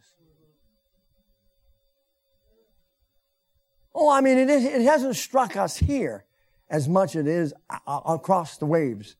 Oh, 3.96 4.10
I 4.10 4.22
mean, 4.22 4.40
it, 4.40 4.50
is, 4.50 4.66
it 4.66 4.82
hasn't 4.82 5.16
struck 5.16 5.56
us 5.56 5.78
here 5.78 6.26
as 6.70 6.88
much 6.88 7.16
as 7.16 7.26
it 7.26 7.28
is 7.28 7.54
across 7.88 8.58
the 8.58 8.66
waves. 8.66 9.16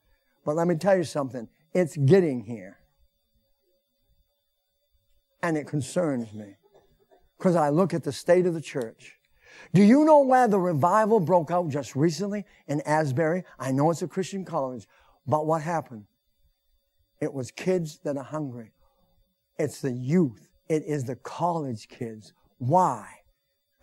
But 0.46 0.56
let 0.56 0.68
me 0.68 0.76
tell 0.76 0.98
you 0.98 1.04
something. 1.04 1.48
It's 1.74 1.96
getting 1.98 2.42
here. 2.44 2.80
And 5.42 5.58
it 5.58 5.68
concerns 5.68 6.34
me. 6.34 6.56
Because 7.38 7.56
I 7.56 7.70
look 7.70 7.94
at 7.94 8.04
the 8.04 8.12
state 8.12 8.46
of 8.46 8.54
the 8.54 8.62
church. 8.62 9.18
Do 9.74 9.84
you 9.84 10.06
know 10.06 10.22
where 10.22 10.48
the 10.48 10.60
revival 10.60 11.20
broke 11.20 11.52
out 11.52 11.70
just 11.70 11.96
recently? 11.96 12.46
In 12.68 12.82
Asbury. 12.82 13.44
I 13.60 13.72
know 13.72 13.92
it's 13.92 14.02
a 14.02 14.08
Christian 14.08 14.46
college. 14.46 14.88
But 15.28 15.46
what 15.46 15.62
happened? 15.62 16.06
It 17.20 17.34
was 17.34 17.52
kids 17.52 18.00
that 18.04 18.18
are 18.18 18.24
hungry. 18.24 18.72
It's 19.58 19.82
the 19.82 19.92
youth. 19.92 20.48
It 20.70 20.84
is 20.86 21.04
the 21.04 21.16
college 21.16 21.88
kids. 21.88 22.34
Why? 22.58 23.06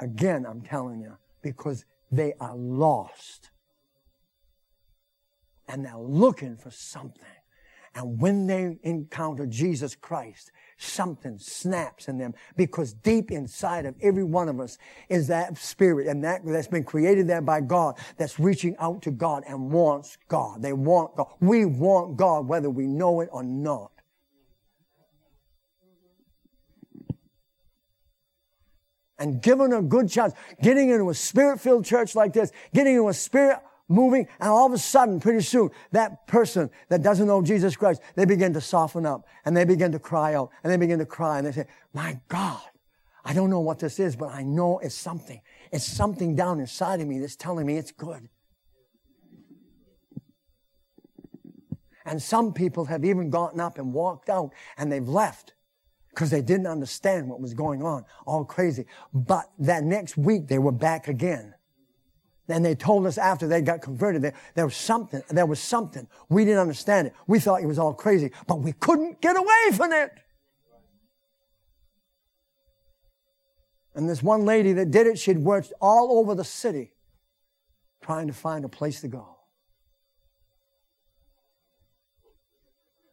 Again, 0.00 0.46
I'm 0.46 0.62
telling 0.62 1.00
you, 1.00 1.16
because 1.42 1.84
they 2.10 2.34
are 2.40 2.56
lost. 2.56 3.50
And 5.68 5.84
they're 5.84 5.96
looking 5.96 6.56
for 6.56 6.70
something. 6.70 7.24
And 7.94 8.20
when 8.20 8.46
they 8.46 8.78
encounter 8.82 9.46
Jesus 9.46 9.96
Christ, 9.96 10.52
something 10.78 11.38
snaps 11.38 12.08
in 12.08 12.18
them 12.18 12.34
because 12.56 12.92
deep 12.92 13.30
inside 13.30 13.84
of 13.84 13.94
every 14.00 14.22
one 14.22 14.48
of 14.48 14.60
us 14.60 14.78
is 15.08 15.26
that 15.26 15.58
spirit 15.58 16.06
and 16.06 16.22
that 16.22 16.40
that's 16.44 16.68
been 16.68 16.84
created 16.84 17.26
there 17.26 17.42
by 17.42 17.60
God 17.60 17.98
that's 18.16 18.38
reaching 18.38 18.76
out 18.78 19.02
to 19.02 19.10
God 19.10 19.42
and 19.46 19.72
wants 19.72 20.16
God. 20.28 20.62
They 20.62 20.72
want 20.72 21.16
God. 21.16 21.26
We 21.40 21.64
want 21.64 22.16
God 22.16 22.46
whether 22.46 22.70
we 22.70 22.86
know 22.86 23.20
it 23.20 23.28
or 23.32 23.42
not. 23.42 23.90
And 29.20 29.40
given 29.40 29.72
a 29.72 29.82
good 29.82 30.10
chance, 30.10 30.32
getting 30.60 30.90
into 30.90 31.10
a 31.10 31.14
spirit-filled 31.14 31.84
church 31.84 32.16
like 32.16 32.32
this, 32.32 32.50
getting 32.74 32.94
into 32.94 33.08
a 33.08 33.14
spirit 33.14 33.58
moving, 33.86 34.26
and 34.40 34.48
all 34.48 34.66
of 34.66 34.72
a 34.72 34.78
sudden, 34.78 35.20
pretty 35.20 35.42
soon, 35.42 35.70
that 35.92 36.26
person 36.26 36.70
that 36.88 37.02
doesn't 37.02 37.26
know 37.26 37.42
Jesus 37.42 37.76
Christ, 37.76 38.00
they 38.14 38.24
begin 38.24 38.54
to 38.54 38.60
soften 38.60 39.04
up, 39.04 39.26
and 39.44 39.56
they 39.56 39.64
begin 39.64 39.92
to 39.92 39.98
cry 39.98 40.34
out, 40.34 40.50
and 40.64 40.72
they 40.72 40.76
begin 40.76 40.98
to 41.00 41.06
cry, 41.06 41.38
and 41.38 41.46
they 41.46 41.52
say, 41.52 41.66
my 41.92 42.18
God, 42.28 42.62
I 43.24 43.34
don't 43.34 43.50
know 43.50 43.60
what 43.60 43.78
this 43.78 44.00
is, 44.00 44.16
but 44.16 44.30
I 44.30 44.42
know 44.42 44.78
it's 44.78 44.94
something. 44.94 45.40
It's 45.70 45.84
something 45.84 46.34
down 46.34 46.58
inside 46.58 47.00
of 47.00 47.06
me 47.06 47.18
that's 47.18 47.36
telling 47.36 47.66
me 47.66 47.76
it's 47.76 47.92
good. 47.92 48.28
And 52.06 52.22
some 52.22 52.54
people 52.54 52.86
have 52.86 53.04
even 53.04 53.28
gotten 53.28 53.60
up 53.60 53.76
and 53.76 53.92
walked 53.92 54.30
out, 54.30 54.52
and 54.78 54.90
they've 54.90 55.06
left 55.06 55.52
because 56.10 56.30
they 56.30 56.42
didn't 56.42 56.66
understand 56.66 57.28
what 57.28 57.40
was 57.40 57.54
going 57.54 57.82
on. 57.82 58.04
All 58.26 58.44
crazy. 58.44 58.86
But 59.12 59.50
that 59.58 59.84
next 59.84 60.16
week 60.16 60.48
they 60.48 60.58
were 60.58 60.72
back 60.72 61.08
again. 61.08 61.54
And 62.48 62.64
they 62.64 62.74
told 62.74 63.06
us 63.06 63.16
after 63.16 63.46
they 63.46 63.62
got 63.62 63.80
converted 63.80 64.22
that 64.22 64.34
there 64.54 64.64
was 64.64 64.76
something, 64.76 65.22
there 65.30 65.46
was 65.46 65.60
something. 65.60 66.08
We 66.28 66.44
didn't 66.44 66.60
understand 66.60 67.06
it. 67.06 67.14
We 67.28 67.38
thought 67.38 67.62
it 67.62 67.66
was 67.66 67.78
all 67.78 67.94
crazy, 67.94 68.32
but 68.48 68.60
we 68.60 68.72
couldn't 68.72 69.20
get 69.20 69.36
away 69.36 69.76
from 69.76 69.92
it. 69.92 70.10
And 73.94 74.08
this 74.08 74.22
one 74.22 74.44
lady 74.44 74.72
that 74.74 74.90
did 74.90 75.06
it, 75.06 75.18
she'd 75.18 75.38
worked 75.38 75.72
all 75.80 76.18
over 76.18 76.34
the 76.34 76.44
city 76.44 76.92
trying 78.02 78.26
to 78.26 78.32
find 78.32 78.64
a 78.64 78.68
place 78.68 79.00
to 79.02 79.08
go. 79.08 79.36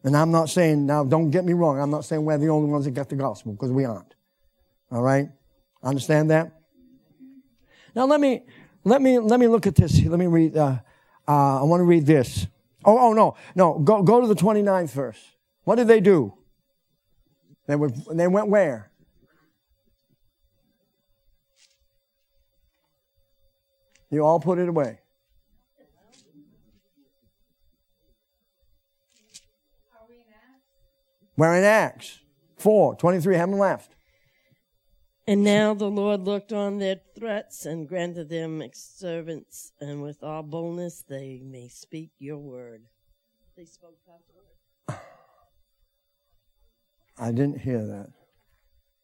And 0.04 0.16
I'm 0.16 0.32
not 0.32 0.50
saying, 0.50 0.86
now 0.86 1.04
don't 1.04 1.32
get 1.32 1.44
me 1.44 1.54
wrong, 1.54 1.80
I'm 1.80 1.90
not 1.90 2.06
saying 2.06 2.24
we're 2.24 2.38
the 2.38 2.50
only 2.50 2.70
ones 2.70 2.86
that 2.86 2.92
got 2.92 3.10
the 3.10 3.16
gospel, 3.16 3.54
because 3.54 3.72
we 3.72 3.86
aren't. 3.86 4.16
All 4.92 5.02
right? 5.02 5.30
Understand 5.84 6.32
that? 6.32 6.52
Now 7.96 8.06
let 8.06 8.20
me, 8.20 8.44
let 8.84 9.02
me, 9.02 9.20
let 9.20 9.40
me 9.40 9.48
look 9.48 9.68
at 9.68 9.76
this. 9.76 10.04
Let 10.04 10.20
me 10.20 10.28
read, 10.28 10.56
uh, 10.56 10.80
uh, 11.28 11.62
I 11.62 11.64
want 11.64 11.82
to 11.82 11.86
read 11.86 12.06
this. 12.06 12.48
Oh, 12.86 12.98
oh, 12.98 13.14
no, 13.14 13.36
no, 13.56 13.80
go, 13.80 14.02
go 14.02 14.22
to 14.22 14.28
the 14.28 14.36
29th 14.36 14.92
verse. 14.92 15.20
What 15.64 15.76
did 15.76 15.88
they 15.88 16.00
do? 16.00 16.34
They 17.66 17.76
were, 17.76 17.90
they 18.12 18.28
went 18.28 18.48
where? 18.48 18.92
You 24.10 24.24
all 24.24 24.40
put 24.40 24.58
it 24.58 24.70
away. 24.70 25.00
We're 31.38 31.56
in 31.56 31.64
Acts 31.64 32.20
4, 32.58 32.96
23, 32.96 33.36
haven't 33.36 33.60
left. 33.60 33.96
And 35.28 35.44
now 35.44 35.74
the 35.74 35.90
Lord 35.90 36.22
looked 36.22 36.52
on 36.52 36.80
their 36.80 37.02
threats 37.16 37.66
and 37.66 37.88
granted 37.88 38.30
them 38.30 38.64
servants, 38.74 39.72
and 39.80 40.02
with 40.02 40.24
all 40.24 40.42
boldness 40.42 41.04
they 41.08 41.42
may 41.46 41.68
speak 41.68 42.12
your 42.18 42.38
word. 42.38 42.84
They 43.56 43.66
spoke 43.66 43.98
God's 44.06 44.24
word. 44.34 45.00
I 47.20 47.32
didn't 47.32 47.60
hear 47.60 47.86
that. 47.86 48.08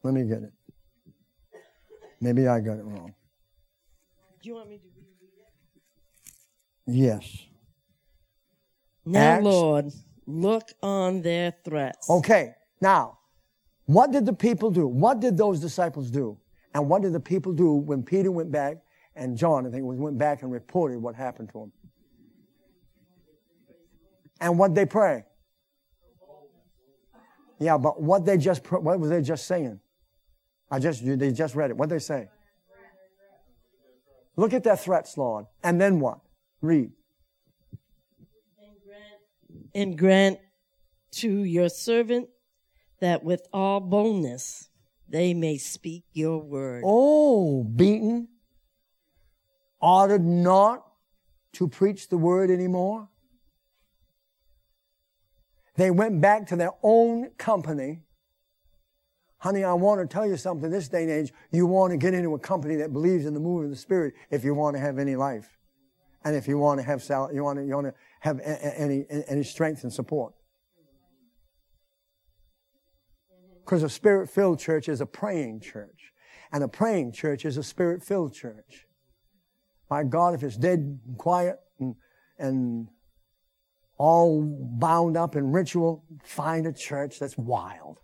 Let 0.02 0.14
me 0.14 0.24
get 0.24 0.44
it. 0.44 0.54
Maybe 2.20 2.48
I 2.48 2.62
got 2.62 2.78
it 2.80 2.86
wrong. 2.86 3.14
Do 4.42 4.50
you 4.50 4.56
want 4.56 4.70
me 4.70 4.78
to 4.78 4.84
read 4.96 5.08
it? 5.22 5.34
Yes. 6.88 7.46
Now, 9.06 9.20
Acts- 9.20 9.44
Lord, 9.44 9.92
look 10.26 10.70
on 10.82 11.22
their 11.22 11.54
threats. 11.64 12.10
Okay, 12.10 12.54
now, 12.82 13.20
what 13.86 14.12
did 14.12 14.26
the 14.26 14.34
people 14.34 14.72
do? 14.72 14.88
What 14.88 15.20
did 15.20 15.38
those 15.38 15.60
disciples 15.60 16.10
do? 16.10 16.38
And 16.74 16.90
what 16.90 17.02
did 17.02 17.14
the 17.14 17.20
people 17.20 17.54
do 17.54 17.74
when 17.74 18.04
Peter 18.04 18.32
went 18.32 18.52
back 18.52 18.78
and 19.16 19.38
John, 19.38 19.68
I 19.68 19.70
think, 19.70 19.84
went 19.86 20.18
back 20.18 20.42
and 20.42 20.52
reported 20.52 21.00
what 21.00 21.16
happened 21.16 21.50
to 21.54 21.64
him? 21.64 21.72
And 24.42 24.58
what 24.58 24.74
they 24.74 24.86
pray? 24.86 25.24
Yeah, 27.60 27.78
but 27.78 28.02
what 28.02 28.26
they 28.26 28.38
just 28.38 28.70
what 28.72 29.00
was 29.00 29.10
they 29.10 29.22
just 29.22 29.48
saying? 29.48 29.80
I 30.70 30.80
just, 30.80 31.06
they 31.06 31.32
just 31.32 31.56
read 31.56 31.70
it. 31.70 31.78
What 31.78 31.90
they 31.90 32.00
say? 32.00 32.30
Look 34.36 34.54
at 34.54 34.64
their 34.64 34.76
threats, 34.76 35.18
Lord. 35.18 35.46
And 35.64 35.80
then 35.80 36.00
what? 36.00 36.20
Read. 36.62 36.92
And 39.76 39.98
grant, 39.98 40.40
to 41.14 41.44
your 41.44 41.70
servant 41.70 42.30
that 43.00 43.24
with 43.24 43.48
all 43.54 43.80
boldness 43.80 44.70
they 45.08 45.34
may 45.34 45.58
speak 45.58 46.06
your 46.14 46.40
word. 46.40 46.84
Oh, 46.86 47.64
beaten, 47.64 48.30
ordered 49.80 50.24
not 50.24 50.86
to 51.54 51.68
preach 51.68 52.10
the 52.10 52.18
word 52.18 52.50
anymore. 52.50 53.10
They 55.76 55.92
went 55.92 56.22
back 56.22 56.48
to 56.48 56.56
their 56.56 56.72
own 56.82 57.30
company. 57.38 58.02
Honey, 59.38 59.64
I 59.64 59.74
want 59.74 60.02
to 60.02 60.08
tell 60.08 60.26
you 60.26 60.38
something. 60.38 60.70
This 60.70 60.88
day 60.88 61.04
and 61.04 61.12
age, 61.12 61.34
you 61.52 61.66
want 61.66 61.92
to 61.92 61.98
get 61.98 62.14
into 62.14 62.34
a 62.34 62.40
company 62.40 62.76
that 62.78 62.94
believes 62.94 63.26
in 63.26 63.34
the 63.34 63.40
move 63.40 63.66
of 63.66 63.70
the 63.70 63.76
Spirit 63.76 64.14
if 64.32 64.44
you 64.44 64.56
want 64.56 64.76
to 64.76 64.80
have 64.80 64.98
any 64.98 65.16
life, 65.16 65.60
and 66.24 66.36
if 66.36 66.48
you 66.48 66.58
want 66.58 66.80
to 66.80 66.86
have 66.86 67.04
sal- 67.04 67.34
you 67.34 67.44
want 67.44 67.60
to 67.60 67.66
you 67.66 67.74
want 67.74 67.88
to 67.88 67.94
have 68.22 68.40
any 68.40 69.06
any 69.28 69.44
strength 69.44 69.84
and 69.84 69.92
support. 69.92 70.34
Because 73.64 73.84
a 73.84 73.90
spirit-filled 73.90 74.60
church 74.60 74.90
is 74.90 75.00
a 75.00 75.06
praying 75.06 75.62
church, 75.62 76.12
and 76.52 76.64
a 76.64 76.68
praying 76.68 77.14
church 77.14 77.46
is 77.46 77.56
a 77.58 77.64
spirit-filled 77.64 78.34
church. 78.34 78.86
My 79.90 80.04
God, 80.04 80.34
if 80.34 80.44
it's 80.44 80.58
dead 80.58 80.80
and 80.80 81.18
quiet 81.18 81.58
and 81.80 81.96
and 82.38 82.88
all 83.98 84.42
bound 84.42 85.16
up 85.16 85.36
in 85.36 85.52
ritual, 85.52 86.04
find 86.24 86.68
a 86.68 86.74
church 86.74 87.20
that's 87.20 87.38
wild 87.38 88.00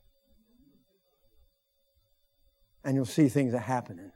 and 2.83 2.95
you'll 2.95 3.05
see 3.05 3.27
things 3.27 3.53
are 3.53 3.59
happening. 3.59 4.11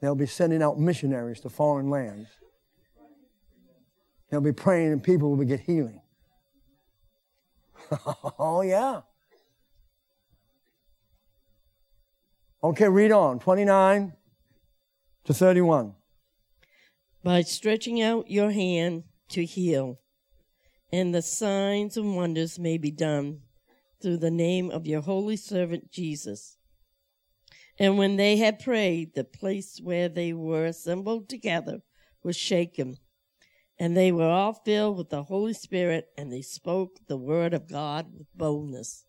They'll 0.00 0.14
be 0.14 0.26
sending 0.26 0.62
out 0.62 0.78
missionaries 0.78 1.40
to 1.40 1.50
foreign 1.50 1.90
lands. 1.90 2.28
They'll 4.30 4.40
be 4.40 4.52
praying 4.52 4.92
and 4.92 5.02
people 5.02 5.34
will 5.34 5.44
get 5.44 5.60
healing. 5.60 6.00
oh, 8.38 8.62
yeah. 8.62 9.00
Okay, 12.62 12.88
read 12.88 13.10
on. 13.10 13.40
29 13.40 14.12
to 15.24 15.34
31. 15.34 15.94
By 17.24 17.42
stretching 17.42 18.00
out 18.00 18.30
your 18.30 18.50
hand 18.50 19.04
to 19.30 19.44
heal, 19.44 19.98
and 20.92 21.14
the 21.14 21.22
signs 21.22 21.96
and 21.96 22.16
wonders 22.16 22.58
may 22.58 22.78
be 22.78 22.90
done 22.90 23.40
through 24.00 24.18
the 24.18 24.30
name 24.30 24.70
of 24.70 24.86
your 24.86 25.02
holy 25.02 25.36
servant 25.36 25.90
Jesus. 25.90 26.56
And 27.78 27.96
when 27.96 28.16
they 28.16 28.36
had 28.36 28.58
prayed, 28.58 29.14
the 29.14 29.24
place 29.24 29.80
where 29.82 30.08
they 30.08 30.32
were 30.32 30.66
assembled 30.66 31.28
together 31.28 31.80
was 32.22 32.36
shaken. 32.36 32.98
And 33.80 33.96
they 33.96 34.12
were 34.12 34.28
all 34.28 34.52
filled 34.52 34.98
with 34.98 35.08
the 35.08 35.24
Holy 35.24 35.54
Spirit, 35.54 36.08
and 36.16 36.30
they 36.30 36.42
spoke 36.42 36.98
the 37.08 37.16
word 37.16 37.54
of 37.54 37.66
God 37.66 38.06
with 38.16 38.26
boldness. 38.36 39.06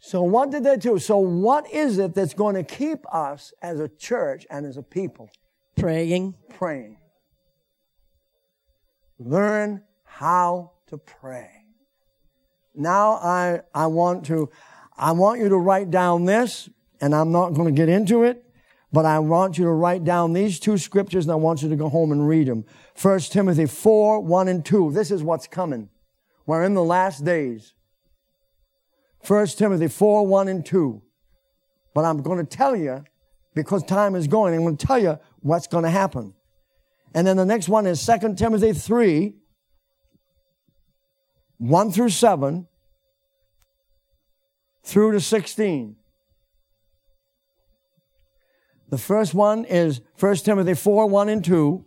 So, 0.00 0.22
what 0.22 0.50
did 0.50 0.64
they 0.64 0.76
do? 0.76 0.98
So, 0.98 1.18
what 1.18 1.72
is 1.72 1.98
it 1.98 2.12
that's 2.12 2.34
going 2.34 2.56
to 2.56 2.64
keep 2.64 3.06
us 3.14 3.52
as 3.62 3.78
a 3.78 3.88
church 3.88 4.44
and 4.50 4.66
as 4.66 4.76
a 4.76 4.82
people? 4.82 5.30
Praying. 5.76 6.34
Praying. 6.50 6.98
Learn 9.20 9.84
how 10.04 10.72
to 10.88 10.98
pray. 10.98 11.48
Now, 12.74 13.12
I, 13.12 13.60
I 13.72 13.86
want 13.86 14.26
to, 14.26 14.50
I 14.96 15.12
want 15.12 15.40
you 15.40 15.48
to 15.48 15.56
write 15.56 15.90
down 15.90 16.24
this 16.24 16.68
and 17.00 17.14
I'm 17.14 17.32
not 17.32 17.50
going 17.50 17.72
to 17.72 17.76
get 17.76 17.88
into 17.88 18.22
it, 18.24 18.44
but 18.92 19.06
I 19.06 19.18
want 19.20 19.56
you 19.56 19.64
to 19.64 19.70
write 19.70 20.04
down 20.04 20.34
these 20.34 20.60
two 20.60 20.76
scriptures 20.76 21.24
and 21.24 21.32
I 21.32 21.36
want 21.36 21.62
you 21.62 21.68
to 21.70 21.76
go 21.76 21.88
home 21.88 22.12
and 22.12 22.28
read 22.28 22.46
them. 22.46 22.64
1 23.00 23.20
Timothy 23.20 23.64
4, 23.64 24.20
1 24.20 24.48
and 24.48 24.64
2. 24.64 24.92
This 24.92 25.10
is 25.10 25.22
what's 25.22 25.46
coming. 25.46 25.88
We're 26.44 26.64
in 26.64 26.74
the 26.74 26.84
last 26.84 27.24
days. 27.24 27.72
1 29.26 29.46
Timothy 29.48 29.88
4, 29.88 30.26
1 30.26 30.48
and 30.48 30.66
2. 30.66 31.02
But 31.94 32.04
I'm 32.04 32.20
going 32.22 32.38
to 32.38 32.44
tell 32.44 32.76
you, 32.76 33.04
because 33.54 33.82
time 33.84 34.14
is 34.14 34.26
going, 34.26 34.54
I'm 34.54 34.62
going 34.62 34.76
to 34.76 34.86
tell 34.86 34.98
you 34.98 35.18
what's 35.40 35.66
going 35.66 35.84
to 35.84 35.90
happen. 35.90 36.34
And 37.14 37.26
then 37.26 37.36
the 37.36 37.46
next 37.46 37.68
one 37.68 37.86
is 37.86 38.04
2 38.04 38.34
Timothy 38.34 38.72
3, 38.74 39.34
1 41.58 41.92
through 41.92 42.08
7, 42.10 42.66
through 44.82 45.12
to 45.12 45.20
16. 45.20 45.96
The 48.92 48.98
first 48.98 49.32
one 49.32 49.64
is 49.64 50.02
1 50.20 50.36
Timothy 50.36 50.74
4, 50.74 51.06
1 51.06 51.28
and 51.30 51.42
2. 51.42 51.82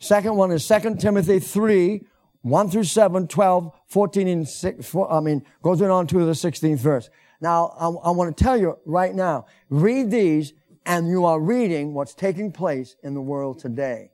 Second 0.00 0.34
one 0.34 0.50
is 0.50 0.66
2 0.66 0.96
Timothy 0.96 1.38
3, 1.38 2.04
1 2.40 2.70
through 2.70 2.82
7, 2.82 3.28
12, 3.28 3.72
14 3.86 4.26
and 4.26 4.48
6, 4.48 4.84
4, 4.84 5.12
I 5.12 5.20
mean, 5.20 5.44
goes 5.62 5.80
on 5.80 6.08
to 6.08 6.24
the 6.26 6.32
16th 6.32 6.78
verse. 6.78 7.08
Now, 7.40 7.76
I, 7.78 7.86
I 7.86 8.10
want 8.10 8.36
to 8.36 8.44
tell 8.44 8.56
you 8.56 8.80
right 8.84 9.14
now, 9.14 9.46
read 9.70 10.10
these 10.10 10.54
and 10.84 11.06
you 11.06 11.24
are 11.24 11.38
reading 11.40 11.94
what's 11.94 12.14
taking 12.14 12.50
place 12.50 12.96
in 13.04 13.14
the 13.14 13.22
world 13.22 13.60
today. 13.60 14.10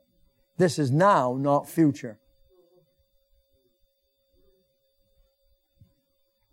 This 0.58 0.78
is 0.78 0.90
now, 0.90 1.38
not 1.40 1.70
future. 1.70 2.18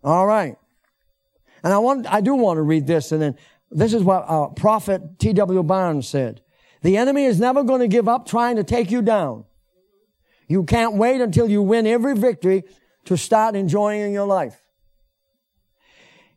All 0.02 0.26
right. 0.26 0.56
And 1.62 1.74
I 1.74 1.78
want, 1.78 2.06
I 2.06 2.22
do 2.22 2.34
want 2.34 2.56
to 2.56 2.62
read 2.62 2.86
this 2.86 3.12
and 3.12 3.20
then 3.20 3.36
this 3.70 3.94
is 3.94 4.02
what 4.02 4.24
uh, 4.28 4.48
prophet 4.48 5.18
T.W. 5.18 5.62
Barnes 5.62 6.08
said. 6.08 6.42
The 6.82 6.96
enemy 6.96 7.24
is 7.24 7.40
never 7.40 7.62
going 7.64 7.80
to 7.80 7.88
give 7.88 8.08
up 8.08 8.26
trying 8.26 8.56
to 8.56 8.64
take 8.64 8.90
you 8.90 9.02
down. 9.02 9.44
You 10.48 10.64
can't 10.64 10.94
wait 10.94 11.20
until 11.20 11.50
you 11.50 11.62
win 11.62 11.86
every 11.86 12.14
victory 12.14 12.64
to 13.06 13.16
start 13.16 13.56
enjoying 13.56 14.12
your 14.12 14.26
life. 14.26 14.60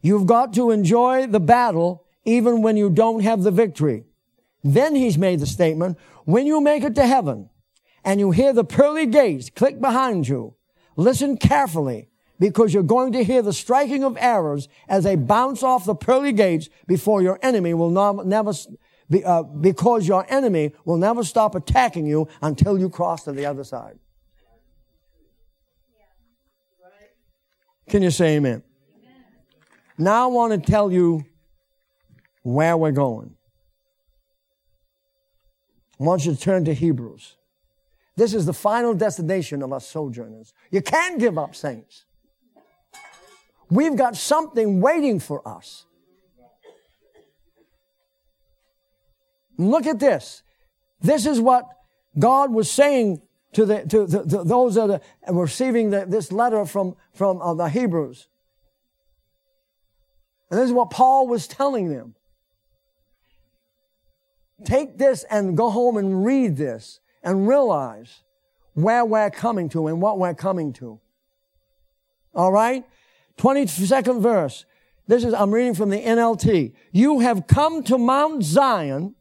You've 0.01 0.25
got 0.25 0.53
to 0.53 0.71
enjoy 0.71 1.27
the 1.27 1.39
battle 1.39 2.05
even 2.25 2.61
when 2.61 2.77
you 2.77 2.89
don't 2.89 3.21
have 3.21 3.43
the 3.43 3.51
victory. 3.51 4.05
Then 4.63 4.95
he's 4.95 5.17
made 5.17 5.39
the 5.39 5.47
statement, 5.47 5.97
when 6.25 6.45
you 6.45 6.61
make 6.61 6.83
it 6.83 6.95
to 6.95 7.05
heaven 7.05 7.49
and 8.03 8.19
you 8.19 8.31
hear 8.31 8.53
the 8.53 8.63
pearly 8.63 9.05
gates 9.05 9.49
click 9.49 9.79
behind 9.79 10.27
you, 10.27 10.55
listen 10.95 11.37
carefully 11.37 12.08
because 12.39 12.73
you're 12.73 12.83
going 12.83 13.11
to 13.11 13.23
hear 13.23 13.41
the 13.41 13.53
striking 13.53 14.03
of 14.03 14.17
arrows 14.17 14.67
as 14.87 15.03
they 15.03 15.15
bounce 15.15 15.61
off 15.61 15.85
the 15.85 15.95
pearly 15.95 16.31
gates 16.31 16.69
before 16.87 17.21
your 17.21 17.37
enemy 17.41 17.73
will 17.73 17.91
not, 17.91 18.25
never, 18.25 18.53
be, 19.09 19.23
uh, 19.23 19.43
because 19.43 20.07
your 20.07 20.25
enemy 20.29 20.73
will 20.85 20.97
never 20.97 21.23
stop 21.23 21.53
attacking 21.53 22.05
you 22.05 22.27
until 22.41 22.79
you 22.79 22.89
cross 22.89 23.25
to 23.25 23.33
the 23.33 23.45
other 23.45 23.63
side. 23.63 23.99
Can 27.89 28.03
you 28.03 28.11
say 28.11 28.37
amen? 28.37 28.63
Now 29.97 30.23
I 30.23 30.27
want 30.27 30.53
to 30.53 30.71
tell 30.71 30.91
you 30.91 31.25
where 32.43 32.77
we're 32.77 32.91
going. 32.91 33.35
I 35.99 36.03
want 36.03 36.25
you 36.25 36.33
to 36.33 36.39
turn 36.39 36.63
to 36.65 36.73
Hebrews. 36.73 37.35
This 38.15 38.33
is 38.33 38.45
the 38.45 38.53
final 38.53 38.93
destination 38.93 39.61
of 39.61 39.73
us 39.73 39.87
sojourners. 39.87 40.53
You 40.71 40.81
can't 40.81 41.19
give 41.19 41.37
up, 41.37 41.55
saints. 41.55 42.05
We've 43.69 43.95
got 43.95 44.15
something 44.15 44.81
waiting 44.81 45.19
for 45.19 45.47
us. 45.47 45.85
Look 49.57 49.85
at 49.85 49.99
this. 49.99 50.41
This 51.01 51.25
is 51.25 51.39
what 51.39 51.65
God 52.17 52.51
was 52.51 52.71
saying 52.71 53.21
to, 53.53 53.65
the, 53.65 53.85
to, 53.87 54.05
the, 54.05 54.43
those 54.43 54.75
that 54.75 54.89
are 54.89 55.33
receiving 55.33 55.89
the, 55.89 56.05
this 56.05 56.31
letter 56.31 56.65
from, 56.65 56.95
from 57.13 57.41
uh, 57.41 57.53
the 57.53 57.69
Hebrews. 57.69 58.27
And 60.49 60.59
this 60.59 60.67
is 60.67 60.73
what 60.73 60.89
Paul 60.89 61.27
was 61.27 61.47
telling 61.47 61.89
them. 61.89 62.15
Take 64.65 64.97
this 64.97 65.23
and 65.25 65.55
go 65.55 65.69
home 65.69 65.97
and 65.97 66.25
read 66.25 66.57
this 66.57 66.99
and 67.23 67.47
realize 67.47 68.23
where 68.73 69.05
we're 69.05 69.29
coming 69.29 69.69
to 69.69 69.87
and 69.87 70.01
what 70.01 70.19
we're 70.19 70.33
coming 70.33 70.73
to. 70.73 70.99
All 72.33 72.51
right? 72.51 72.85
22nd 73.39 74.21
verse. 74.21 74.65
This 75.07 75.23
is, 75.23 75.33
I'm 75.33 75.51
reading 75.51 75.73
from 75.73 75.89
the 75.89 76.01
NLT. 76.01 76.73
You 76.91 77.21
have 77.21 77.47
come 77.47 77.81
to 77.83 77.97
Mount 77.97 78.43
Zion, 78.43 79.15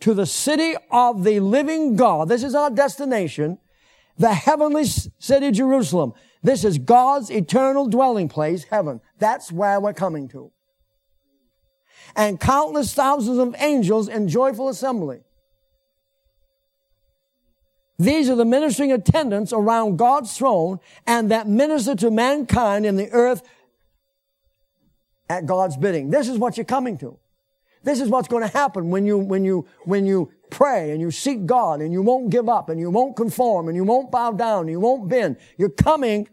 to 0.00 0.14
the 0.14 0.26
city 0.26 0.74
of 0.90 1.22
the 1.22 1.40
living 1.40 1.94
God. 1.94 2.28
This 2.28 2.42
is 2.42 2.54
our 2.54 2.70
destination. 2.70 3.58
The 4.16 4.32
heavenly 4.32 4.84
city, 4.84 5.50
Jerusalem. 5.52 6.14
This 6.42 6.64
is 6.64 6.78
God's 6.78 7.30
eternal 7.30 7.86
dwelling 7.86 8.28
place, 8.28 8.64
heaven. 8.64 9.00
That's 9.18 9.52
where 9.52 9.80
we're 9.80 9.92
coming 9.92 10.28
to. 10.28 10.50
And 12.16 12.40
countless 12.40 12.94
thousands 12.94 13.38
of 13.38 13.54
angels 13.58 14.08
in 14.08 14.28
joyful 14.28 14.68
assembly. 14.68 15.20
These 17.98 18.30
are 18.30 18.36
the 18.36 18.44
ministering 18.44 18.92
attendants 18.92 19.52
around 19.52 19.96
God's 19.96 20.36
throne 20.36 20.78
and 21.06 21.30
that 21.30 21.48
minister 21.48 21.96
to 21.96 22.10
mankind 22.10 22.86
in 22.86 22.96
the 22.96 23.10
earth 23.10 23.42
at 25.28 25.46
God's 25.46 25.76
bidding. 25.76 26.10
This 26.10 26.28
is 26.28 26.38
what 26.38 26.56
you're 26.56 26.64
coming 26.64 26.98
to. 26.98 27.18
This 27.82 28.00
is 28.00 28.08
what's 28.08 28.28
going 28.28 28.42
to 28.42 28.52
happen 28.52 28.90
when 28.90 29.04
you, 29.04 29.18
when 29.18 29.44
you, 29.44 29.66
when 29.84 30.04
you 30.04 30.30
pray 30.50 30.90
and 30.90 31.00
you 31.00 31.10
seek 31.10 31.46
God 31.46 31.80
and 31.80 31.92
you 31.92 32.02
won't 32.02 32.30
give 32.30 32.48
up 32.48 32.68
and 32.68 32.80
you 32.80 32.90
won't 32.90 33.16
conform 33.16 33.68
and 33.68 33.76
you 33.76 33.84
won't 33.84 34.10
bow 34.10 34.32
down 34.32 34.62
and 34.62 34.70
you 34.70 34.80
won't 34.80 35.08
bend. 35.08 35.36
You're 35.56 35.68
coming 35.70 36.28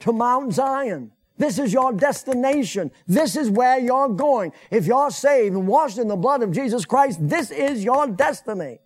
to 0.00 0.12
Mount 0.12 0.52
Zion. 0.54 1.10
This 1.36 1.58
is 1.58 1.72
your 1.72 1.92
destination. 1.92 2.92
This 3.08 3.36
is 3.36 3.50
where 3.50 3.78
you're 3.78 4.08
going. 4.08 4.52
If 4.70 4.86
you're 4.86 5.10
saved 5.10 5.56
and 5.56 5.66
washed 5.66 5.98
in 5.98 6.06
the 6.06 6.16
blood 6.16 6.42
of 6.42 6.52
Jesus 6.52 6.84
Christ, 6.84 7.18
this 7.28 7.50
is 7.50 7.82
your 7.82 8.06
destiny. 8.06 8.78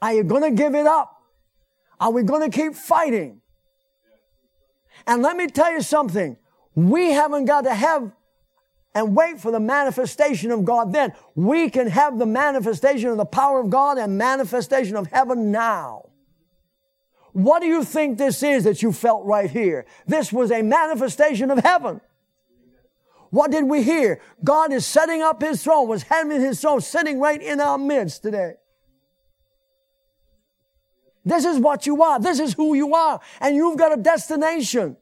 Are 0.00 0.12
you 0.12 0.22
going 0.22 0.42
to 0.42 0.50
give 0.50 0.74
it 0.74 0.86
up? 0.86 1.22
Are 1.98 2.12
we 2.12 2.22
going 2.22 2.48
to 2.48 2.56
keep 2.56 2.74
fighting? 2.74 3.40
And 5.06 5.22
let 5.22 5.36
me 5.36 5.48
tell 5.48 5.72
you 5.72 5.82
something. 5.82 6.36
We 6.74 7.10
haven't 7.10 7.46
got 7.46 7.62
to 7.62 7.74
have 7.74 8.12
and 8.94 9.16
wait 9.16 9.40
for 9.40 9.50
the 9.50 9.60
manifestation 9.60 10.50
of 10.50 10.64
God 10.64 10.92
then. 10.92 11.12
We 11.34 11.68
can 11.68 11.88
have 11.88 12.18
the 12.18 12.26
manifestation 12.26 13.08
of 13.08 13.16
the 13.16 13.24
power 13.24 13.60
of 13.60 13.70
God 13.70 13.98
and 13.98 14.16
manifestation 14.16 14.96
of 14.96 15.08
heaven 15.08 15.50
now. 15.50 16.10
What 17.32 17.60
do 17.60 17.66
you 17.66 17.82
think 17.82 18.16
this 18.16 18.42
is 18.44 18.62
that 18.64 18.80
you 18.82 18.92
felt 18.92 19.24
right 19.24 19.50
here? 19.50 19.86
This 20.06 20.32
was 20.32 20.52
a 20.52 20.62
manifestation 20.62 21.50
of 21.50 21.58
heaven. 21.58 22.00
What 23.30 23.50
did 23.50 23.64
we 23.64 23.82
hear? 23.82 24.20
God 24.44 24.72
is 24.72 24.86
setting 24.86 25.20
up 25.20 25.42
his 25.42 25.64
throne, 25.64 25.88
was 25.88 26.04
having 26.04 26.40
his 26.40 26.60
throne 26.60 26.80
sitting 26.80 27.18
right 27.18 27.42
in 27.42 27.60
our 27.60 27.76
midst 27.76 28.22
today. 28.22 28.54
This 31.24 31.44
is 31.44 31.58
what 31.58 31.86
you 31.86 32.00
are. 32.04 32.20
This 32.20 32.38
is 32.38 32.54
who 32.54 32.74
you 32.74 32.94
are. 32.94 33.20
And 33.40 33.56
you've 33.56 33.78
got 33.78 33.98
a 33.98 34.00
destination. 34.00 34.96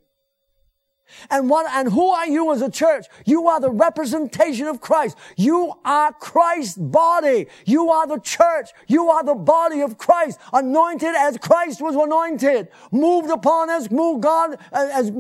And 1.31 1.49
what, 1.49 1.67
and 1.71 1.93
who 1.93 2.11
are 2.11 2.27
you 2.27 2.53
as 2.53 2.63
a 2.63 2.71
church? 2.71 3.07
You 3.25 3.49
are 3.49 3.61
the 3.61 3.71
representation 3.71 4.67
of 4.67 4.81
Christ. 4.81 5.17
You 5.37 5.75
are 5.85 6.13
Christ's 6.13 6.79
body. 6.79 7.47
You 7.65 7.91
are 7.91 8.07
the 8.07 8.19
church. 8.19 8.71
You 8.87 9.09
are 9.09 9.25
the 9.25 9.35
body 9.35 9.81
of 9.81 9.99
Christ, 9.99 10.39
anointed 10.53 11.15
as 11.15 11.39
Christ 11.39 11.81
was 11.81 11.95
anointed, 11.95 12.69
moved 12.91 13.31
upon 13.31 13.71
as 13.71 13.91
moved 13.91 14.23
God, 14.23 14.59
uh, 14.73 14.89
as 14.93 15.11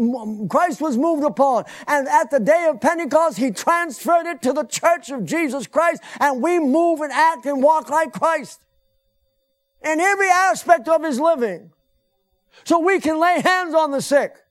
Christ 0.49 0.81
was 0.81 0.97
moved 0.97 1.25
upon. 1.25 1.65
And 1.87 2.09
at 2.09 2.31
the 2.31 2.41
day 2.41 2.67
of 2.69 2.81
Pentecost, 2.81 3.39
He 3.39 3.51
transferred 3.51 4.27
it 4.27 4.43
to 4.43 4.53
the 4.53 4.65
church 4.65 5.11
of 5.11 5.25
Jesus 5.25 5.67
Christ, 5.67 6.03
and 6.21 6.43
we 6.43 6.59
move 6.59 7.01
and 7.01 7.13
act 7.13 7.47
and 7.47 7.63
walk 7.63 7.91
like 7.91 8.13
Christ 8.13 8.61
in 9.85 10.01
every 10.01 10.29
aspect 10.29 10.89
of 10.89 11.05
His 11.05 11.19
living. 11.21 11.71
So 12.65 12.79
we 12.79 13.01
can 13.01 13.19
lay 13.19 13.41
hands 13.41 13.75
on 13.75 13.91
the 13.91 14.03
sick 14.03 14.42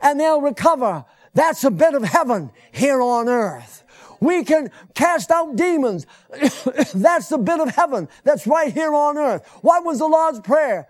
and 0.00 0.20
they'll 0.20 0.40
recover. 0.40 1.04
That's 1.34 1.64
a 1.64 1.70
bit 1.70 1.94
of 1.94 2.02
heaven 2.02 2.50
here 2.72 3.02
on 3.02 3.28
earth. 3.28 3.84
We 4.20 4.44
can 4.44 4.70
cast 4.94 5.30
out 5.30 5.56
demons. 5.56 6.06
that's 6.94 7.28
the 7.28 7.38
bit 7.38 7.60
of 7.60 7.68
heaven 7.68 8.08
that's 8.24 8.46
right 8.46 8.72
here 8.72 8.94
on 8.94 9.18
earth. 9.18 9.46
What 9.60 9.84
was 9.84 9.98
the 9.98 10.06
Lord's 10.06 10.40
prayer? 10.40 10.88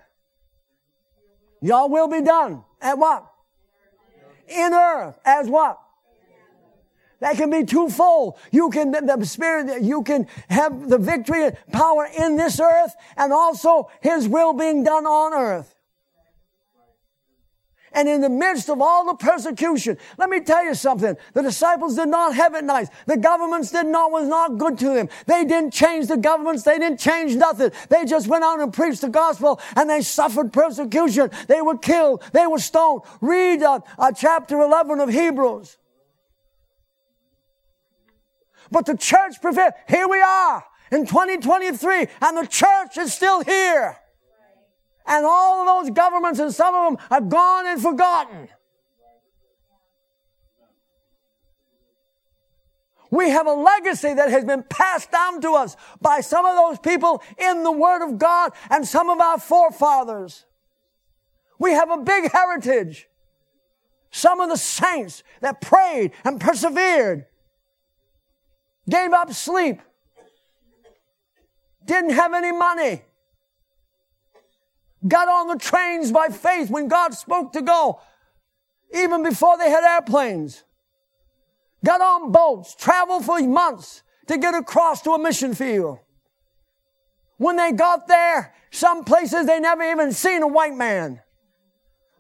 Y'all 1.61 1.89
will 1.89 2.09
be 2.09 2.23
done. 2.23 2.63
At 2.81 2.99
what? 2.99 3.27
In 4.49 4.73
earth. 4.73 5.19
As 5.25 5.49
what? 5.49 5.81
That 7.21 7.37
can 7.37 7.51
be 7.51 7.65
twofold. 7.65 8.39
You 8.53 8.69
can, 8.71 8.93
the 8.93 9.25
Spirit, 9.25 9.83
you 9.83 10.03
can 10.03 10.29
have 10.49 10.89
the 10.89 10.99
victory 10.99 11.47
and 11.47 11.57
power 11.73 12.07
in 12.17 12.37
this 12.37 12.61
earth 12.61 12.95
and 13.17 13.33
also 13.33 13.91
His 14.03 14.29
will 14.29 14.53
being 14.53 14.85
done 14.85 15.07
on 15.07 15.33
earth 15.33 15.76
and 17.97 18.09
in 18.09 18.21
the 18.21 18.29
midst 18.29 18.69
of 18.69 18.81
all 18.83 19.07
the 19.07 19.15
persecution. 19.15 19.97
Let 20.19 20.29
me 20.29 20.41
tell 20.41 20.63
you 20.63 20.75
something. 20.75 21.17
The 21.33 21.43
disciples 21.43 21.97
did 21.97 22.09
not 22.09 22.35
have 22.35 22.55
it 22.55 22.63
nice. 22.63 22.89
The 23.07 23.17
governments 23.17 23.71
did 23.71 23.87
not, 23.87 24.13
was 24.13 24.29
not 24.29 24.59
good 24.59 24.79
to 24.79 24.95
them. 24.95 25.09
They 25.25 25.45
didn't 25.45 25.73
change 25.73 26.07
the 26.07 26.19
governments. 26.19 26.63
They 26.63 26.79
didn't 26.79 27.01
change 27.01 27.35
nothing. 27.35 27.73
They 27.89 28.05
just 28.05 28.29
went 28.29 28.45
out 28.45 28.61
and 28.61 28.73
preached 28.73 29.01
the 29.01 29.09
gospel 29.09 29.59
and 29.75 29.89
they 29.89 30.03
suffered 30.03 30.53
persecution. 30.53 31.31
They 31.49 31.63
were 31.63 31.79
killed. 31.79 32.23
They 32.33 32.47
were 32.47 32.59
stoned. 32.59 33.01
Read 33.23 33.63
uh, 33.63 33.81
uh, 33.99 34.13
chapter 34.13 34.61
11 34.61 35.01
of 35.01 35.09
Hebrews. 35.09 35.79
But 38.71 38.85
the 38.85 38.97
church 38.97 39.41
prevailed. 39.41 39.73
Here 39.89 40.07
we 40.07 40.21
are 40.21 40.63
in 40.93 41.07
2023 41.07 42.09
and 42.21 42.37
the 42.37 42.47
church 42.47 42.99
is 42.99 43.15
still 43.15 43.43
here. 43.43 43.97
And 45.07 45.25
all 45.25 45.61
of 45.61 45.85
those 45.85 45.95
governments 45.95 46.41
and 46.41 46.53
some 46.53 46.75
of 46.75 46.93
them 46.93 47.07
have 47.11 47.29
gone 47.29 47.67
and 47.67 47.81
forgotten. 47.81 48.49
We 53.11 53.31
have 53.31 53.47
a 53.47 53.53
legacy 53.53 54.13
that 54.15 54.31
has 54.31 54.45
been 54.45 54.65
passed 54.65 55.13
down 55.13 55.41
to 55.43 55.53
us 55.53 55.77
by 56.01 56.21
some 56.21 56.45
of 56.45 56.57
those 56.57 56.79
people 56.79 57.23
in 57.39 57.63
the 57.63 57.71
Word 57.71 58.05
of 58.05 58.19
God 58.19 58.53
and 58.69 58.87
some 58.87 59.09
of 59.09 59.21
our 59.21 59.39
forefathers. 59.39 60.45
We 61.59 61.73
have 61.73 61.91
a 61.91 61.99
big 61.99 62.31
heritage. 62.33 63.09
Some 64.11 64.41
of 64.41 64.49
the 64.49 64.57
saints 64.57 65.23
that 65.41 65.61
prayed 65.61 66.13
and 66.25 66.41
persevered, 66.41 67.27
gave 68.89 69.13
up 69.13 69.33
sleep, 69.33 69.81
didn't 71.85 72.11
have 72.11 72.33
any 72.33 72.53
money, 72.53 73.03
got 75.09 75.29
on 75.29 75.49
the 75.49 75.57
trains 75.57 76.13
by 76.13 76.29
faith 76.29 76.71
when 76.71 76.89
God 76.89 77.15
spoke 77.15 77.53
to 77.53 77.63
go, 77.63 78.01
even 78.95 79.23
before 79.23 79.59
they 79.59 79.71
had 79.71 79.85
airplanes. 79.85 80.65
Got 81.85 82.01
on 82.01 82.33
boats, 82.33 82.75
traveled 82.75 83.25
for 83.25 83.41
months 83.41 84.03
to 84.27 84.39
get 84.39 84.55
across 84.55 85.03
to 85.03 85.13
a 85.13 85.19
mission 85.19 85.55
field. 85.55 85.99
When 87.39 87.57
they 87.57 87.73
got 87.73 88.09
there, 88.09 88.55
some 88.71 89.05
places 89.05 89.47
they 89.47 89.61
never 89.61 89.83
even 89.83 90.13
seen 90.13 90.43
a 90.43 90.49
white 90.49 90.75
man. 90.75 91.21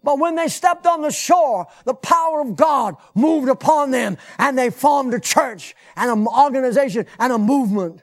But 0.03 0.20
when 0.20 0.37
they 0.37 0.47
stepped 0.47 0.87
on 0.87 1.03
the 1.03 1.11
shore, 1.11 1.66
the 1.84 1.95
power 1.95 2.41
of 2.41 2.55
God 2.55 2.95
moved 3.14 3.49
upon 3.49 3.91
them 3.91 4.18
and 4.39 4.57
they 4.57 4.70
formed 4.70 5.12
a 5.14 5.20
church 5.20 5.74
and 5.97 6.11
an 6.11 6.26
organization 6.28 7.07
and 7.18 7.32
a 7.32 7.39
movement. 7.39 8.03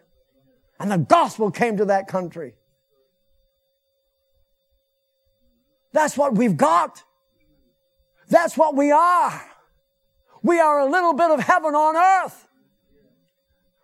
And 0.80 0.92
the 0.92 0.98
gospel 0.98 1.50
came 1.50 1.78
to 1.78 1.86
that 1.86 2.08
country. 2.08 2.56
That's 5.94 6.18
what 6.18 6.36
we've 6.36 6.58
got. 6.58 7.04
That's 8.28 8.58
what 8.58 8.76
we 8.76 8.92
are. 8.92 9.42
We 10.42 10.60
are 10.60 10.80
a 10.80 10.90
little 10.90 11.14
bit 11.14 11.32
of 11.32 11.40
heaven 11.40 11.74
on 11.74 11.96
earth. 11.96 12.48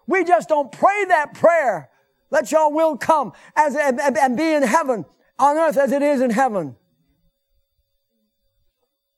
We 0.08 0.24
just 0.24 0.50
don't 0.50 0.72
pray 0.72 1.06
that 1.06 1.36
prayer. 1.36 1.90
Let 2.32 2.52
your 2.52 2.74
will 2.74 2.98
come 2.98 3.32
as 3.56 3.76
and, 3.76 4.00
and 4.00 4.36
be 4.36 4.54
in 4.54 4.64
heaven 4.64 5.06
on 5.38 5.58
earth 5.58 5.78
as 5.78 5.92
it 5.92 6.02
is 6.02 6.22
in 6.22 6.32
heaven. 6.32 6.76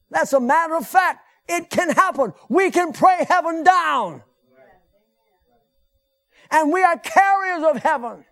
That's 0.09 0.33
a 0.33 0.39
matter 0.39 0.75
of 0.75 0.85
fact. 0.85 1.25
It 1.47 1.69
can 1.69 1.89
happen. 1.89 2.33
We 2.49 2.71
can 2.71 2.93
pray 2.93 3.25
heaven 3.27 3.63
down. 3.63 4.21
And 6.51 6.71
we 6.71 6.83
are 6.83 6.97
carriers 6.97 7.63
of 7.63 7.81
heaven. 7.81 8.25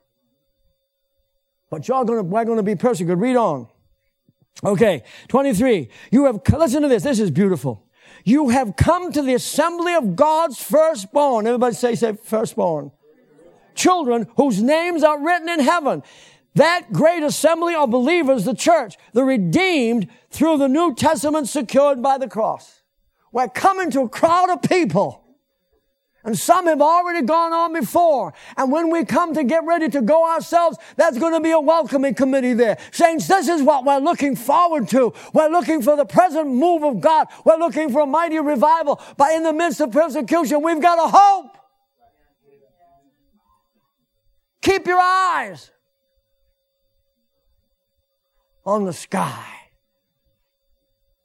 But 1.70 1.88
y'all 1.88 2.04
gonna, 2.04 2.24
we're 2.24 2.46
gonna 2.46 2.64
be 2.64 2.76
persecuted. 2.76 3.20
Read 3.20 3.38
on. 3.38 3.68
Okay, 4.64 5.04
23. 5.30 5.90
You 6.12 6.26
have, 6.26 6.42
listen 6.52 6.82
to 6.82 6.88
this. 6.88 7.04
This 7.04 7.20
is 7.20 7.32
beautiful. 7.32 7.86
You 8.26 8.50
have 8.50 8.76
come 8.76 9.12
to 9.12 9.22
the 9.22 9.34
assembly 9.34 9.94
of 9.94 10.16
God's 10.16 10.62
firstborn. 10.62 11.48
Everybody 11.48 11.76
say, 11.76 11.96
say 11.96 12.14
firstborn. 12.14 12.92
Children 13.76 14.28
whose 14.36 14.62
names 14.62 15.04
are 15.04 15.24
written 15.24 15.48
in 15.48 15.60
heaven. 15.62 16.04
That 16.56 16.92
great 16.92 17.24
assembly 17.24 17.76
of 17.76 17.90
believers, 17.90 18.44
the 18.44 18.56
church, 18.56 18.98
the 19.14 19.24
redeemed 19.24 20.08
through 20.32 20.58
the 20.58 20.68
New 20.68 20.94
Testament 20.96 21.48
secured 21.48 22.02
by 22.02 22.18
the 22.18 22.28
cross. 22.28 22.82
We're 23.32 23.48
coming 23.48 23.92
to 23.92 24.02
a 24.02 24.10
crowd 24.10 24.50
of 24.50 24.62
people 24.64 25.24
and 26.24 26.38
some 26.38 26.68
have 26.68 26.82
already 26.82 27.26
gone 27.26 27.54
on 27.54 27.74
before. 27.74 28.34
And 28.58 28.72
when 28.72 28.90
we 28.90 29.06
come 29.06 29.34
to 29.36 29.44
get 29.44 29.64
ready 29.66 29.88
to 29.90 30.02
go 30.02 30.30
ourselves, 30.30 30.78
that's 30.98 31.18
going 31.18 31.34
to 31.34 31.40
be 31.40 31.52
a 31.52 31.60
welcoming 31.60 32.14
committee 32.14 32.54
there. 32.54 32.78
Saints, 32.92 33.28
this 33.28 33.48
is 33.48 33.62
what 33.62 33.86
we're 33.86 34.00
looking 34.00 34.36
forward 34.36 34.90
to. 34.90 35.14
We're 35.34 35.50
looking 35.50 35.82
for 35.82 35.96
the 35.96 36.06
present 36.06 36.48
move 36.48 36.84
of 36.84 37.00
God. 37.00 37.28
We're 37.46 37.58
looking 37.58 37.92
for 37.92 38.02
a 38.02 38.06
mighty 38.06 38.40
revival. 38.40 39.02
But 39.18 39.34
in 39.34 39.44
the 39.44 39.54
midst 39.54 39.80
of 39.80 39.92
persecution, 39.92 40.62
we've 40.62 40.82
got 40.82 41.00
a 41.00 41.10
hope. 41.16 41.58
Keep 44.62 44.88
your 44.88 45.00
eyes 45.00 45.72
on 48.66 48.84
the 48.84 48.94
sky 48.94 49.46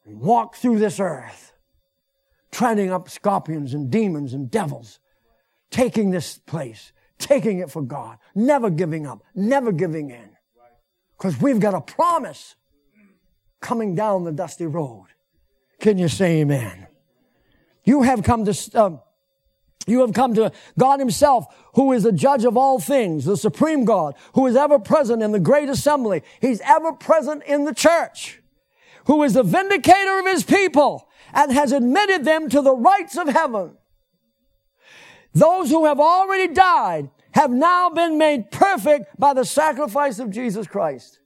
and 0.04 0.20
walk 0.20 0.54
through 0.54 0.78
this 0.78 1.00
earth 1.00 1.53
treading 2.54 2.92
up 2.92 3.10
scorpions 3.10 3.74
and 3.74 3.90
demons 3.90 4.32
and 4.32 4.48
devils, 4.48 5.00
taking 5.70 6.10
this 6.10 6.38
place, 6.38 6.92
taking 7.18 7.58
it 7.58 7.70
for 7.70 7.82
God, 7.82 8.18
never 8.34 8.70
giving 8.70 9.06
up, 9.06 9.22
never 9.34 9.72
giving 9.72 10.10
in. 10.10 10.30
Because 11.18 11.40
we've 11.40 11.58
got 11.58 11.74
a 11.74 11.80
promise 11.80 12.54
coming 13.60 13.96
down 13.96 14.22
the 14.22 14.32
dusty 14.32 14.66
road. 14.66 15.06
Can 15.80 15.98
you 15.98 16.08
say 16.08 16.42
amen? 16.42 16.86
You 17.82 18.02
have 18.02 18.22
come 18.22 18.44
to, 18.44 18.80
um, 18.80 19.00
You 19.86 20.00
have 20.00 20.12
come 20.12 20.34
to 20.34 20.52
God 20.78 21.00
himself, 21.00 21.46
who 21.74 21.92
is 21.92 22.04
the 22.04 22.12
judge 22.12 22.44
of 22.44 22.56
all 22.56 22.78
things, 22.78 23.24
the 23.24 23.36
supreme 23.36 23.84
God, 23.84 24.14
who 24.34 24.46
is 24.46 24.56
ever 24.56 24.78
present 24.78 25.22
in 25.22 25.32
the 25.32 25.40
great 25.40 25.68
assembly. 25.68 26.22
He's 26.40 26.60
ever 26.60 26.92
present 26.92 27.42
in 27.44 27.64
the 27.64 27.74
church, 27.74 28.40
who 29.06 29.22
is 29.24 29.34
the 29.34 29.42
vindicator 29.42 30.20
of 30.20 30.26
his 30.26 30.44
people 30.44 31.08
and 31.34 31.52
has 31.52 31.72
admitted 31.72 32.24
them 32.24 32.48
to 32.48 32.62
the 32.62 32.74
rights 32.74 33.16
of 33.18 33.28
heaven. 33.28 33.76
Those 35.34 35.68
who 35.68 35.84
have 35.84 35.98
already 35.98 36.54
died 36.54 37.10
have 37.32 37.50
now 37.50 37.90
been 37.90 38.16
made 38.16 38.52
perfect 38.52 39.18
by 39.18 39.34
the 39.34 39.44
sacrifice 39.44 40.20
of 40.20 40.30
Jesus 40.30 40.68
Christ. 40.68 41.18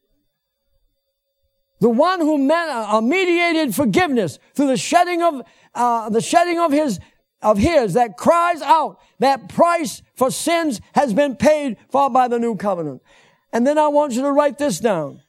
The 1.80 1.90
one 1.90 2.20
who 2.20 2.50
uh, 2.50 3.00
mediated 3.02 3.74
forgiveness 3.74 4.38
through 4.54 4.68
the 4.68 4.76
shedding 4.76 5.22
of 5.22 5.42
uh, 5.74 6.08
the 6.08 6.20
shedding 6.20 6.58
of 6.58 6.72
his 6.72 6.98
of 7.40 7.58
his 7.58 7.94
that 7.94 8.16
cries 8.16 8.62
out 8.62 8.98
that 9.20 9.48
price 9.48 10.02
for 10.16 10.30
sins 10.30 10.80
has 10.94 11.14
been 11.14 11.36
paid 11.36 11.76
for 11.88 12.10
by 12.10 12.26
the 12.26 12.38
new 12.38 12.56
covenant. 12.56 13.00
And 13.52 13.64
then 13.64 13.78
I 13.78 13.88
want 13.88 14.14
you 14.14 14.22
to 14.22 14.32
write 14.32 14.58
this 14.58 14.80
down. 14.80 15.22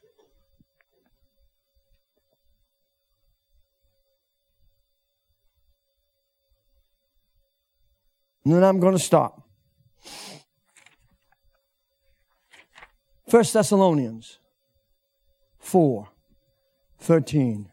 And 8.50 8.56
then 8.56 8.64
I'm 8.64 8.80
going 8.80 8.96
to 8.96 8.98
stop. 8.98 9.48
First 13.28 13.52
Thessalonians 13.52 14.40
4 15.60 16.08
13. 16.98 17.70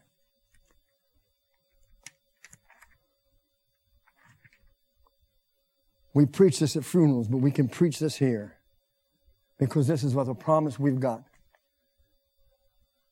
We 6.14 6.26
preach 6.26 6.60
this 6.60 6.76
at 6.76 6.84
funerals, 6.84 7.26
but 7.26 7.38
we 7.38 7.50
can 7.50 7.66
preach 7.66 7.98
this 7.98 8.14
here 8.14 8.54
because 9.58 9.88
this 9.88 10.04
is 10.04 10.14
what 10.14 10.26
the 10.26 10.34
promise 10.36 10.78
we've 10.78 11.00
got. 11.00 11.24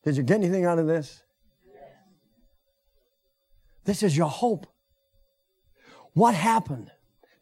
Did 0.05 0.17
you 0.17 0.23
get 0.23 0.37
anything 0.37 0.67
out 0.67 0.79
of 0.79 0.87
this? 0.87 1.21
This 3.85 4.05
is 4.05 4.17
your 4.17 4.31
hope. 4.31 4.69
What 6.13 6.33
happened 6.37 6.93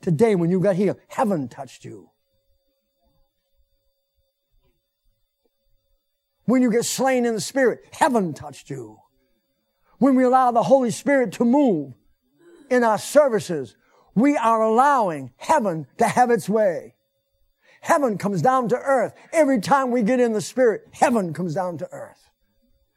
today 0.04 0.34
when 0.34 0.50
you 0.50 0.60
got 0.60 0.76
healed. 0.76 0.98
Heaven 1.08 1.48
touched 1.48 1.84
you. 1.84 2.10
When 6.44 6.60
you 6.60 6.70
get 6.70 6.84
slain 6.84 7.24
in 7.24 7.34
the 7.34 7.40
Spirit, 7.40 7.86
heaven 7.90 8.34
touched 8.34 8.68
you. 8.68 8.98
When 9.98 10.14
we 10.14 10.24
allow 10.24 10.50
the 10.50 10.62
Holy 10.62 10.90
Spirit 10.90 11.32
to 11.32 11.44
move 11.44 11.94
in 12.70 12.84
our 12.84 12.98
services, 12.98 13.76
we 14.14 14.36
are 14.36 14.62
allowing 14.62 15.32
heaven 15.36 15.86
to 15.96 16.06
have 16.06 16.30
its 16.30 16.50
way. 16.50 16.94
Heaven 17.80 18.18
comes 18.18 18.42
down 18.42 18.68
to 18.68 18.76
earth. 18.76 19.14
Every 19.32 19.58
time 19.60 19.90
we 19.90 20.02
get 20.02 20.20
in 20.20 20.32
the 20.32 20.42
Spirit, 20.42 20.82
heaven 20.92 21.32
comes 21.32 21.54
down 21.54 21.78
to 21.78 21.88
earth. 21.90 22.28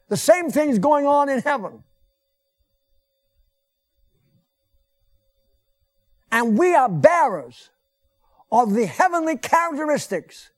The 0.10 0.18
same 0.18 0.50
thing's 0.50 0.80
going 0.80 1.06
on 1.06 1.30
in 1.30 1.40
heaven. 1.40 1.84
And 6.32 6.58
we 6.58 6.76
are 6.76 6.90
bearers 6.90 7.70
of 8.52 8.74
the 8.74 8.86
heavenly 8.86 9.38
characteristics 9.38 10.52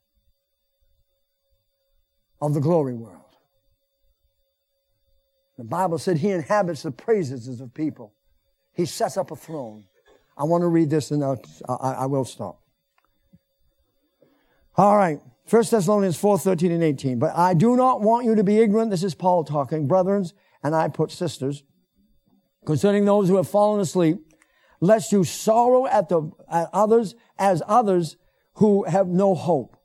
of 2.42 2.54
the 2.54 2.60
glory 2.60 2.94
world. 2.94 3.16
The 5.58 5.64
Bible 5.64 5.98
said 5.98 6.18
he 6.18 6.30
inhabits 6.30 6.84
the 6.84 6.92
praises 6.92 7.60
of 7.60 7.74
people. 7.74 8.14
He 8.74 8.86
sets 8.86 9.18
up 9.18 9.32
a 9.32 9.36
throne. 9.36 9.84
I 10.38 10.46
want 10.46 10.62
to 10.62 10.68
read 10.68 10.90
this 10.90 11.12
and 11.12 11.24
I'll, 11.24 11.42
I, 11.68 11.92
I 11.92 12.06
will 12.06 12.24
stop. 12.24 12.62
All 14.78 14.96
right. 14.96 15.20
1 15.50 15.64
Thessalonians 15.70 16.16
4, 16.16 16.40
13 16.40 16.72
and 16.72 16.84
18. 16.84 17.20
But 17.20 17.36
I 17.36 17.54
do 17.54 17.76
not 17.76 18.02
want 18.02 18.26
you 18.26 18.36
to 18.36 18.44
be 18.44 18.60
ignorant. 18.60 18.92
This 18.92 19.04
is 19.04 19.16
Paul 19.16 19.44
talking. 19.44 19.88
Brethren, 19.88 20.26
and 20.64 20.76
I 20.76 20.88
put 20.88 21.12
sisters, 21.12 21.64
concerning 22.66 23.04
those 23.04 23.28
who 23.28 23.36
have 23.36 23.50
fallen 23.50 23.82
asleep, 23.82 24.29
lest 24.80 25.12
you 25.12 25.24
sorrow 25.24 25.86
at 25.86 26.10
the, 26.10 26.32
at 26.50 26.70
others 26.74 27.16
as 27.38 27.62
others 27.68 28.18
who 28.56 28.84
have 28.84 29.08
no 29.08 29.36
hope. 29.36 29.78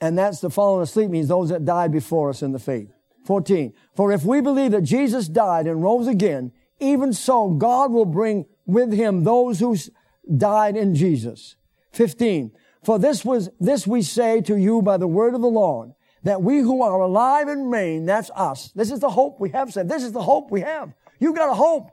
And 0.00 0.16
that's 0.16 0.40
the 0.40 0.50
fallen 0.50 0.82
asleep 0.82 1.10
means 1.10 1.28
those 1.28 1.50
that 1.50 1.64
died 1.64 1.92
before 1.92 2.30
us 2.30 2.42
in 2.42 2.52
the 2.52 2.58
faith. 2.58 2.90
14. 3.26 3.74
For 3.94 4.12
if 4.12 4.24
we 4.24 4.40
believe 4.40 4.72
that 4.72 4.82
Jesus 4.82 5.28
died 5.28 5.66
and 5.66 5.82
rose 5.82 6.06
again, 6.06 6.52
even 6.78 7.12
so 7.12 7.50
God 7.50 7.92
will 7.92 8.06
bring 8.06 8.46
with 8.66 8.92
him 8.92 9.24
those 9.24 9.60
who 9.60 9.76
died 10.36 10.76
in 10.76 10.94
Jesus. 10.94 11.56
15. 11.92 12.52
For 12.82 12.98
this 12.98 13.24
was, 13.24 13.50
this 13.60 13.86
we 13.86 14.00
say 14.00 14.40
to 14.42 14.56
you 14.56 14.80
by 14.80 14.96
the 14.96 15.06
word 15.06 15.34
of 15.34 15.42
the 15.42 15.48
Lord, 15.48 15.92
that 16.22 16.42
we 16.42 16.58
who 16.58 16.82
are 16.82 17.00
alive 17.00 17.48
and 17.48 17.64
remain, 17.64 18.06
that's 18.06 18.30
us. 18.34 18.72
This 18.72 18.90
is 18.90 19.00
the 19.00 19.10
hope 19.10 19.40
we 19.40 19.50
have 19.50 19.72
said. 19.72 19.88
This 19.88 20.02
is 20.02 20.12
the 20.12 20.22
hope 20.22 20.50
we 20.50 20.60
have. 20.60 20.92
You've 21.18 21.36
got 21.36 21.50
a 21.50 21.54
hope. 21.54 21.90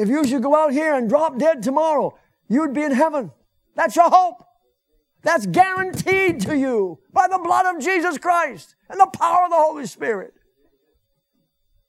If 0.00 0.08
you 0.08 0.26
should 0.26 0.42
go 0.42 0.56
out 0.56 0.72
here 0.72 0.94
and 0.94 1.10
drop 1.10 1.38
dead 1.38 1.62
tomorrow, 1.62 2.18
you'd 2.48 2.72
be 2.72 2.82
in 2.82 2.92
heaven. 2.92 3.32
That's 3.76 3.94
your 3.94 4.08
hope. 4.08 4.42
That's 5.22 5.44
guaranteed 5.44 6.40
to 6.42 6.56
you 6.56 7.00
by 7.12 7.28
the 7.28 7.38
blood 7.38 7.66
of 7.66 7.82
Jesus 7.82 8.16
Christ 8.16 8.76
and 8.88 8.98
the 8.98 9.06
power 9.06 9.44
of 9.44 9.50
the 9.50 9.56
Holy 9.56 9.84
Spirit. 9.84 10.32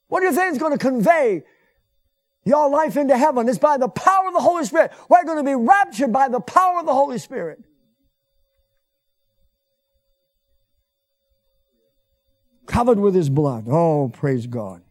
What 0.08 0.20
do 0.20 0.26
you 0.26 0.32
think 0.34 0.52
is 0.52 0.58
going 0.58 0.72
to 0.72 0.78
convey 0.78 1.44
your 2.44 2.68
life 2.68 2.98
into 2.98 3.16
heaven? 3.16 3.48
It's 3.48 3.58
by 3.58 3.78
the 3.78 3.88
power 3.88 4.28
of 4.28 4.34
the 4.34 4.40
Holy 4.40 4.66
Spirit. 4.66 4.92
We're 5.08 5.24
going 5.24 5.38
to 5.38 5.50
be 5.50 5.54
raptured 5.54 6.12
by 6.12 6.28
the 6.28 6.40
power 6.40 6.80
of 6.80 6.84
the 6.84 6.92
Holy 6.92 7.18
Spirit. 7.18 7.64
Covered 12.66 12.98
with 12.98 13.14
his 13.14 13.30
blood. 13.30 13.64
Oh, 13.70 14.10
praise 14.10 14.46
God. 14.46 14.82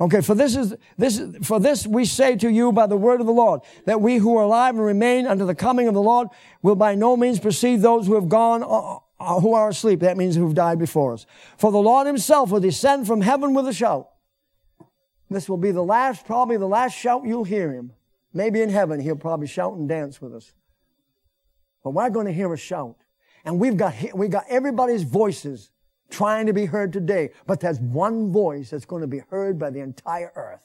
Okay, 0.00 0.20
for 0.20 0.34
this 0.34 0.56
is, 0.56 0.74
this, 0.98 1.22
for 1.42 1.60
this 1.60 1.86
we 1.86 2.04
say 2.04 2.34
to 2.36 2.50
you 2.50 2.72
by 2.72 2.86
the 2.86 2.96
word 2.96 3.20
of 3.20 3.26
the 3.26 3.32
Lord, 3.32 3.60
that 3.86 4.00
we 4.00 4.16
who 4.16 4.36
are 4.36 4.42
alive 4.42 4.74
and 4.74 4.84
remain 4.84 5.26
unto 5.26 5.46
the 5.46 5.54
coming 5.54 5.86
of 5.86 5.94
the 5.94 6.02
Lord 6.02 6.28
will 6.62 6.74
by 6.74 6.96
no 6.96 7.16
means 7.16 7.38
perceive 7.38 7.80
those 7.80 8.06
who 8.06 8.14
have 8.14 8.28
gone 8.28 8.64
uh, 8.64 8.98
uh, 9.20 9.40
who 9.40 9.54
are 9.54 9.68
asleep. 9.68 10.00
That 10.00 10.16
means 10.16 10.34
who've 10.34 10.54
died 10.54 10.78
before 10.78 11.12
us. 11.12 11.26
For 11.56 11.70
the 11.70 11.78
Lord 11.78 12.06
himself 12.06 12.50
will 12.50 12.60
descend 12.60 13.06
from 13.06 13.20
heaven 13.20 13.54
with 13.54 13.68
a 13.68 13.72
shout. 13.72 14.08
This 15.30 15.48
will 15.48 15.56
be 15.56 15.70
the 15.70 15.82
last, 15.82 16.26
probably 16.26 16.56
the 16.56 16.66
last 16.66 16.96
shout 16.96 17.22
you'll 17.24 17.44
hear 17.44 17.72
him. 17.72 17.92
Maybe 18.32 18.60
in 18.60 18.70
heaven 18.70 19.00
he'll 19.00 19.16
probably 19.16 19.46
shout 19.46 19.74
and 19.74 19.88
dance 19.88 20.20
with 20.20 20.34
us. 20.34 20.52
But 21.84 21.90
we're 21.90 22.10
going 22.10 22.26
to 22.26 22.32
hear 22.32 22.52
a 22.52 22.58
shout. 22.58 22.96
And 23.44 23.60
we've 23.60 23.76
got, 23.76 23.94
we 24.14 24.28
got 24.28 24.44
everybody's 24.48 25.04
voices 25.04 25.70
trying 26.14 26.46
to 26.46 26.52
be 26.52 26.66
heard 26.66 26.92
today. 26.92 27.30
But 27.46 27.60
there's 27.60 27.80
one 27.80 28.32
voice 28.32 28.70
that's 28.70 28.84
going 28.84 29.02
to 29.02 29.08
be 29.08 29.22
heard 29.30 29.58
by 29.58 29.70
the 29.70 29.80
entire 29.80 30.32
earth. 30.36 30.60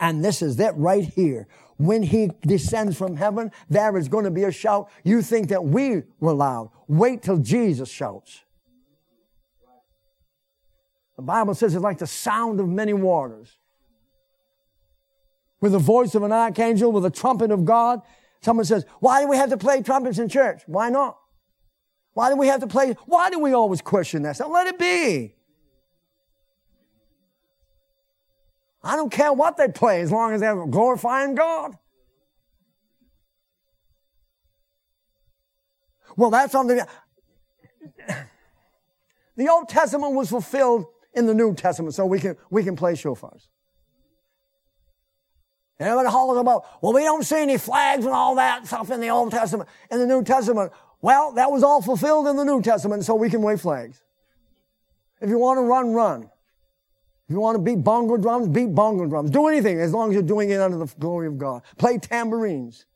And 0.00 0.24
this 0.24 0.42
is 0.42 0.56
that 0.56 0.76
right 0.76 1.04
here. 1.04 1.46
When 1.78 2.02
he 2.02 2.30
descends 2.40 2.96
from 2.96 3.16
heaven, 3.16 3.52
there 3.68 3.96
is 3.96 4.08
going 4.08 4.24
to 4.24 4.30
be 4.30 4.44
a 4.44 4.52
shout. 4.52 4.90
You 5.04 5.22
think 5.22 5.48
that 5.48 5.64
we 5.64 6.02
were 6.20 6.32
loud. 6.32 6.70
Wait 6.88 7.22
till 7.22 7.38
Jesus 7.38 7.90
shouts. 7.90 8.42
The 11.16 11.22
Bible 11.22 11.54
says 11.54 11.74
it's 11.74 11.82
like 11.82 11.98
the 11.98 12.06
sound 12.06 12.60
of 12.60 12.68
many 12.68 12.92
waters. 12.92 13.56
With 15.60 15.72
the 15.72 15.78
voice 15.78 16.14
of 16.14 16.22
an 16.22 16.32
archangel, 16.32 16.92
with 16.92 17.02
the 17.02 17.10
trumpet 17.10 17.50
of 17.50 17.64
God. 17.64 18.00
Someone 18.40 18.66
says, 18.66 18.84
why 19.00 19.22
do 19.22 19.28
we 19.28 19.36
have 19.36 19.50
to 19.50 19.56
play 19.56 19.82
trumpets 19.82 20.18
in 20.18 20.28
church? 20.28 20.62
Why 20.66 20.90
not? 20.90 21.18
Why 22.16 22.30
do 22.30 22.36
we 22.36 22.46
have 22.46 22.60
to 22.60 22.66
play? 22.66 22.96
Why 23.04 23.28
do 23.28 23.38
we 23.38 23.52
always 23.52 23.82
question 23.82 24.22
that? 24.22 24.38
So 24.38 24.48
let 24.48 24.66
it 24.66 24.78
be. 24.78 25.34
I 28.82 28.96
don't 28.96 29.12
care 29.12 29.34
what 29.34 29.58
they 29.58 29.68
play 29.68 30.00
as 30.00 30.10
long 30.10 30.32
as 30.32 30.40
they're 30.40 30.64
glorifying 30.64 31.34
God. 31.34 31.76
Well, 36.16 36.30
that's 36.30 36.52
something. 36.52 36.80
The 39.36 39.48
Old 39.50 39.68
Testament 39.68 40.14
was 40.14 40.30
fulfilled 40.30 40.86
in 41.12 41.26
the 41.26 41.34
New 41.34 41.54
Testament, 41.54 41.94
so 41.94 42.06
we 42.06 42.18
can, 42.18 42.38
we 42.48 42.64
can 42.64 42.76
play 42.76 42.94
shofars. 42.94 43.46
And 45.78 45.86
everybody 45.86 46.10
hollers 46.10 46.38
about, 46.38 46.64
well, 46.80 46.94
we 46.94 47.02
don't 47.02 47.24
see 47.24 47.42
any 47.42 47.58
flags 47.58 48.06
and 48.06 48.14
all 48.14 48.36
that 48.36 48.66
stuff 48.66 48.90
in 48.90 49.02
the 49.02 49.10
Old 49.10 49.32
Testament. 49.32 49.68
In 49.90 49.98
the 49.98 50.06
New 50.06 50.24
Testament, 50.24 50.72
well, 51.00 51.32
that 51.32 51.50
was 51.50 51.62
all 51.62 51.82
fulfilled 51.82 52.26
in 52.26 52.36
the 52.36 52.44
New 52.44 52.62
Testament, 52.62 53.04
so 53.04 53.14
we 53.14 53.30
can 53.30 53.42
wave 53.42 53.60
flags. 53.60 54.02
If 55.20 55.30
you 55.30 55.38
want 55.38 55.58
to 55.58 55.62
run, 55.62 55.92
run. 55.92 56.30
If 57.28 57.32
you 57.32 57.40
want 57.40 57.56
to 57.56 57.62
beat 57.62 57.82
bongo 57.82 58.16
drums, 58.16 58.48
beat 58.48 58.74
bongo 58.74 59.06
drums. 59.06 59.30
Do 59.30 59.48
anything 59.48 59.80
as 59.80 59.92
long 59.92 60.10
as 60.10 60.14
you're 60.14 60.22
doing 60.22 60.50
it 60.50 60.60
under 60.60 60.78
the 60.78 60.86
glory 60.98 61.26
of 61.26 61.38
God. 61.38 61.62
Play 61.78 61.98
tambourines. 61.98 62.86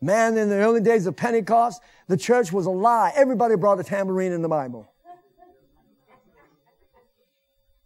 Man, 0.00 0.36
in 0.36 0.48
the 0.48 0.56
early 0.56 0.80
days 0.80 1.06
of 1.06 1.14
Pentecost, 1.14 1.80
the 2.08 2.16
church 2.16 2.52
was 2.52 2.66
a 2.66 2.70
lie. 2.70 3.12
Everybody 3.14 3.54
brought 3.56 3.78
a 3.78 3.84
tambourine 3.84 4.32
in 4.32 4.42
the 4.42 4.48
Bible. 4.48 4.91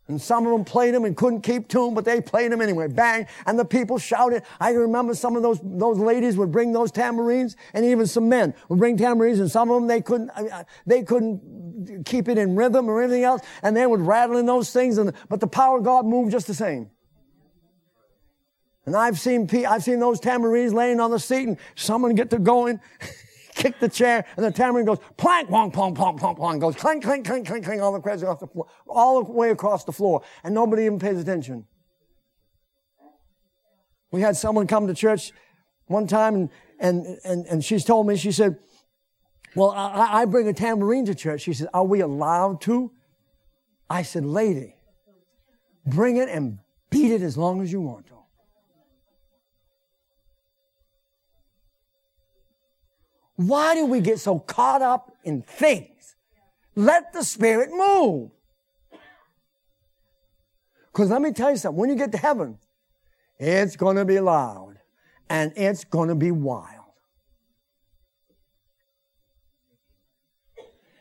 And 0.09 0.23
some 0.23 0.47
of 0.47 0.53
them 0.53 0.65
played 0.65 0.95
them 0.95 1.05
and 1.05 1.17
couldn't 1.17 1.41
keep 1.41 1.67
tune, 1.67 1.93
but 1.93 2.05
they 2.05 2.21
played 2.21 2.53
them 2.53 2.61
anyway. 2.61 2.87
Bang. 2.87 3.27
And 3.45 3.59
the 3.59 3.65
people 3.65 3.99
shouted. 3.99 4.45
I 4.61 4.71
remember 4.71 5.15
some 5.15 5.35
of 5.35 5.43
those, 5.43 5.59
those 5.65 5.99
ladies 5.99 6.37
would 6.37 6.53
bring 6.53 6.73
those 6.73 6.93
tambourines 6.93 7.57
and 7.75 7.85
even 7.85 8.07
some 8.07 8.29
men 8.29 8.55
would 8.69 8.79
bring 8.79 8.97
tambourines 8.97 9.41
and 9.41 9.51
some 9.51 9.69
of 9.69 9.81
them 9.81 9.89
they 9.89 10.01
couldn't, 10.01 10.31
they 10.87 11.03
couldn't 11.03 12.05
keep 12.07 12.29
it 12.29 12.39
in 12.39 12.55
rhythm 12.55 12.89
or 12.89 13.03
anything 13.03 13.25
else. 13.25 13.43
And 13.63 13.77
they 13.77 13.87
would 13.87 14.01
rattle 14.01 14.37
in 14.37 14.47
those 14.47 14.71
things. 14.73 14.99
And, 14.99 15.13
but 15.29 15.41
the 15.41 15.49
power 15.49 15.79
of 15.79 15.85
God 15.85 16.07
moved 16.07 16.31
just 16.31 16.47
the 16.47 16.55
same. 16.55 16.91
And 18.85 18.95
I've 18.95 19.19
seen, 19.19 19.49
I've 19.67 19.83
seen 19.83 19.99
those 19.99 20.21
tambourines 20.21 20.73
laying 20.73 21.01
on 21.01 21.11
the 21.11 21.19
seat 21.19 21.49
and 21.49 21.59
someone 21.75 22.15
get 22.15 22.31
to 22.31 22.39
going. 22.39 22.81
kick 23.57 23.81
the 23.81 23.89
chair, 23.89 24.25
and 24.37 24.45
the 24.45 24.51
tambourine 24.51 24.87
goes 24.87 24.99
plank, 25.17 25.49
plonk, 25.49 25.75
plonk, 25.75 25.97
plonk, 25.97 26.21
plonk, 26.21 26.39
plonk, 26.39 26.61
goes 26.61 26.77
clink, 26.77 27.03
clink, 27.03 27.27
clink, 27.27 27.47
clink, 27.47 27.65
clink, 27.65 27.83
all 27.83 27.93
the 27.93 28.01
crazy 28.01 28.25
off 28.27 28.39
the 28.39 28.47
floor, 28.47 28.67
all 28.87 29.25
the 29.25 29.33
way 29.33 29.51
across 29.51 29.85
the 29.85 29.93
floor, 29.93 30.23
and 30.45 30.55
nobody 30.55 30.85
even 30.85 30.99
pays 30.99 31.19
attention. 31.19 31.67
We 34.13 34.21
had 34.21 34.37
someone 34.37 34.67
come 34.67 34.87
to 34.87 34.95
church 34.95 35.33
one 35.87 36.07
time, 36.07 36.35
and 36.37 36.51
and 36.79 37.19
and, 37.25 37.47
and 37.47 37.65
she's 37.65 37.85
told 37.85 38.07
me, 38.07 38.17
she 38.17 38.31
said, 38.31 38.59
"Well, 39.55 39.71
I, 39.71 40.23
I 40.23 40.25
bring 40.27 40.47
a 40.47 40.53
tambourine 40.53 41.07
to 41.07 41.15
church." 41.15 41.43
She 41.43 41.55
said, 41.55 41.69
"Are 41.75 41.85
we 41.85 42.01
allowed 42.01 42.61
to?" 42.63 42.93
I 43.89 44.03
said, 44.03 44.25
"Lady, 44.25 44.77
bring 45.85 46.19
it 46.19 46.29
and 46.29 46.59
beat 46.91 47.11
it 47.11 47.23
as 47.23 47.37
long 47.37 47.63
as 47.63 47.73
you 47.73 47.81
want 47.81 48.07
to." 48.09 48.16
Why 53.37 53.75
do 53.75 53.87
we 53.87 54.01
get 54.01 54.19
so 54.19 54.39
caught 54.39 54.83
up 54.83 55.15
in 55.23 55.43
things? 55.43 56.17
Let 56.75 57.13
the 57.13 57.23
Spirit 57.23 57.71
move. 57.73 58.31
Because 60.93 61.11
let 61.11 61.21
me 61.21 61.33
tell 61.33 61.51
you 61.51 61.57
something. 61.57 61.79
When 61.79 61.91
you 61.91 61.97
get 61.97 62.13
to 62.13 62.19
heaven, 62.19 62.59
it's 63.39 63.77
going 63.77 63.97
to 63.97 64.05
be 64.07 64.19
loud 64.19 64.79
and 65.29 65.53
it's 65.57 65.85
going 65.85 66.09
to 66.09 66.15
be 66.15 66.31
wild. 66.31 66.73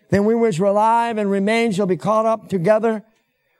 Then 0.09 0.25
we 0.25 0.35
which 0.35 0.59
are 0.59 0.65
alive 0.65 1.17
and 1.17 1.31
remain 1.31 1.71
shall 1.71 1.85
be 1.85 1.97
caught 1.97 2.25
up 2.25 2.49
together 2.49 3.03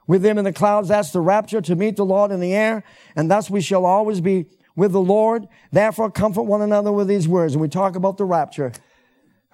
with 0.08 0.22
them 0.22 0.38
in 0.38 0.44
the 0.44 0.54
clouds. 0.54 0.90
That's 0.90 1.12
the 1.12 1.22
rapture 1.22 1.62
to 1.62 1.76
meet 1.76 1.96
the 1.96 2.06
Lord 2.06 2.32
in 2.32 2.40
the 2.40 2.54
air. 2.54 2.84
And 3.16 3.32
thus 3.32 3.50
we 3.50 3.62
shall 3.62 3.86
always 3.86 4.22
be 4.22 4.46
with 4.76 4.92
the 4.92 5.02
Lord. 5.02 5.48
Therefore, 5.72 6.12
comfort 6.12 6.44
one 6.44 6.62
another 6.62 6.92
with 6.92 7.08
these 7.08 7.28
words. 7.28 7.54
And 7.54 7.62
we 7.62 7.68
talk 7.68 7.96
about 7.96 8.18
the 8.18 8.26
rapture. 8.26 8.72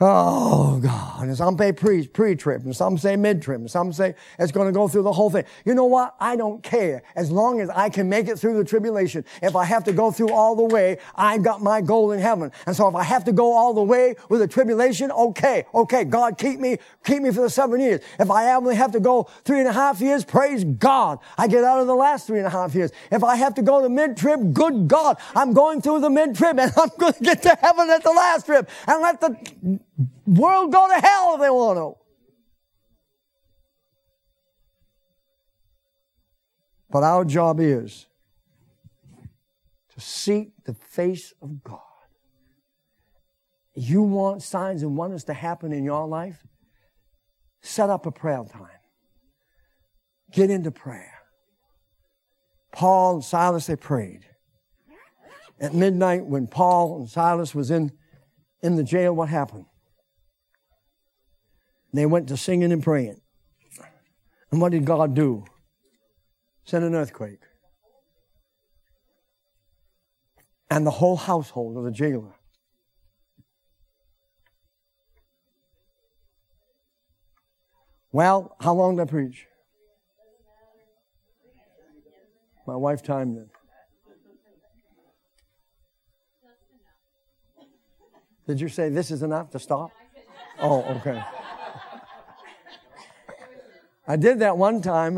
Oh 0.04 0.80
God. 0.82 1.28
And 1.28 1.38
some 1.38 1.56
say 1.60 1.72
pre, 1.72 2.08
pre-trib 2.08 2.64
and 2.66 2.76
some 2.76 2.98
say 2.98 3.16
mid-trib 3.16 3.62
and 3.62 3.70
some 3.70 3.94
say 3.94 4.16
it's 4.40 4.52
going 4.52 4.66
to 4.66 4.74
go 4.74 4.88
through 4.88 5.04
the 5.04 5.12
whole 5.12 5.30
thing. 5.30 5.44
You 5.64 5.76
know 5.76 5.86
what? 5.86 6.16
I 6.20 6.36
don't 6.36 6.64
care. 6.64 7.04
As 7.16 7.30
long 7.30 7.62
as 7.62 7.70
I 7.70 7.88
can 7.90 8.10
make 8.10 8.28
it 8.28 8.40
through 8.40 8.58
the 8.58 8.64
tribulation. 8.64 9.24
If 9.44 9.56
I 9.56 9.64
have 9.64 9.84
to 9.84 9.94
go 9.94 10.10
through 10.10 10.32
all 10.32 10.56
the 10.56 10.64
way, 10.64 10.98
I've 11.16 11.44
got 11.44 11.62
my 11.62 11.82
goal 11.82 12.14
in 12.14 12.20
heaven. 12.20 12.52
And 12.66 12.76
so 12.76 12.88
if 12.88 12.96
I 12.96 13.04
have 13.04 13.26
to 13.26 13.32
go 13.32 13.54
all 13.54 13.76
the 13.76 13.84
way 13.84 14.16
with 14.28 14.40
the 14.40 14.48
tribulation, 14.48 15.12
okay, 15.12 15.66
okay, 15.72 16.04
God 16.04 16.36
keep 16.40 16.60
me, 16.60 16.80
keep 17.06 17.22
me 17.22 17.30
for 17.32 17.42
the 17.42 17.50
seven 17.52 17.80
years. 17.80 18.02
If 18.20 18.32
I 18.32 18.56
only 18.56 18.74
have 18.76 18.94
to 18.94 19.00
go 19.00 19.30
three 19.46 19.60
and 19.60 19.68
a 19.68 19.74
half 19.74 20.02
years, 20.02 20.26
praise 20.26 20.64
God. 20.64 21.20
I 21.38 21.48
get 21.48 21.64
out 21.64 21.80
of 21.80 21.86
the 21.86 21.96
last 21.96 22.26
three 22.26 22.40
and 22.40 22.48
a 22.48 22.52
half 22.52 22.74
years. 22.74 22.92
If 23.12 23.24
I 23.24 23.36
have 23.36 23.54
to 23.54 23.62
go 23.62 23.84
to 23.84 23.90
mid-trib, 23.90 24.52
good 24.52 24.88
God, 24.88 25.18
I'm 25.36 25.54
going 25.54 25.80
through 25.80 26.00
the 26.00 26.10
mid-trib 26.10 26.58
and 26.58 26.74
I'm 26.78 26.90
going 26.98 27.14
to 27.14 27.24
get 27.24 27.44
to 27.44 27.56
heaven 27.62 27.88
at 27.92 28.02
the 28.02 28.12
last 28.12 28.48
trip 28.48 28.68
and 28.88 29.04
let 29.04 29.22
the 29.22 29.80
world 30.26 30.72
go 30.72 30.88
to 30.88 31.00
hell 31.00 31.36
if 31.36 31.42
they 31.42 31.50
want 31.50 31.78
to. 31.78 32.02
But 36.90 37.04
our 37.04 37.24
job 37.24 37.60
is 37.60 38.08
to 39.94 40.02
seek 40.02 40.52
the 40.66 40.74
face 40.74 41.34
of 41.42 41.64
God. 41.64 41.80
You 43.74 44.02
want 44.02 44.44
signs 44.44 44.84
and 44.84 44.98
wonders 44.98 45.24
to 45.26 45.34
happen 45.34 45.72
in 45.72 45.86
your 45.86 46.06
life? 46.06 46.46
Set 47.62 47.90
up 47.90 48.06
a 48.06 48.12
prayer 48.12 48.44
time. 48.52 48.68
Get 50.32 50.50
into 50.50 50.72
prayer. 50.72 51.14
Paul 52.72 53.16
and 53.16 53.24
Silas, 53.24 53.68
they 53.68 53.76
prayed. 53.76 54.26
At 55.60 55.74
midnight, 55.74 56.26
when 56.26 56.48
Paul 56.48 56.98
and 56.98 57.10
Silas 57.10 57.54
was 57.54 57.70
in, 57.70 57.92
in 58.62 58.76
the 58.76 58.84
jail, 58.84 59.14
what 59.14 59.30
happened? 59.30 59.66
They 61.94 62.06
went 62.06 62.28
to 62.30 62.38
singing 62.38 62.72
and 62.72 62.82
praying. 62.82 63.20
And 64.52 64.62
what 64.62 64.72
did 64.72 64.86
God 64.86 65.14
do? 65.14 65.46
Send 66.64 66.86
an 66.86 66.96
earthquake. 66.96 67.40
And 70.70 70.86
the 70.86 70.92
whole 70.92 71.18
household 71.18 71.78
of 71.78 71.84
the 71.84 71.92
jailer. 71.92 72.36
Well, 78.14 78.56
how 78.60 78.74
long 78.74 78.98
did 78.98 79.04
I 79.04 79.06
preach? 79.06 79.48
My 82.68 82.76
wife 82.76 83.04
timed 83.04 83.38
it. 83.38 83.48
Did 88.48 88.60
you 88.60 88.70
say 88.70 88.90
this 88.90 89.12
is 89.12 89.24
enough 89.24 89.50
to 89.52 89.60
stop? 89.60 89.92
Oh, 90.60 90.84
okay. 90.84 91.24
I 94.12 94.18
did 94.18 94.40
that 94.40 94.58
one 94.58 94.82
time, 94.82 95.18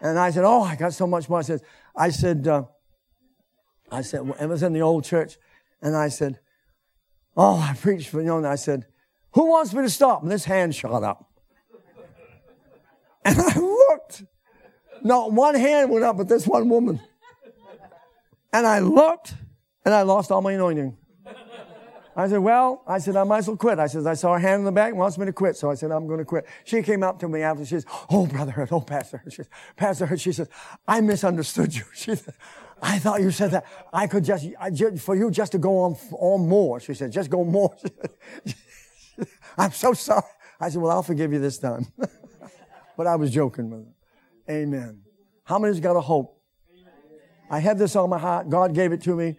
and 0.00 0.18
I 0.18 0.30
said, 0.30 0.42
"Oh, 0.42 0.62
I 0.62 0.74
got 0.74 0.92
so 0.92 1.06
much 1.06 1.28
more." 1.28 1.38
I 1.38 1.42
said, 1.42 1.60
"I 1.94 2.10
said, 2.10 2.48
uh, 2.48 2.64
I 3.92 4.02
said, 4.02 4.28
it 4.40 4.48
was 4.48 4.64
in 4.64 4.72
the 4.72 4.82
old 4.82 5.04
church, 5.04 5.38
and 5.80 5.94
I 5.96 6.08
said, 6.08 6.40
oh, 7.36 7.60
I 7.60 7.74
preached 7.74 8.08
for 8.08 8.20
you 8.20 8.26
know." 8.26 8.38
And 8.38 8.46
I 8.46 8.56
said, 8.56 8.86
"Who 9.34 9.46
wants 9.46 9.72
me 9.72 9.82
to 9.82 9.88
stop?" 9.88 10.24
And 10.24 10.32
this 10.32 10.46
hand 10.46 10.74
shot 10.74 11.04
up, 11.04 11.30
and 13.24 13.38
I 13.38 13.56
looked. 13.56 14.24
Not 15.04 15.30
one 15.30 15.54
hand 15.54 15.90
went 15.90 16.04
up, 16.04 16.16
but 16.16 16.28
this 16.28 16.44
one 16.44 16.68
woman. 16.68 17.00
And 18.52 18.66
I 18.66 18.80
looked, 18.80 19.34
and 19.84 19.94
I 19.94 20.02
lost 20.02 20.32
all 20.32 20.42
my 20.42 20.54
anointing. 20.54 20.96
I 22.16 22.28
said, 22.28 22.38
well, 22.38 22.82
I 22.86 22.98
said, 22.98 23.16
I 23.16 23.24
might 23.24 23.38
as 23.38 23.48
well 23.48 23.56
quit. 23.56 23.78
I 23.78 23.86
said, 23.86 24.06
I 24.06 24.14
saw 24.14 24.34
her 24.34 24.38
hand 24.38 24.60
in 24.60 24.64
the 24.64 24.72
back, 24.72 24.94
wants 24.94 25.18
me 25.18 25.26
to 25.26 25.32
quit. 25.32 25.56
So 25.56 25.70
I 25.70 25.74
said, 25.74 25.90
I'm 25.90 26.06
going 26.06 26.20
to 26.20 26.24
quit. 26.24 26.46
She 26.64 26.82
came 26.82 27.02
up 27.02 27.18
to 27.20 27.28
me 27.28 27.42
after, 27.42 27.64
she 27.64 27.74
says, 27.74 27.86
oh, 28.10 28.26
Brother 28.26 28.68
oh, 28.70 28.80
Pastor. 28.80 29.22
She 29.24 29.36
says, 29.36 29.48
Pastor 29.76 30.16
she 30.16 30.32
says, 30.32 30.48
I 30.86 31.00
misunderstood 31.00 31.74
you. 31.74 31.84
She 31.94 32.14
said, 32.14 32.34
I 32.82 32.98
thought 32.98 33.20
you 33.20 33.30
said 33.30 33.52
that 33.52 33.64
I 33.92 34.06
could 34.06 34.24
just, 34.24 34.46
I, 34.60 34.70
for 34.96 35.16
you 35.16 35.30
just 35.30 35.52
to 35.52 35.58
go 35.58 35.78
on, 35.80 35.96
on 36.12 36.46
more. 36.48 36.80
She 36.80 36.92
said, 36.94 37.12
just 37.12 37.30
go 37.30 37.44
more. 37.44 37.74
I'm 39.58 39.72
so 39.72 39.92
sorry. 39.92 40.22
I 40.60 40.68
said, 40.68 40.80
well, 40.80 40.92
I'll 40.92 41.02
forgive 41.02 41.32
you 41.32 41.38
this 41.38 41.58
time. 41.58 41.86
but 42.96 43.06
I 43.06 43.16
was 43.16 43.30
joking 43.30 43.70
with 43.70 43.86
her. 43.86 44.54
Amen. 44.54 45.02
How 45.44 45.58
many's 45.58 45.80
got 45.80 45.96
a 45.96 46.00
hope? 46.00 46.40
I 47.50 47.60
had 47.60 47.78
this 47.78 47.96
on 47.96 48.10
my 48.10 48.18
heart. 48.18 48.48
God 48.48 48.74
gave 48.74 48.92
it 48.92 49.02
to 49.02 49.14
me 49.14 49.36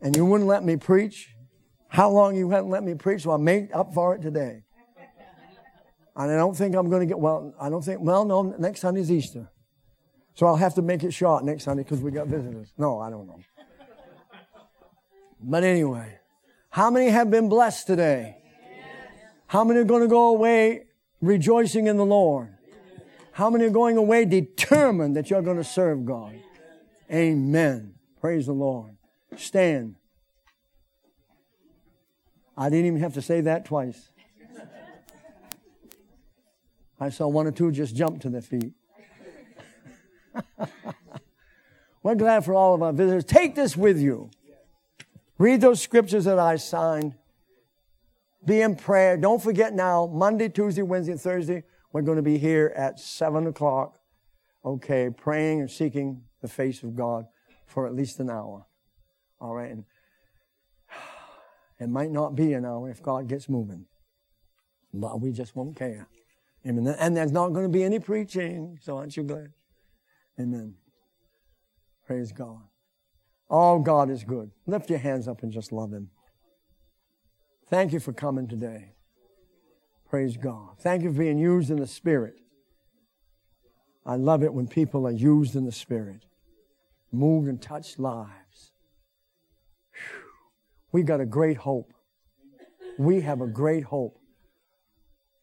and 0.00 0.16
you 0.16 0.24
wouldn't 0.24 0.48
let 0.48 0.64
me 0.64 0.76
preach. 0.76 1.31
How 1.92 2.08
long 2.08 2.34
you 2.34 2.48
haven't 2.48 2.70
let 2.70 2.82
me 2.82 2.94
preach, 2.94 3.24
so 3.24 3.32
I 3.32 3.36
made 3.36 3.70
up 3.72 3.92
for 3.92 4.14
it 4.14 4.22
today. 4.22 4.62
And 6.16 6.30
I 6.30 6.36
don't 6.36 6.56
think 6.56 6.74
I'm 6.74 6.88
going 6.88 7.00
to 7.00 7.06
get, 7.06 7.18
well, 7.18 7.54
I 7.60 7.68
don't 7.68 7.84
think, 7.84 8.00
well, 8.00 8.24
no, 8.24 8.42
next 8.58 8.80
Sunday's 8.80 9.12
Easter. 9.12 9.50
So 10.32 10.46
I'll 10.46 10.56
have 10.56 10.74
to 10.76 10.82
make 10.82 11.04
it 11.04 11.12
short 11.12 11.44
next 11.44 11.64
Sunday 11.64 11.82
because 11.82 12.00
we 12.00 12.10
got 12.10 12.28
visitors. 12.28 12.72
No, 12.78 12.98
I 12.98 13.10
don't 13.10 13.26
know. 13.26 13.40
But 15.38 15.64
anyway, 15.64 16.18
how 16.70 16.88
many 16.88 17.10
have 17.10 17.30
been 17.30 17.50
blessed 17.50 17.86
today? 17.86 18.38
How 19.46 19.62
many 19.62 19.80
are 19.80 19.84
going 19.84 20.00
to 20.00 20.08
go 20.08 20.28
away 20.28 20.84
rejoicing 21.20 21.88
in 21.88 21.98
the 21.98 22.06
Lord? 22.06 22.56
How 23.32 23.50
many 23.50 23.66
are 23.66 23.70
going 23.70 23.98
away 23.98 24.24
determined 24.24 25.14
that 25.16 25.28
you're 25.28 25.42
going 25.42 25.58
to 25.58 25.64
serve 25.64 26.06
God? 26.06 26.36
Amen. 27.12 27.96
Praise 28.18 28.46
the 28.46 28.54
Lord. 28.54 28.96
Stand. 29.36 29.96
I 32.56 32.68
didn't 32.68 32.86
even 32.86 33.00
have 33.00 33.14
to 33.14 33.22
say 33.22 33.40
that 33.42 33.64
twice. 33.64 34.10
I 37.00 37.08
saw 37.08 37.26
one 37.26 37.46
or 37.46 37.50
two 37.50 37.72
just 37.72 37.96
jump 37.96 38.20
to 38.22 38.30
their 38.30 38.42
feet. 38.42 38.72
We're 42.02 42.14
glad 42.14 42.44
for 42.44 42.54
all 42.54 42.74
of 42.74 42.82
our 42.82 42.92
visitors. 42.92 43.24
Take 43.24 43.54
this 43.54 43.76
with 43.76 43.98
you. 43.98 44.30
Read 45.38 45.60
those 45.60 45.80
scriptures 45.80 46.24
that 46.26 46.38
I 46.38 46.56
signed. 46.56 47.14
Be 48.44 48.60
in 48.60 48.76
prayer. 48.76 49.16
Don't 49.16 49.42
forget 49.42 49.72
now, 49.74 50.06
Monday, 50.06 50.48
Tuesday, 50.48 50.82
Wednesday, 50.82 51.16
Thursday, 51.16 51.64
we're 51.92 52.02
going 52.02 52.16
to 52.16 52.22
be 52.22 52.38
here 52.38 52.72
at 52.76 52.98
7 52.98 53.46
o'clock. 53.46 53.98
Okay, 54.64 55.10
praying 55.10 55.60
and 55.60 55.70
seeking 55.70 56.22
the 56.40 56.48
face 56.48 56.82
of 56.82 56.94
God 56.94 57.26
for 57.66 57.86
at 57.86 57.94
least 57.94 58.20
an 58.20 58.30
hour. 58.30 58.66
All 59.40 59.54
right. 59.54 59.70
And 59.70 59.84
it 61.82 61.88
might 61.88 62.10
not 62.10 62.34
be 62.34 62.52
an 62.52 62.64
hour 62.64 62.90
if 62.90 63.02
God 63.02 63.28
gets 63.28 63.48
moving. 63.48 63.86
But 64.94 65.20
we 65.20 65.32
just 65.32 65.56
won't 65.56 65.76
care. 65.76 66.08
Amen. 66.66 66.94
And 66.98 67.16
there's 67.16 67.32
not 67.32 67.48
going 67.48 67.64
to 67.64 67.72
be 67.72 67.82
any 67.82 67.98
preaching, 67.98 68.78
so 68.80 68.98
aren't 68.98 69.16
you 69.16 69.24
glad? 69.24 69.52
Amen. 70.38 70.74
Praise 72.06 72.32
God. 72.32 72.62
Oh, 73.50 73.78
God 73.78 74.10
is 74.10 74.24
good. 74.24 74.50
Lift 74.66 74.90
your 74.90 74.98
hands 74.98 75.28
up 75.28 75.42
and 75.42 75.52
just 75.52 75.72
love 75.72 75.92
Him. 75.92 76.10
Thank 77.68 77.92
you 77.92 78.00
for 78.00 78.12
coming 78.12 78.48
today. 78.48 78.92
Praise 80.08 80.36
God. 80.36 80.78
Thank 80.80 81.02
you 81.02 81.12
for 81.12 81.18
being 81.18 81.38
used 81.38 81.70
in 81.70 81.78
the 81.78 81.86
Spirit. 81.86 82.34
I 84.04 84.16
love 84.16 84.42
it 84.42 84.52
when 84.52 84.66
people 84.66 85.06
are 85.06 85.12
used 85.12 85.56
in 85.56 85.64
the 85.64 85.72
Spirit, 85.72 86.26
moved 87.12 87.48
and 87.48 87.60
touched 87.62 87.98
lives. 87.98 88.71
Whew. 90.92 91.00
We 91.00 91.02
got 91.02 91.20
a 91.20 91.26
great 91.26 91.56
hope. 91.56 91.92
We 92.98 93.20
have 93.22 93.40
a 93.40 93.46
great 93.46 93.84
hope. 93.84 94.18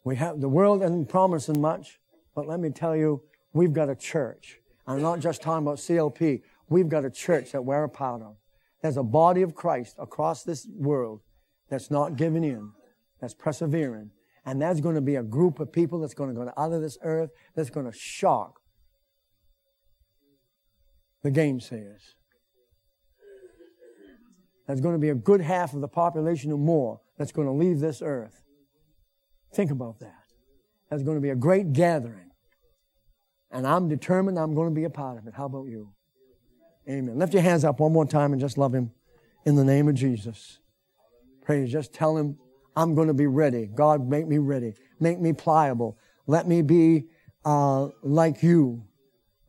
We 0.04 0.16
have 0.16 0.40
the 0.40 0.50
world 0.50 0.82
isn't 0.84 1.10
promising 1.10 1.60
much, 1.60 2.00
but 2.36 2.48
let 2.48 2.60
me 2.60 2.70
tell 2.70 2.96
you, 2.96 3.22
we've 3.54 3.74
got 3.74 3.90
a 3.90 3.96
church. 3.96 4.60
I'm 4.88 5.02
not 5.02 5.20
just 5.20 5.42
talking 5.42 5.68
about 5.68 5.78
CLP. 5.78 6.42
We've 6.70 6.90
got 6.90 7.06
a 7.06 7.12
church 7.12 7.52
that 7.52 7.64
we're 7.64 7.84
a 7.84 7.90
part 7.90 8.22
of. 8.22 8.38
There's 8.82 8.98
a 8.98 9.04
body 9.04 9.42
of 9.42 9.56
Christ 9.56 9.96
across 10.00 10.44
this 10.44 10.68
world 10.74 11.22
that's 11.70 11.92
not 11.92 12.16
giving 12.16 12.44
in, 12.44 12.72
that's 13.20 13.34
persevering. 13.34 14.12
And 14.46 14.62
there's 14.62 14.80
going 14.80 14.96
to 14.96 15.02
be 15.02 15.16
a 15.16 15.24
group 15.24 15.60
of 15.60 15.72
people 15.72 16.00
that's 16.00 16.14
going 16.14 16.34
to 16.34 16.36
go 16.36 16.52
out 16.56 16.72
of 16.72 16.82
this 16.82 16.98
earth 17.04 17.32
that's 17.56 17.70
going 17.70 17.86
to 17.86 17.92
shock 17.92 18.62
the 21.22 21.30
game 21.30 21.60
gamesayers. 21.60 22.14
There's 24.70 24.82
going 24.82 24.94
to 24.94 25.00
be 25.00 25.10
a 25.10 25.16
good 25.16 25.42
half 25.42 25.74
of 25.74 25.82
the 25.82 25.88
population 25.88 26.52
or 26.52 26.60
more 26.60 27.02
that's 27.18 27.32
going 27.32 27.48
to 27.48 27.52
leave 27.52 27.80
this 27.80 28.04
earth. 28.04 28.44
Think 29.52 29.72
about 29.72 30.00
that. 30.02 30.26
There's 30.88 31.02
going 31.02 31.18
to 31.18 31.22
be 31.22 31.32
a 31.32 31.36
great 31.36 31.74
gathering. 31.74 32.30
And 33.50 33.66
I'm 33.66 33.90
determined 33.90 34.38
I'm 34.38 34.54
going 34.54 34.70
to 34.70 34.76
be 34.76 34.84
a 34.84 34.90
part 34.92 35.18
of 35.18 35.26
it. 35.26 35.34
How 35.34 35.48
about 35.48 35.66
you? 35.70 35.90
Amen. 36.88 37.18
Lift 37.18 37.34
your 37.34 37.42
hands 37.42 37.66
up 37.66 37.80
one 37.80 37.92
more 37.92 38.06
time 38.06 38.32
and 38.32 38.40
just 38.40 38.60
love 38.60 38.76
Him 38.76 38.92
in 39.44 39.56
the 39.56 39.64
name 39.64 39.88
of 39.88 39.96
Jesus. 39.96 40.60
Praise. 41.42 41.72
Just 41.72 41.92
tell 41.92 42.16
Him, 42.16 42.38
I'm 42.76 42.94
going 42.94 43.08
to 43.08 43.16
be 43.16 43.26
ready. 43.26 43.66
God, 43.66 44.08
make 44.08 44.28
me 44.28 44.38
ready. 44.38 44.76
Make 45.00 45.20
me 45.20 45.34
pliable. 45.34 45.98
Let 46.28 46.48
me 46.48 46.62
be 46.62 47.06
uh, 47.44 47.88
like 48.04 48.44
you. 48.44 48.84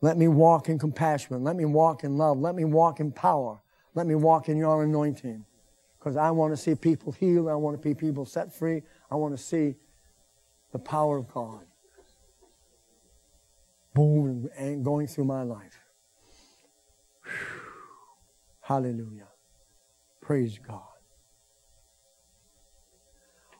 Let 0.01 0.17
me 0.17 0.27
walk 0.27 0.67
in 0.67 0.79
compassion. 0.79 1.43
Let 1.43 1.55
me 1.55 1.65
walk 1.65 2.03
in 2.03 2.17
love. 2.17 2.39
Let 2.39 2.55
me 2.55 2.65
walk 2.65 2.99
in 2.99 3.11
power. 3.11 3.61
Let 3.93 4.07
me 4.07 4.15
walk 4.15 4.49
in 4.49 4.57
your 4.57 4.83
anointing. 4.83 5.45
Because 5.99 6.17
I 6.17 6.31
want 6.31 6.53
to 6.53 6.57
see 6.57 6.75
people 6.75 7.11
healed. 7.11 7.47
I 7.47 7.55
want 7.55 7.81
to 7.81 7.87
see 7.87 7.93
people 7.93 8.25
set 8.25 8.53
free. 8.53 8.81
I 9.11 9.15
want 9.15 9.37
to 9.37 9.41
see 9.41 9.75
the 10.71 10.79
power 10.79 11.17
of 11.17 11.31
God. 11.31 11.65
Boom, 13.93 14.49
and 14.57 14.83
going 14.83 15.05
through 15.05 15.25
my 15.25 15.43
life. 15.43 15.79
Hallelujah. 18.61 19.27
Praise 20.21 20.57
God. 20.57 20.81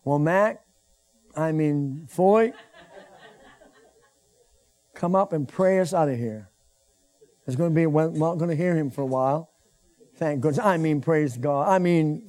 Well, 0.04 0.20
Mac, 0.20 0.64
I 1.36 1.52
mean, 1.52 2.08
Foy, 2.10 2.54
come 4.96 5.16
up 5.16 5.34
and 5.34 5.48
pray 5.48 5.80
us 5.80 5.94
out 5.94 6.10
of 6.10 6.18
here. 6.18 6.50
It's 7.46 7.56
going 7.56 7.72
to 7.72 7.76
be, 7.76 7.86
we're 7.86 8.10
not 8.10 8.36
going 8.36 8.50
to 8.50 8.56
hear 8.56 8.76
him 8.76 8.90
for 8.90 9.02
a 9.02 9.06
while. 9.06 9.51
Thank 10.22 10.42
goodness. 10.42 10.64
I 10.64 10.78
mean, 10.78 11.02
praise 11.02 11.36
God. 11.36 11.68
I 11.68 11.80
mean, 11.80 12.22